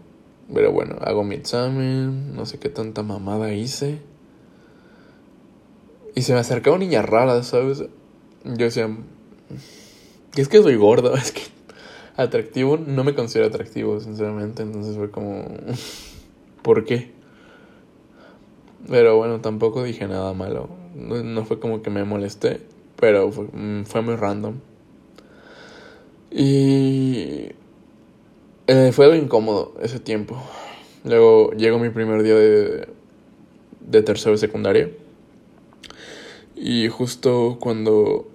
Pero 0.53 0.71
bueno, 0.71 0.97
hago 1.01 1.23
mi 1.23 1.35
examen, 1.35 2.35
no 2.35 2.45
sé 2.45 2.57
qué 2.57 2.69
tanta 2.69 3.03
mamada 3.03 3.53
hice. 3.53 3.99
Y 6.15 6.21
se 6.21 6.33
me 6.33 6.39
acercaba 6.39 6.75
una 6.75 6.85
niña 6.85 7.01
rara, 7.01 7.41
¿sabes? 7.43 7.85
Yo 8.43 8.65
decía, 8.65 8.89
es 10.35 10.47
que 10.47 10.61
soy 10.61 10.75
gordo, 10.75 11.13
es 11.15 11.31
que 11.31 11.41
atractivo, 12.15 12.77
no 12.77 13.03
me 13.03 13.15
considero 13.15 13.47
atractivo, 13.47 13.99
sinceramente, 13.99 14.63
entonces 14.63 14.95
fue 14.95 15.09
como, 15.09 15.45
¿por 16.61 16.85
qué? 16.85 17.11
Pero 18.89 19.17
bueno, 19.17 19.39
tampoco 19.41 19.83
dije 19.83 20.07
nada 20.07 20.33
malo, 20.33 20.69
no, 20.93 21.45
fue 21.45 21.59
como 21.59 21.81
que 21.81 21.89
me 21.89 22.03
molesté, 22.03 22.61
pero 22.99 23.31
fue, 23.31 23.45
mm, 23.45 23.85
fue 23.85 24.01
muy 24.01 24.15
random. 24.15 24.55
Y 26.29 27.51
eh, 28.67 28.91
fue 28.91 29.05
algo 29.05 29.15
incómodo 29.15 29.75
ese 29.81 29.99
tiempo. 29.99 30.41
Luego 31.05 31.51
llegó 31.51 31.79
mi 31.79 31.89
primer 31.89 32.23
día 32.23 32.35
de, 32.35 32.87
de 33.81 34.01
tercero 34.01 34.31
de 34.31 34.39
secundaria. 34.39 34.89
Y 36.65 36.87
justo 36.87 37.57
cuando 37.59 38.25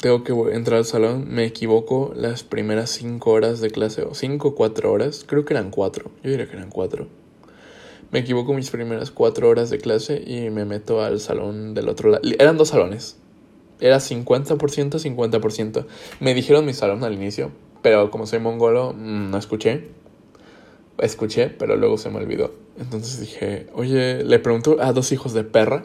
tengo 0.00 0.24
que 0.24 0.32
entrar 0.54 0.78
al 0.78 0.86
salón, 0.86 1.26
me 1.28 1.44
equivoco 1.44 2.10
las 2.16 2.42
primeras 2.42 2.88
cinco 2.88 3.32
horas 3.32 3.60
de 3.60 3.70
clase, 3.70 4.00
o 4.04 4.14
cinco 4.14 4.48
o 4.48 4.54
cuatro 4.54 4.90
horas, 4.90 5.26
creo 5.28 5.44
que 5.44 5.52
eran 5.52 5.70
cuatro, 5.70 6.10
yo 6.24 6.30
diría 6.30 6.48
que 6.48 6.56
eran 6.56 6.70
cuatro. 6.70 7.06
Me 8.12 8.20
equivoco 8.20 8.54
mis 8.54 8.70
primeras 8.70 9.10
cuatro 9.10 9.46
horas 9.50 9.68
de 9.68 9.76
clase 9.76 10.22
y 10.26 10.48
me 10.48 10.64
meto 10.64 11.02
al 11.02 11.20
salón 11.20 11.74
del 11.74 11.90
otro 11.90 12.08
lado. 12.08 12.22
Eran 12.38 12.56
dos 12.56 12.68
salones. 12.68 13.18
Era 13.78 13.98
50%, 13.98 14.56
50%. 14.56 15.86
Me 16.20 16.32
dijeron 16.32 16.64
mi 16.64 16.72
salón 16.72 17.04
al 17.04 17.12
inicio, 17.12 17.50
pero 17.82 18.10
como 18.10 18.26
soy 18.26 18.38
mongolo, 18.38 18.94
mm, 18.94 19.30
no 19.30 19.36
escuché. 19.36 19.88
Escuché, 20.96 21.50
pero 21.50 21.76
luego 21.76 21.98
se 21.98 22.08
me 22.08 22.16
olvidó. 22.16 22.54
Entonces 22.80 23.20
dije, 23.20 23.66
oye, 23.74 24.24
le 24.24 24.38
pregunto 24.38 24.78
a 24.80 24.94
dos 24.94 25.12
hijos 25.12 25.34
de 25.34 25.44
perra 25.44 25.84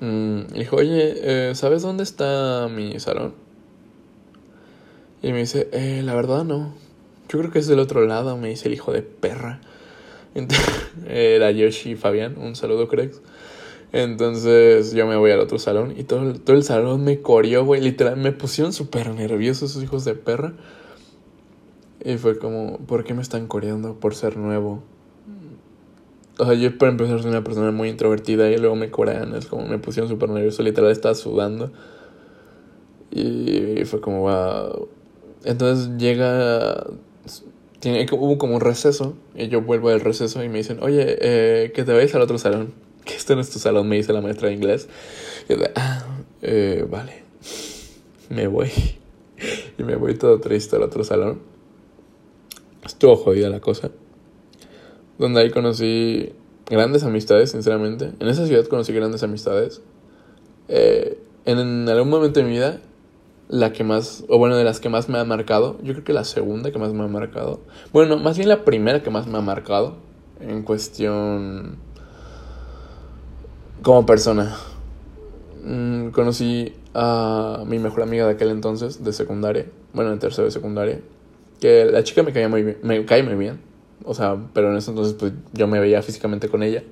Mm, 0.00 0.52
dijo, 0.52 0.76
oye, 0.76 1.14
eh, 1.50 1.54
¿sabes 1.54 1.82
dónde 1.82 2.02
está 2.02 2.68
mi 2.68 2.98
salón? 3.00 3.34
Y 5.22 5.32
me 5.32 5.38
dice, 5.38 5.68
eh, 5.72 6.02
la 6.04 6.14
verdad 6.14 6.44
no. 6.44 6.74
Yo 7.28 7.38
creo 7.38 7.50
que 7.50 7.58
es 7.58 7.66
del 7.66 7.80
otro 7.80 8.06
lado, 8.06 8.36
me 8.36 8.48
dice 8.48 8.68
el 8.68 8.74
hijo 8.74 8.92
de 8.92 9.02
perra. 9.02 9.60
era 11.08 11.50
Yoshi 11.50 11.92
y 11.92 11.96
Fabián, 11.96 12.36
un 12.38 12.56
saludo, 12.56 12.88
cracks. 12.88 13.20
Entonces 13.92 14.92
yo 14.92 15.06
me 15.06 15.16
voy 15.16 15.30
al 15.30 15.40
otro 15.40 15.58
salón 15.58 15.94
y 15.96 16.04
todo, 16.04 16.34
todo 16.34 16.56
el 16.56 16.64
salón 16.64 17.04
me 17.04 17.22
corrió, 17.22 17.64
güey. 17.64 17.80
Literal, 17.80 18.16
me 18.16 18.32
pusieron 18.32 18.72
súper 18.72 19.14
nerviosos 19.14 19.70
esos 19.70 19.82
hijos 19.82 20.04
de 20.04 20.14
perra. 20.14 20.52
Y 22.04 22.18
fue 22.18 22.38
como, 22.38 22.78
¿por 22.78 23.04
qué 23.04 23.14
me 23.14 23.22
están 23.22 23.46
coreando? 23.46 23.98
Por 23.98 24.14
ser 24.14 24.36
nuevo. 24.36 24.82
O 26.38 26.44
sea, 26.44 26.54
yo 26.54 26.76
para 26.76 26.92
empezar 26.92 27.22
soy 27.22 27.30
una 27.30 27.42
persona 27.42 27.70
muy 27.70 27.88
introvertida 27.88 28.50
y 28.50 28.58
luego 28.58 28.76
me 28.76 28.90
corean, 28.90 29.34
es 29.34 29.46
como 29.46 29.66
me 29.66 29.78
pusieron 29.78 30.10
súper 30.10 30.28
nervioso, 30.28 30.62
literal 30.62 30.90
estaba 30.90 31.14
sudando. 31.14 31.72
Y 33.10 33.84
fue 33.86 34.00
como, 34.00 34.22
wow. 34.22 34.88
Entonces 35.44 35.96
llega, 35.96 36.86
tiene, 37.80 38.06
hubo 38.12 38.36
como 38.36 38.56
un 38.56 38.60
receso 38.60 39.16
y 39.34 39.48
yo 39.48 39.62
vuelvo 39.62 39.88
del 39.88 40.00
receso 40.00 40.44
y 40.44 40.48
me 40.50 40.58
dicen, 40.58 40.78
oye, 40.82 41.16
eh, 41.20 41.72
que 41.72 41.84
te 41.84 41.92
vayas 41.92 42.14
al 42.14 42.22
otro 42.22 42.36
salón, 42.36 42.74
que 43.04 43.14
este 43.14 43.34
no 43.34 43.40
es 43.40 43.48
tu 43.48 43.58
salón, 43.58 43.88
me 43.88 43.96
dice 43.96 44.12
la 44.12 44.20
maestra 44.20 44.48
de 44.48 44.54
inglés. 44.54 44.88
Y 45.48 45.54
yo, 45.54 45.62
ah, 45.74 46.04
eh, 46.42 46.86
vale, 46.88 47.22
me 48.28 48.46
voy. 48.46 48.70
Y 49.78 49.82
me 49.82 49.96
voy 49.96 50.14
todo 50.14 50.40
triste 50.40 50.76
al 50.76 50.82
otro 50.82 51.04
salón. 51.04 51.40
Estuvo 52.82 53.14
jodida 53.16 53.50
la 53.50 53.60
cosa 53.60 53.90
donde 55.18 55.40
ahí 55.40 55.50
conocí 55.50 56.32
grandes 56.68 57.04
amistades, 57.04 57.50
sinceramente. 57.50 58.12
En 58.20 58.28
esa 58.28 58.46
ciudad 58.46 58.64
conocí 58.66 58.92
grandes 58.92 59.22
amistades. 59.22 59.82
Eh, 60.68 61.18
en, 61.44 61.88
algún 61.88 62.10
momento 62.10 62.40
de 62.40 62.46
mi 62.46 62.52
vida, 62.52 62.80
la 63.48 63.72
que 63.72 63.84
más, 63.84 64.24
o 64.28 64.38
bueno, 64.38 64.56
de 64.56 64.64
las 64.64 64.80
que 64.80 64.88
más 64.88 65.08
me 65.08 65.18
ha 65.18 65.24
marcado, 65.24 65.78
yo 65.82 65.92
creo 65.92 66.04
que 66.04 66.12
la 66.12 66.24
segunda 66.24 66.70
que 66.72 66.78
más 66.78 66.92
me 66.92 67.04
ha 67.04 67.08
marcado. 67.08 67.60
Bueno, 67.92 68.16
más 68.16 68.36
bien 68.36 68.48
la 68.48 68.64
primera 68.64 69.02
que 69.02 69.10
más 69.10 69.26
me 69.26 69.38
ha 69.38 69.42
marcado 69.42 69.94
en 70.40 70.62
cuestión 70.62 71.76
como 73.82 74.04
persona. 74.04 74.56
Mm, 75.64 76.08
conocí 76.08 76.74
a 76.94 77.62
mi 77.66 77.78
mejor 77.78 78.02
amiga 78.02 78.26
de 78.26 78.32
aquel 78.32 78.50
entonces, 78.50 79.04
de 79.04 79.12
secundaria, 79.12 79.66
bueno, 79.92 80.10
de 80.10 80.18
tercero 80.18 80.46
de 80.46 80.50
secundaria, 80.50 81.00
que 81.60 81.84
la 81.84 82.02
chica 82.02 82.22
me 82.22 82.32
caía 82.32 82.48
muy 82.48 82.76
me 82.82 83.04
cae 83.04 83.22
muy 83.22 83.34
bien 83.34 83.60
o 84.04 84.14
sea, 84.14 84.36
pero 84.52 84.70
en 84.70 84.76
ese 84.76 84.90
entonces 84.90 85.14
pues 85.14 85.32
yo 85.52 85.66
me 85.66 85.80
veía 85.80 86.02
físicamente 86.02 86.48
con 86.48 86.62
ella. 86.62 86.82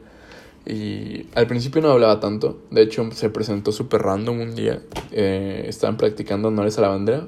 Y 0.66 1.26
al 1.34 1.46
principio 1.46 1.82
no 1.82 1.90
hablaba 1.90 2.20
tanto. 2.20 2.58
De 2.70 2.82
hecho, 2.82 3.10
se 3.12 3.28
presentó 3.28 3.70
súper 3.70 4.02
random 4.02 4.40
un 4.40 4.54
día. 4.54 4.80
Eh, 5.12 5.66
estaban 5.68 5.96
practicando 5.96 6.48
honores 6.48 6.78
a 6.78 6.82
la 6.82 6.88
bandera. 6.88 7.26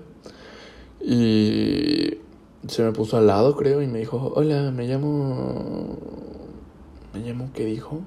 Y 1.00 2.18
se 2.66 2.82
me 2.82 2.92
puso 2.92 3.18
al 3.18 3.26
lado, 3.26 3.54
creo, 3.56 3.82
y 3.82 3.86
me 3.86 3.98
dijo, 3.98 4.32
hola, 4.34 4.70
me 4.70 4.86
llamo... 4.88 5.98
¿Me 7.14 7.20
llamo 7.20 7.50
qué 7.54 7.64
dijo? 7.64 8.02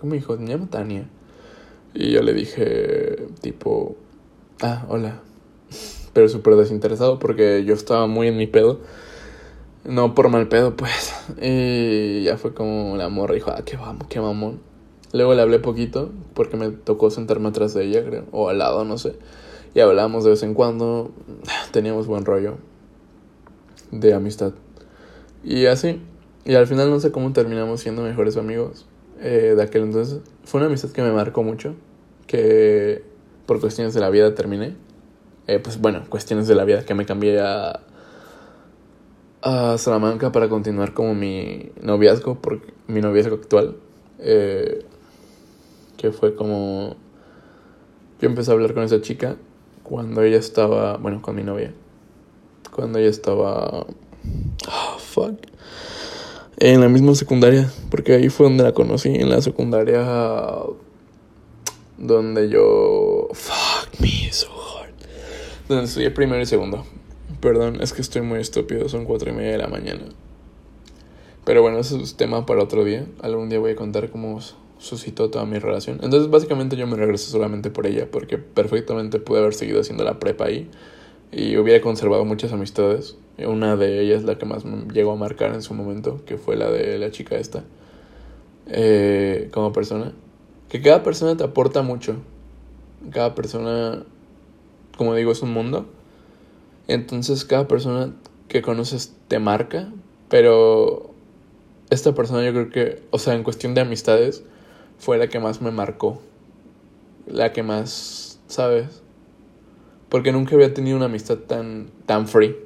¿Cómo 0.00 0.10
me 0.10 0.16
dijo? 0.16 0.36
Me 0.36 0.50
llamo 0.50 0.66
Tania. 0.66 1.08
Y 1.94 2.10
yo 2.10 2.22
le 2.22 2.32
dije, 2.32 3.28
tipo, 3.40 3.96
ah, 4.62 4.84
hola. 4.88 5.20
Pero 6.12 6.28
súper 6.28 6.56
desinteresado 6.56 7.18
porque 7.18 7.64
yo 7.64 7.74
estaba 7.74 8.06
muy 8.06 8.28
en 8.28 8.36
mi 8.36 8.46
pedo. 8.46 8.80
No 9.84 10.14
por 10.14 10.30
mal 10.30 10.48
pedo, 10.48 10.76
pues. 10.76 11.14
Y 11.40 12.22
ya 12.22 12.38
fue 12.38 12.54
como 12.54 12.96
la 12.96 13.08
morra 13.10 13.34
dijo, 13.34 13.50
ah, 13.50 13.62
qué, 13.64 13.76
vamos, 13.76 14.06
qué 14.08 14.20
mamón. 14.20 14.60
Luego 15.12 15.34
le 15.34 15.42
hablé 15.42 15.58
poquito 15.58 16.10
porque 16.34 16.56
me 16.56 16.70
tocó 16.70 17.10
sentarme 17.10 17.48
atrás 17.48 17.74
de 17.74 17.84
ella, 17.84 18.04
creo, 18.04 18.24
o 18.32 18.48
al 18.48 18.58
lado, 18.58 18.84
no 18.84 18.96
sé. 18.96 19.16
Y 19.74 19.80
hablábamos 19.80 20.24
de 20.24 20.30
vez 20.30 20.42
en 20.42 20.54
cuando. 20.54 21.12
Teníamos 21.70 22.06
buen 22.06 22.24
rollo 22.24 22.56
de 23.90 24.14
amistad. 24.14 24.54
Y 25.42 25.66
así. 25.66 26.00
Y 26.46 26.54
al 26.54 26.66
final 26.66 26.90
no 26.90 26.98
sé 27.00 27.12
cómo 27.12 27.32
terminamos 27.32 27.80
siendo 27.80 28.02
mejores 28.02 28.36
amigos 28.36 28.86
eh, 29.20 29.54
de 29.54 29.62
aquel 29.62 29.82
entonces. 29.82 30.20
Fue 30.44 30.58
una 30.58 30.68
amistad 30.68 30.90
que 30.90 31.02
me 31.02 31.12
marcó 31.12 31.42
mucho. 31.42 31.74
Que 32.26 33.04
por 33.44 33.60
cuestiones 33.60 33.92
de 33.92 34.00
la 34.00 34.08
vida 34.08 34.34
terminé. 34.34 34.76
Eh, 35.46 35.58
pues 35.58 35.78
bueno, 35.78 36.04
cuestiones 36.08 36.48
de 36.48 36.54
la 36.54 36.64
vida 36.64 36.86
que 36.86 36.94
me 36.94 37.04
cambié 37.04 37.38
a 37.40 37.80
a 39.44 39.76
Salamanca 39.76 40.32
para 40.32 40.48
continuar 40.48 40.94
como 40.94 41.14
mi 41.14 41.70
noviazgo, 41.82 42.38
mi 42.88 43.02
noviazgo 43.02 43.34
actual. 43.34 43.76
Eh, 44.18 44.84
que 45.98 46.12
fue 46.12 46.34
como... 46.34 46.96
Yo 48.20 48.28
empecé 48.28 48.50
a 48.50 48.54
hablar 48.54 48.72
con 48.72 48.84
esa 48.84 49.02
chica 49.02 49.36
cuando 49.82 50.22
ella 50.22 50.38
estaba, 50.38 50.96
bueno, 50.96 51.20
con 51.20 51.36
mi 51.36 51.42
novia. 51.42 51.74
Cuando 52.74 52.98
ella 52.98 53.10
estaba... 53.10 53.86
Oh, 54.66 54.98
fuck. 54.98 55.34
En 56.56 56.80
la 56.80 56.88
misma 56.88 57.14
secundaria, 57.14 57.70
porque 57.90 58.14
ahí 58.14 58.30
fue 58.30 58.46
donde 58.46 58.64
la 58.64 58.72
conocí, 58.72 59.14
en 59.14 59.28
la 59.28 59.42
secundaria 59.42 60.02
donde 61.98 62.48
yo... 62.48 63.28
Fuck 63.32 64.00
me 64.00 64.32
so 64.32 64.48
hard. 64.48 64.94
Donde 65.68 65.84
estudié 65.84 66.10
primero 66.10 66.40
y 66.40 66.46
segundo. 66.46 66.86
Perdón, 67.44 67.82
es 67.82 67.92
que 67.92 68.00
estoy 68.00 68.22
muy 68.22 68.38
estúpido, 68.38 68.88
son 68.88 69.04
cuatro 69.04 69.28
y 69.30 69.34
media 69.34 69.50
de 69.50 69.58
la 69.58 69.66
mañana. 69.66 70.00
Pero 71.44 71.60
bueno, 71.60 71.78
ese 71.78 72.00
es 72.00 72.16
tema 72.16 72.46
para 72.46 72.62
otro 72.62 72.84
día. 72.84 73.04
Algún 73.20 73.50
día 73.50 73.58
voy 73.58 73.72
a 73.72 73.76
contar 73.76 74.08
cómo 74.08 74.40
suscitó 74.78 75.28
toda 75.28 75.44
mi 75.44 75.58
relación. 75.58 76.00
Entonces, 76.02 76.30
básicamente 76.30 76.74
yo 76.76 76.86
me 76.86 76.96
regresé 76.96 77.30
solamente 77.30 77.68
por 77.68 77.86
ella, 77.86 78.08
porque 78.10 78.38
perfectamente 78.38 79.18
pude 79.18 79.40
haber 79.40 79.52
seguido 79.52 79.82
haciendo 79.82 80.04
la 80.04 80.18
prepa 80.18 80.46
ahí 80.46 80.70
y 81.32 81.58
hubiera 81.58 81.82
conservado 81.82 82.24
muchas 82.24 82.50
amistades. 82.50 83.18
Una 83.36 83.76
de 83.76 84.00
ellas, 84.00 84.24
la 84.24 84.38
que 84.38 84.46
más 84.46 84.64
me 84.64 84.90
llegó 84.94 85.12
a 85.12 85.16
marcar 85.16 85.52
en 85.52 85.60
su 85.60 85.74
momento, 85.74 86.24
que 86.24 86.38
fue 86.38 86.56
la 86.56 86.70
de 86.70 86.98
la 86.98 87.10
chica 87.10 87.36
esta, 87.36 87.62
eh, 88.68 89.50
como 89.52 89.70
persona. 89.70 90.14
Que 90.70 90.80
cada 90.80 91.02
persona 91.02 91.36
te 91.36 91.44
aporta 91.44 91.82
mucho. 91.82 92.16
Cada 93.10 93.34
persona, 93.34 94.02
como 94.96 95.14
digo, 95.14 95.30
es 95.30 95.42
un 95.42 95.52
mundo. 95.52 95.84
Entonces 96.88 97.44
cada 97.44 97.66
persona 97.66 98.14
que 98.48 98.62
conoces 98.62 99.14
te 99.28 99.38
marca, 99.38 99.90
pero 100.28 101.14
esta 101.90 102.14
persona 102.14 102.44
yo 102.44 102.52
creo 102.52 102.70
que, 102.70 103.02
o 103.10 103.18
sea, 103.18 103.34
en 103.34 103.42
cuestión 103.42 103.74
de 103.74 103.80
amistades, 103.80 104.42
fue 104.98 105.18
la 105.18 105.28
que 105.28 105.40
más 105.40 105.60
me 105.60 105.70
marcó. 105.70 106.20
La 107.26 107.52
que 107.52 107.62
más, 107.62 108.38
¿sabes? 108.48 109.02
Porque 110.08 110.32
nunca 110.32 110.54
había 110.54 110.72
tenido 110.74 110.96
una 110.96 111.06
amistad 111.06 111.38
tan, 111.38 111.90
tan 112.06 112.28
free. 112.28 112.56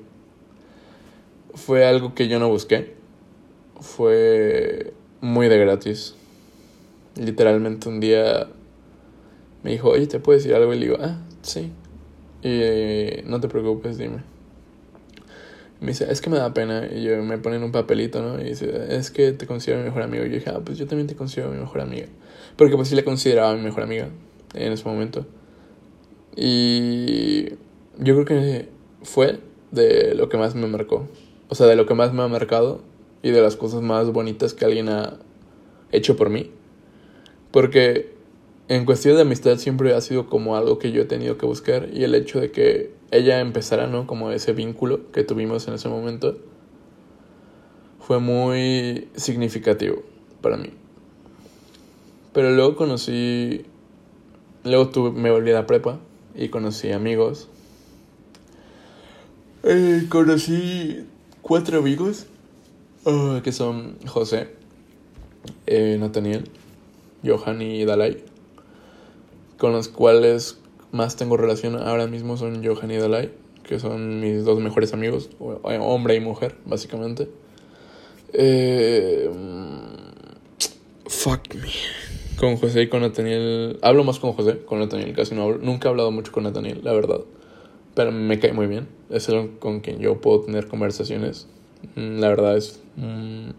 Fue 1.54 1.86
algo 1.86 2.14
que 2.14 2.28
yo 2.28 2.38
no 2.38 2.48
busqué. 2.48 2.94
Fue 3.80 4.92
muy 5.20 5.48
de 5.48 5.58
gratis. 5.58 6.14
Literalmente 7.16 7.88
un 7.88 8.00
día 8.00 8.48
me 9.62 9.72
dijo, 9.72 9.90
oye, 9.90 10.06
¿te 10.06 10.20
puedo 10.20 10.38
decir 10.38 10.54
algo? 10.54 10.74
Y 10.74 10.78
le 10.78 10.86
digo, 10.86 10.98
ah, 11.00 11.18
sí. 11.42 11.72
Y 12.42 13.22
no 13.24 13.40
te 13.40 13.48
preocupes, 13.48 13.98
dime. 13.98 14.22
Me 15.80 15.88
dice, 15.88 16.10
es 16.10 16.20
que 16.20 16.30
me 16.30 16.38
da 16.38 16.52
pena. 16.54 16.88
Y 16.90 17.02
yo 17.02 17.22
me 17.22 17.38
ponen 17.38 17.62
un 17.62 17.72
papelito, 17.72 18.22
¿no? 18.22 18.40
Y 18.40 18.44
dice, 18.44 18.96
es 18.96 19.10
que 19.10 19.32
te 19.32 19.46
considero 19.46 19.80
mi 19.80 19.86
mejor 19.86 20.02
amigo. 20.02 20.24
Y 20.24 20.28
yo 20.28 20.34
dije, 20.34 20.50
ah, 20.50 20.60
pues 20.64 20.78
yo 20.78 20.86
también 20.86 21.06
te 21.06 21.14
considero 21.14 21.50
mi 21.50 21.58
mejor 21.58 21.80
amiga. 21.80 22.06
Porque 22.56 22.76
pues 22.76 22.88
sí 22.88 22.96
la 22.96 23.04
consideraba 23.04 23.54
mi 23.54 23.62
mejor 23.62 23.82
amiga 23.82 24.08
en 24.54 24.72
ese 24.72 24.84
momento. 24.84 25.26
Y 26.36 27.50
yo 27.98 28.14
creo 28.14 28.24
que 28.24 28.68
fue 29.02 29.40
de 29.70 30.14
lo 30.14 30.28
que 30.28 30.36
más 30.36 30.54
me 30.54 30.66
marcó. 30.66 31.08
O 31.48 31.54
sea, 31.54 31.66
de 31.66 31.76
lo 31.76 31.86
que 31.86 31.94
más 31.94 32.12
me 32.12 32.22
ha 32.22 32.28
marcado 32.28 32.82
y 33.22 33.30
de 33.30 33.40
las 33.40 33.56
cosas 33.56 33.82
más 33.82 34.10
bonitas 34.12 34.54
que 34.54 34.64
alguien 34.64 34.88
ha 34.88 35.18
hecho 35.92 36.16
por 36.16 36.30
mí. 36.30 36.50
Porque 37.50 38.17
en 38.68 38.84
cuestión 38.84 39.16
de 39.16 39.22
amistad 39.22 39.56
siempre 39.56 39.94
ha 39.94 40.00
sido 40.02 40.28
como 40.28 40.54
algo 40.54 40.78
que 40.78 40.92
yo 40.92 41.02
he 41.02 41.06
tenido 41.06 41.38
que 41.38 41.46
buscar 41.46 41.88
y 41.92 42.04
el 42.04 42.14
hecho 42.14 42.38
de 42.38 42.50
que 42.50 42.92
ella 43.10 43.40
empezara, 43.40 43.86
¿no? 43.86 44.06
Como 44.06 44.30
ese 44.30 44.52
vínculo 44.52 45.10
que 45.10 45.24
tuvimos 45.24 45.66
en 45.68 45.74
ese 45.74 45.88
momento 45.88 46.36
fue 47.98 48.20
muy 48.20 49.08
significativo 49.16 50.02
para 50.42 50.58
mí. 50.58 50.70
Pero 52.34 52.50
luego 52.50 52.76
conocí, 52.76 53.64
luego 54.64 54.90
tuve, 54.90 55.10
me 55.12 55.30
volví 55.30 55.50
a 55.50 55.54
la 55.54 55.66
prepa 55.66 55.98
y 56.34 56.50
conocí 56.50 56.92
amigos. 56.92 57.48
Eh, 59.62 60.04
conocí 60.10 61.06
cuatro 61.40 61.78
amigos 61.78 62.26
ah, 63.06 63.40
que 63.42 63.52
son 63.52 63.96
José, 64.06 64.48
eh, 65.66 65.96
Nathaniel, 65.98 66.44
Johan 67.24 67.62
y 67.62 67.86
Dalai 67.86 68.27
con 69.58 69.72
los 69.72 69.88
cuales 69.88 70.58
más 70.92 71.16
tengo 71.16 71.36
relación 71.36 71.76
ahora 71.76 72.06
mismo 72.06 72.36
son 72.36 72.64
Johan 72.64 72.90
y 72.90 72.96
Dalai, 72.96 73.30
que 73.64 73.78
son 73.78 74.20
mis 74.20 74.44
dos 74.44 74.60
mejores 74.60 74.94
amigos, 74.94 75.28
hombre 75.62 76.14
y 76.14 76.20
mujer, 76.20 76.54
básicamente. 76.64 77.28
Eh, 78.32 79.30
fuck 81.06 81.54
me. 81.54 81.68
Con 82.38 82.56
José 82.56 82.82
y 82.82 82.88
con 82.88 83.02
Nathaniel. 83.02 83.78
Hablo 83.82 84.04
más 84.04 84.18
con 84.20 84.32
José, 84.32 84.60
con 84.64 84.78
Nathaniel 84.78 85.12
casi 85.14 85.34
no 85.34 85.42
hablo. 85.42 85.58
Nunca 85.58 85.88
he 85.88 85.90
hablado 85.90 86.10
mucho 86.12 86.30
con 86.30 86.44
Nathaniel, 86.44 86.80
la 86.84 86.92
verdad. 86.92 87.20
Pero 87.94 88.12
me 88.12 88.38
cae 88.38 88.52
muy 88.52 88.68
bien. 88.68 88.86
Es 89.10 89.28
el 89.28 89.58
con 89.58 89.80
quien 89.80 89.98
yo 89.98 90.20
puedo 90.20 90.42
tener 90.42 90.68
conversaciones. 90.68 91.48
Mm, 91.96 92.20
la 92.20 92.28
verdad 92.28 92.56
es. 92.56 92.80
Mm, 92.96 93.50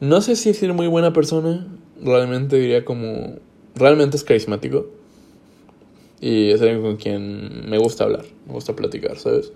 no 0.00 0.20
sé 0.20 0.36
si 0.36 0.50
decir 0.50 0.72
muy 0.72 0.86
buena 0.86 1.12
persona. 1.12 1.66
Realmente 2.00 2.56
diría 2.56 2.84
como 2.84 3.38
realmente 3.74 4.16
es 4.16 4.24
carismático. 4.24 4.86
Y 6.20 6.50
es 6.50 6.60
alguien 6.60 6.82
con 6.82 6.96
quien 6.96 7.68
me 7.68 7.78
gusta 7.78 8.04
hablar, 8.04 8.24
me 8.46 8.52
gusta 8.52 8.76
platicar, 8.76 9.18
¿sabes? 9.18 9.52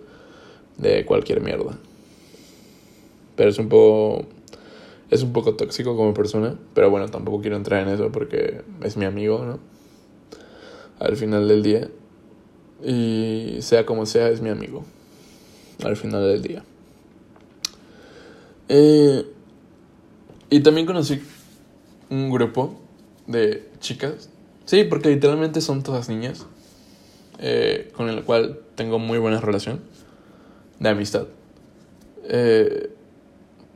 De 0.79 1.05
cualquier 1.05 1.41
mierda. 1.41 1.79
Pero 3.37 3.51
es 3.51 3.59
un 3.59 3.69
poco. 3.69 4.27
Es 5.09 5.23
un 5.23 5.33
poco 5.33 5.55
tóxico 5.55 5.97
como 5.97 6.13
persona. 6.13 6.59
Pero 6.75 6.91
bueno, 6.91 7.09
tampoco 7.09 7.41
quiero 7.41 7.57
entrar 7.57 7.87
en 7.87 7.95
eso 7.95 8.11
porque 8.11 8.63
es 8.83 8.97
mi 8.97 9.05
amigo, 9.05 9.45
¿no? 9.45 9.61
Al 10.99 11.17
final 11.17 11.47
del 11.47 11.63
día. 11.63 11.89
Y 12.83 13.59
sea 13.61 13.87
como 13.87 14.05
sea, 14.05 14.29
es 14.31 14.41
mi 14.41 14.49
amigo. 14.49 14.85
Al 15.85 15.97
final 15.97 16.27
del 16.27 16.43
día. 16.43 16.65
Eh, 18.69 19.25
y 20.51 20.61
también 20.61 20.87
conocí 20.87 21.23
un 22.11 22.31
grupo 22.31 22.86
de 23.27 23.69
chicas. 23.81 24.31
Sí, 24.65 24.85
porque 24.85 25.11
literalmente 25.11 25.61
son 25.61 25.83
todas 25.83 26.09
niñas. 26.09 26.47
Eh, 27.39 27.93
con 27.95 28.09
el 28.09 28.23
cual 28.25 28.61
tengo 28.77 28.99
muy 28.99 29.19
buena 29.19 29.41
relación 29.41 29.81
de 30.79 30.89
amistad. 30.89 31.27
Eh, 32.25 32.91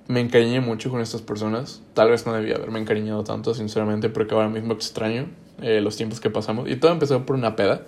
me 0.08 0.20
encariñé 0.20 0.60
mucho 0.60 0.90
con 0.90 1.00
estas 1.00 1.22
personas. 1.22 1.82
Tal 1.94 2.10
vez 2.10 2.26
no 2.26 2.32
debía 2.32 2.56
haberme 2.56 2.80
encariñado 2.80 3.22
tanto, 3.22 3.54
sinceramente, 3.54 4.08
porque 4.08 4.34
ahora 4.34 4.48
mismo 4.48 4.72
extraño 4.72 5.28
eh, 5.60 5.80
los 5.80 5.96
tiempos 5.96 6.20
que 6.20 6.30
pasamos. 6.30 6.68
Y 6.68 6.76
todo 6.76 6.92
empezó 6.92 7.24
por 7.26 7.36
una 7.36 7.54
peda. 7.54 7.82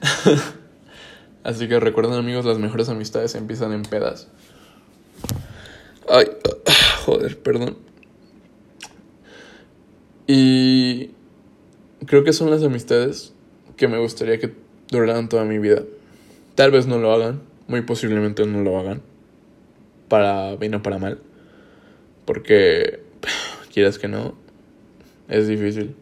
Así 1.44 1.68
que 1.68 1.78
recuerden, 1.78 2.14
amigos, 2.14 2.44
las 2.44 2.58
mejores 2.58 2.88
amistades 2.88 3.34
empiezan 3.34 3.72
en 3.72 3.82
pedas. 3.82 4.28
Ay, 6.08 6.26
joder, 7.04 7.40
perdón. 7.40 7.78
Y 10.26 11.10
creo 12.06 12.24
que 12.24 12.32
son 12.32 12.50
las 12.50 12.62
amistades 12.62 13.34
que 13.76 13.88
me 13.88 13.98
gustaría 13.98 14.38
que 14.38 14.52
duraran 14.90 15.28
toda 15.28 15.44
mi 15.44 15.58
vida. 15.58 15.82
Tal 16.54 16.70
vez 16.70 16.86
no 16.86 16.98
lo 16.98 17.12
hagan, 17.12 17.42
muy 17.66 17.82
posiblemente 17.82 18.46
no 18.46 18.62
lo 18.62 18.78
hagan. 18.78 19.02
Para 20.08 20.56
bien 20.56 20.74
o 20.74 20.82
para 20.82 20.98
mal. 20.98 21.18
Porque, 22.24 23.00
quieras 23.72 23.98
que 23.98 24.08
no, 24.08 24.34
es 25.28 25.48
difícil 25.48 25.94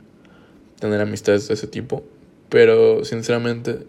tener 0.79 1.01
amistades 1.01 1.49
de 1.49 1.55
ese 1.55 1.67
tipo. 1.67 2.05
Pero, 2.49 3.05
sinceramente, 3.05 3.87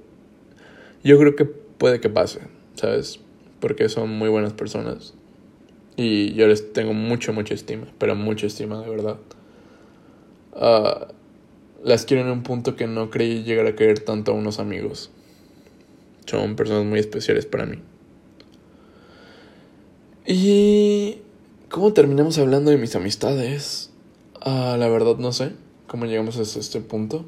yo 1.03 1.19
creo 1.19 1.35
que 1.35 1.45
puede 1.45 1.99
que 1.99 2.09
pase, 2.09 2.39
¿sabes? 2.75 3.19
Porque 3.59 3.89
son 3.89 4.09
muy 4.09 4.29
buenas 4.29 4.53
personas. 4.53 5.13
Y 5.95 6.33
yo 6.33 6.47
les 6.47 6.73
tengo 6.73 6.93
mucha, 6.93 7.31
mucha 7.33 7.53
estima, 7.53 7.87
pero 7.99 8.15
mucha 8.15 8.47
estima, 8.47 8.81
de 8.81 8.89
verdad. 8.89 9.17
Uh, 10.55 11.05
las 11.83 12.05
quiero 12.05 12.23
en 12.23 12.29
un 12.29 12.43
punto 12.43 12.75
que 12.75 12.87
no 12.87 13.09
creí 13.09 13.43
llegar 13.43 13.67
a 13.67 13.75
querer 13.75 13.99
tanto 13.99 14.31
a 14.31 14.35
unos 14.35 14.59
amigos. 14.59 15.11
Son 16.25 16.55
personas 16.55 16.85
muy 16.85 16.99
especiales 16.99 17.45
para 17.45 17.65
mí. 17.65 17.79
Y... 20.25 21.17
¿Cómo 21.73 21.91
terminamos 21.91 22.37
hablando 22.37 22.69
de 22.69 22.77
mis 22.77 22.95
amistades? 22.95 23.89
Ah, 24.41 24.75
la 24.77 24.87
verdad 24.89 25.17
no 25.17 25.31
sé 25.31 25.53
cómo 25.87 26.05
llegamos 26.05 26.37
hasta 26.37 26.59
este 26.59 26.81
punto. 26.81 27.25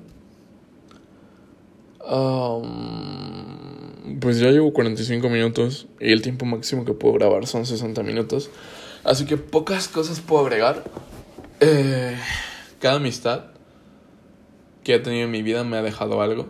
pues 4.19 4.38
ya 4.38 4.51
llevo 4.51 4.71
45 4.71 5.30
minutos 5.30 5.88
y 5.99 6.11
el 6.11 6.21
tiempo 6.21 6.45
máximo 6.45 6.86
que 6.86 6.93
puedo 6.93 7.15
grabar 7.15 7.47
son 7.47 7.65
60 7.65 8.03
minutos. 8.03 8.51
Así 9.03 9.26
que 9.26 9.38
pocas 9.38 9.88
cosas 9.88 10.19
puedo 10.19 10.45
agregar. 10.45 10.84
Eh, 11.59 12.15
cada 12.86 12.97
amistad 12.97 13.45
que 14.83 14.93
he 14.93 14.99
tenido 14.99 15.25
en 15.25 15.31
mi 15.31 15.41
vida 15.41 15.63
me 15.63 15.75
ha 15.75 15.81
dejado 15.81 16.21
algo. 16.21 16.49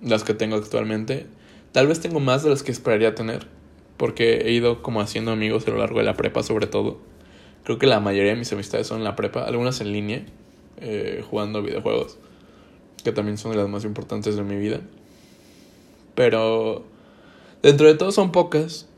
Las 0.00 0.24
que 0.24 0.32
tengo 0.32 0.56
actualmente. 0.56 1.26
Tal 1.72 1.86
vez 1.86 2.00
tengo 2.00 2.20
más 2.20 2.42
de 2.42 2.48
las 2.48 2.62
que 2.62 2.72
esperaría 2.72 3.14
tener. 3.14 3.46
Porque 3.98 4.46
he 4.46 4.52
ido 4.52 4.80
como 4.80 5.02
haciendo 5.02 5.30
amigos 5.30 5.66
a 5.66 5.70
lo 5.72 5.76
largo 5.76 5.98
de 5.98 6.06
la 6.06 6.14
prepa 6.14 6.42
sobre 6.42 6.68
todo. 6.68 6.96
Creo 7.64 7.78
que 7.78 7.86
la 7.86 8.00
mayoría 8.00 8.32
de 8.32 8.38
mis 8.38 8.50
amistades 8.50 8.86
son 8.86 8.96
en 8.96 9.04
la 9.04 9.14
prepa. 9.14 9.44
Algunas 9.44 9.82
en 9.82 9.92
línea. 9.92 10.24
Eh, 10.80 11.22
jugando 11.28 11.60
videojuegos. 11.60 12.16
Que 13.04 13.12
también 13.12 13.36
son 13.36 13.50
de 13.50 13.58
las 13.58 13.68
más 13.68 13.84
importantes 13.84 14.36
de 14.36 14.44
mi 14.44 14.56
vida. 14.56 14.80
Pero 16.14 16.86
dentro 17.60 17.88
de 17.88 17.94
todo 17.94 18.10
son 18.10 18.32
pocas. 18.32 18.88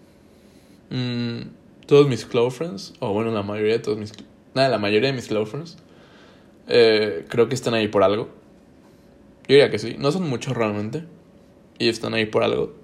Mm, 0.90 1.48
todos 1.86 2.06
mis 2.06 2.24
close 2.26 2.56
friends, 2.56 2.94
o 3.00 3.12
bueno, 3.12 3.32
la 3.32 3.42
mayoría 3.42 3.72
de 3.72 3.80
todos 3.80 3.98
mis... 3.98 4.12
Nada, 4.54 4.68
la 4.68 4.78
mayoría 4.78 5.08
de 5.08 5.16
mis 5.16 5.26
close 5.26 5.50
friends. 5.50 5.76
Eh, 6.72 7.26
creo 7.28 7.48
que 7.48 7.54
están 7.54 7.74
ahí 7.74 7.88
por 7.88 8.04
algo. 8.04 8.30
Yo 9.48 9.54
diría 9.54 9.70
que 9.70 9.78
sí. 9.78 9.96
No 9.98 10.12
son 10.12 10.28
muchos 10.28 10.56
realmente. 10.56 11.04
Y 11.78 11.88
están 11.88 12.14
ahí 12.14 12.26
por 12.26 12.44
algo. 12.44 12.74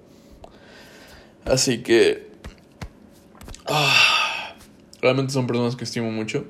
Así 1.45 1.81
que... 1.81 2.27
Ah, 3.65 4.55
realmente 5.01 5.33
son 5.33 5.47
personas 5.47 5.75
que 5.75 5.85
estimo 5.85 6.11
mucho. 6.11 6.45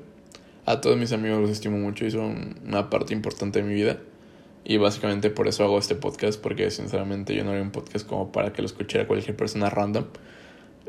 A 0.66 0.80
todos 0.80 0.96
mis 0.98 1.12
amigos 1.12 1.40
los 1.40 1.50
estimo 1.50 1.78
mucho 1.78 2.04
y 2.04 2.10
son 2.10 2.60
una 2.66 2.90
parte 2.90 3.14
importante 3.14 3.62
de 3.62 3.68
mi 3.68 3.74
vida. 3.74 4.00
Y 4.64 4.76
básicamente 4.76 5.30
por 5.30 5.48
eso 5.48 5.64
hago 5.64 5.78
este 5.78 5.94
podcast, 5.94 6.40
porque 6.40 6.70
sinceramente 6.70 7.34
yo 7.34 7.44
no 7.44 7.50
haría 7.50 7.62
un 7.62 7.70
podcast 7.70 8.06
como 8.06 8.32
para 8.32 8.52
que 8.52 8.60
lo 8.60 8.66
escuchara 8.66 9.06
cualquier 9.06 9.36
persona 9.36 9.70
random. 9.70 10.04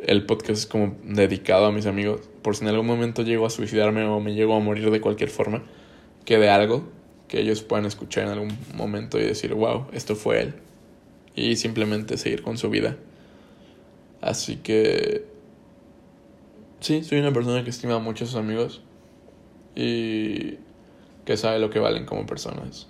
El 0.06 0.26
podcast 0.26 0.62
es 0.62 0.66
como 0.66 0.98
dedicado 1.04 1.66
a 1.66 1.72
mis 1.72 1.86
amigos, 1.86 2.22
por 2.42 2.56
si 2.56 2.64
en 2.64 2.70
algún 2.70 2.88
momento 2.88 3.22
llego 3.22 3.46
a 3.46 3.50
suicidarme 3.50 4.04
o 4.06 4.20
me 4.20 4.34
llego 4.34 4.56
a 4.56 4.60
morir 4.60 4.92
de 4.92 5.00
cualquier 5.02 5.30
forma, 5.30 5.64
que 6.30 6.38
de 6.38 6.52
algo 6.52 6.84
que 7.28 7.40
ellos 7.40 7.64
puedan 7.64 7.88
escuchar 7.88 8.26
en 8.26 8.30
algún 8.30 8.56
momento 8.76 9.18
y 9.18 9.24
decir, 9.24 9.52
wow, 9.56 9.88
esto 9.94 10.16
fue 10.16 10.44
él. 10.44 10.54
Y 11.34 11.56
simplemente 11.56 12.18
seguir 12.18 12.44
con 12.44 12.56
su 12.60 12.70
vida. 12.70 12.98
Así 14.22 14.58
que... 14.58 15.26
Sí, 16.82 17.04
soy 17.04 17.18
una 17.18 17.34
persona 17.34 17.64
que 17.64 17.72
estima 17.72 17.98
mucho 17.98 18.26
a 18.26 18.28
sus 18.28 18.36
amigos 18.36 18.84
y 19.74 20.58
que 21.26 21.36
sabe 21.36 21.58
lo 21.58 21.72
que 21.72 21.80
valen 21.80 22.06
como 22.06 22.28
personas. 22.28 22.86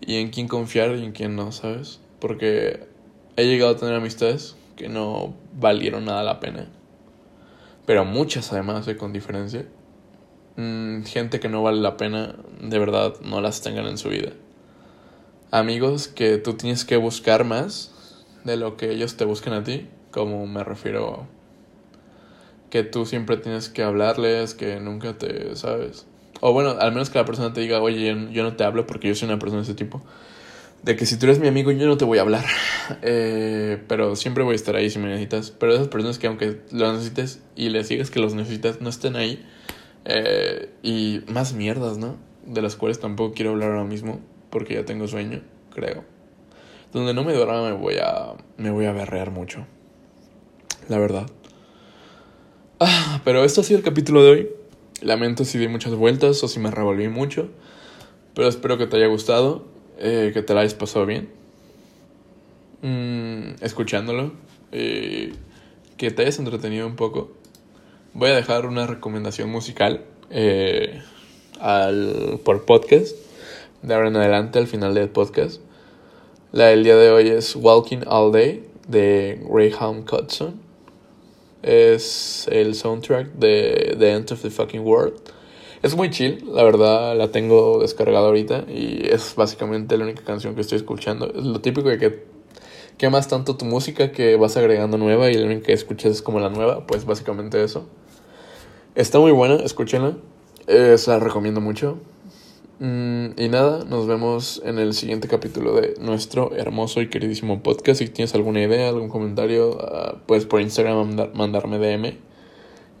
Y 0.00 0.18
en 0.18 0.30
quién 0.30 0.46
confiar 0.46 0.94
y 0.94 1.04
en 1.04 1.10
quién 1.10 1.34
no, 1.34 1.50
¿sabes? 1.50 1.98
Porque 2.20 2.86
he 3.34 3.46
llegado 3.46 3.72
a 3.72 3.76
tener 3.76 3.96
amistades 3.96 4.54
que 4.76 4.88
no 4.88 5.34
valieron 5.52 6.04
nada 6.04 6.22
la 6.22 6.38
pena. 6.38 6.68
Pero 7.86 8.04
muchas 8.04 8.52
además, 8.52 8.86
eh, 8.86 8.96
con 8.96 9.12
diferencia. 9.12 9.66
Mm, 10.60 11.04
gente 11.04 11.40
que 11.40 11.48
no 11.48 11.62
vale 11.62 11.80
la 11.80 11.96
pena, 11.96 12.34
de 12.60 12.78
verdad, 12.78 13.14
no 13.22 13.40
las 13.40 13.62
tengan 13.62 13.86
en 13.86 13.96
su 13.96 14.10
vida. 14.10 14.32
Amigos 15.50 16.06
que 16.06 16.36
tú 16.36 16.52
tienes 16.52 16.84
que 16.84 16.98
buscar 16.98 17.44
más 17.44 17.90
de 18.44 18.58
lo 18.58 18.76
que 18.76 18.90
ellos 18.90 19.16
te 19.16 19.24
busquen 19.24 19.54
a 19.54 19.64
ti, 19.64 19.86
como 20.10 20.46
me 20.46 20.62
refiero 20.62 21.26
que 22.68 22.82
tú 22.82 23.06
siempre 23.06 23.38
tienes 23.38 23.70
que 23.70 23.82
hablarles, 23.82 24.52
que 24.52 24.80
nunca 24.80 25.16
te, 25.16 25.56
¿sabes? 25.56 26.06
O 26.42 26.52
bueno, 26.52 26.76
al 26.78 26.92
menos 26.92 27.08
que 27.08 27.18
la 27.18 27.24
persona 27.24 27.54
te 27.54 27.62
diga, 27.62 27.80
oye, 27.80 28.28
yo 28.30 28.42
no 28.42 28.54
te 28.54 28.64
hablo 28.64 28.86
porque 28.86 29.08
yo 29.08 29.14
soy 29.14 29.28
una 29.28 29.38
persona 29.38 29.62
de 29.62 29.64
ese 29.64 29.74
tipo. 29.74 30.02
De 30.82 30.94
que 30.94 31.06
si 31.06 31.18
tú 31.18 31.24
eres 31.24 31.38
mi 31.38 31.48
amigo, 31.48 31.70
yo 31.72 31.86
no 31.86 31.96
te 31.96 32.04
voy 32.04 32.18
a 32.18 32.22
hablar. 32.22 32.44
Eh, 33.02 33.80
pero 33.86 34.16
siempre 34.16 34.42
voy 34.42 34.54
a 34.54 34.56
estar 34.56 34.74
ahí 34.74 34.90
si 34.90 34.98
me 34.98 35.06
necesitas. 35.06 35.52
Pero 35.52 35.72
esas 35.72 35.86
personas 35.88 36.18
que 36.18 36.26
aunque 36.26 36.60
lo 36.72 36.92
necesites 36.92 37.40
y 37.54 37.68
les 37.68 37.88
digas 37.88 38.10
que 38.10 38.18
los 38.18 38.34
necesitas, 38.34 38.80
no 38.80 38.88
estén 38.88 39.14
ahí, 39.14 39.46
eh, 40.04 40.70
y 40.82 41.22
más 41.28 41.52
mierdas, 41.52 41.98
¿no? 41.98 42.16
De 42.44 42.62
las 42.62 42.76
cuales 42.76 43.00
tampoco 43.00 43.34
quiero 43.34 43.50
hablar 43.50 43.70
ahora 43.70 43.84
mismo 43.84 44.20
porque 44.50 44.74
ya 44.74 44.84
tengo 44.84 45.06
sueño, 45.08 45.42
creo. 45.74 46.04
Donde 46.92 47.14
no 47.14 47.22
me 47.22 47.32
duerma 47.32 47.62
me 47.62 47.72
voy 47.72 47.98
a 48.02 48.34
me 48.56 48.70
voy 48.70 48.86
a 48.86 48.92
berrear 48.92 49.30
mucho. 49.30 49.66
La 50.88 50.98
verdad. 50.98 51.30
Ah, 52.80 53.20
pero 53.24 53.44
esto 53.44 53.60
ha 53.60 53.64
sido 53.64 53.78
el 53.78 53.84
capítulo 53.84 54.24
de 54.24 54.30
hoy. 54.30 54.50
Lamento 55.02 55.44
si 55.44 55.58
di 55.58 55.68
muchas 55.68 55.94
vueltas 55.94 56.42
o 56.42 56.48
si 56.48 56.58
me 56.58 56.70
revolví 56.70 57.08
mucho. 57.08 57.48
Pero 58.34 58.48
espero 58.48 58.78
que 58.78 58.86
te 58.86 58.96
haya 58.96 59.06
gustado, 59.06 59.66
eh, 59.98 60.30
que 60.32 60.42
te 60.42 60.54
la 60.54 60.60
hayas 60.60 60.74
pasado 60.74 61.06
bien. 61.06 61.28
Mm, 62.82 63.62
escuchándolo. 63.62 64.32
Eh, 64.72 65.32
que 65.96 66.10
te 66.10 66.22
hayas 66.22 66.38
entretenido 66.38 66.86
un 66.86 66.96
poco 66.96 67.32
voy 68.14 68.30
a 68.30 68.34
dejar 68.34 68.66
una 68.66 68.86
recomendación 68.86 69.50
musical 69.50 70.04
eh, 70.30 71.02
al, 71.60 72.40
por 72.44 72.64
podcast. 72.64 73.16
De 73.82 73.94
ahora 73.94 74.08
en 74.08 74.16
adelante, 74.16 74.58
al 74.58 74.66
final 74.66 74.94
del 74.94 75.08
podcast. 75.08 75.60
La 76.52 76.66
del 76.66 76.84
día 76.84 76.96
de 76.96 77.10
hoy 77.10 77.28
es 77.28 77.56
Walking 77.56 78.00
All 78.06 78.32
Day 78.32 78.66
de 78.88 79.40
Graham 79.48 80.04
Cutson. 80.04 80.60
Es 81.62 82.48
el 82.50 82.74
soundtrack 82.74 83.32
de 83.34 83.96
The 83.98 84.12
End 84.12 84.32
of 84.32 84.42
the 84.42 84.50
Fucking 84.50 84.80
World. 84.80 85.14
Es 85.82 85.96
muy 85.96 86.10
chill, 86.10 86.44
la 86.52 86.62
verdad 86.62 87.16
la 87.16 87.32
tengo 87.32 87.80
descargada 87.80 88.26
ahorita 88.26 88.64
y 88.68 89.06
es 89.08 89.34
básicamente 89.34 89.96
la 89.96 90.04
única 90.04 90.22
canción 90.22 90.54
que 90.54 90.60
estoy 90.60 90.76
escuchando. 90.76 91.32
Es 91.32 91.42
lo 91.42 91.60
típico 91.62 91.88
de 91.88 91.98
que 91.98 92.24
quemas 92.98 93.28
tanto 93.28 93.56
tu 93.56 93.64
música 93.64 94.12
que 94.12 94.36
vas 94.36 94.58
agregando 94.58 94.98
nueva 94.98 95.30
y 95.30 95.34
la 95.34 95.46
única 95.46 95.68
que 95.68 95.72
escuchas 95.72 96.12
es 96.12 96.22
como 96.22 96.38
la 96.38 96.50
nueva, 96.50 96.86
pues 96.86 97.06
básicamente 97.06 97.64
eso. 97.64 97.88
Está 98.96 99.20
muy 99.20 99.30
buena, 99.30 99.54
escúchenla. 99.56 100.16
Eh, 100.66 100.98
se 100.98 101.10
la 101.10 101.20
recomiendo 101.20 101.60
mucho. 101.60 101.98
Mm, 102.80 103.38
y 103.38 103.48
nada, 103.48 103.84
nos 103.84 104.08
vemos 104.08 104.60
en 104.64 104.78
el 104.80 104.94
siguiente 104.94 105.28
capítulo 105.28 105.74
de 105.74 105.94
nuestro 106.00 106.54
hermoso 106.56 107.00
y 107.00 107.08
queridísimo 107.08 107.62
podcast. 107.62 108.00
Si 108.00 108.08
tienes 108.08 108.34
alguna 108.34 108.62
idea, 108.62 108.88
algún 108.88 109.08
comentario, 109.08 109.76
uh, 109.76 110.18
puedes 110.26 110.44
por 110.44 110.60
Instagram 110.60 111.30
mandarme 111.34 111.78
DM. 111.78 112.18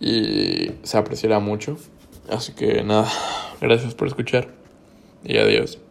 Y 0.00 0.70
se 0.84 0.96
apreciará 0.96 1.40
mucho. 1.40 1.76
Así 2.28 2.52
que 2.52 2.84
nada, 2.84 3.10
gracias 3.60 3.94
por 3.94 4.06
escuchar. 4.06 4.48
Y 5.24 5.38
adiós. 5.38 5.89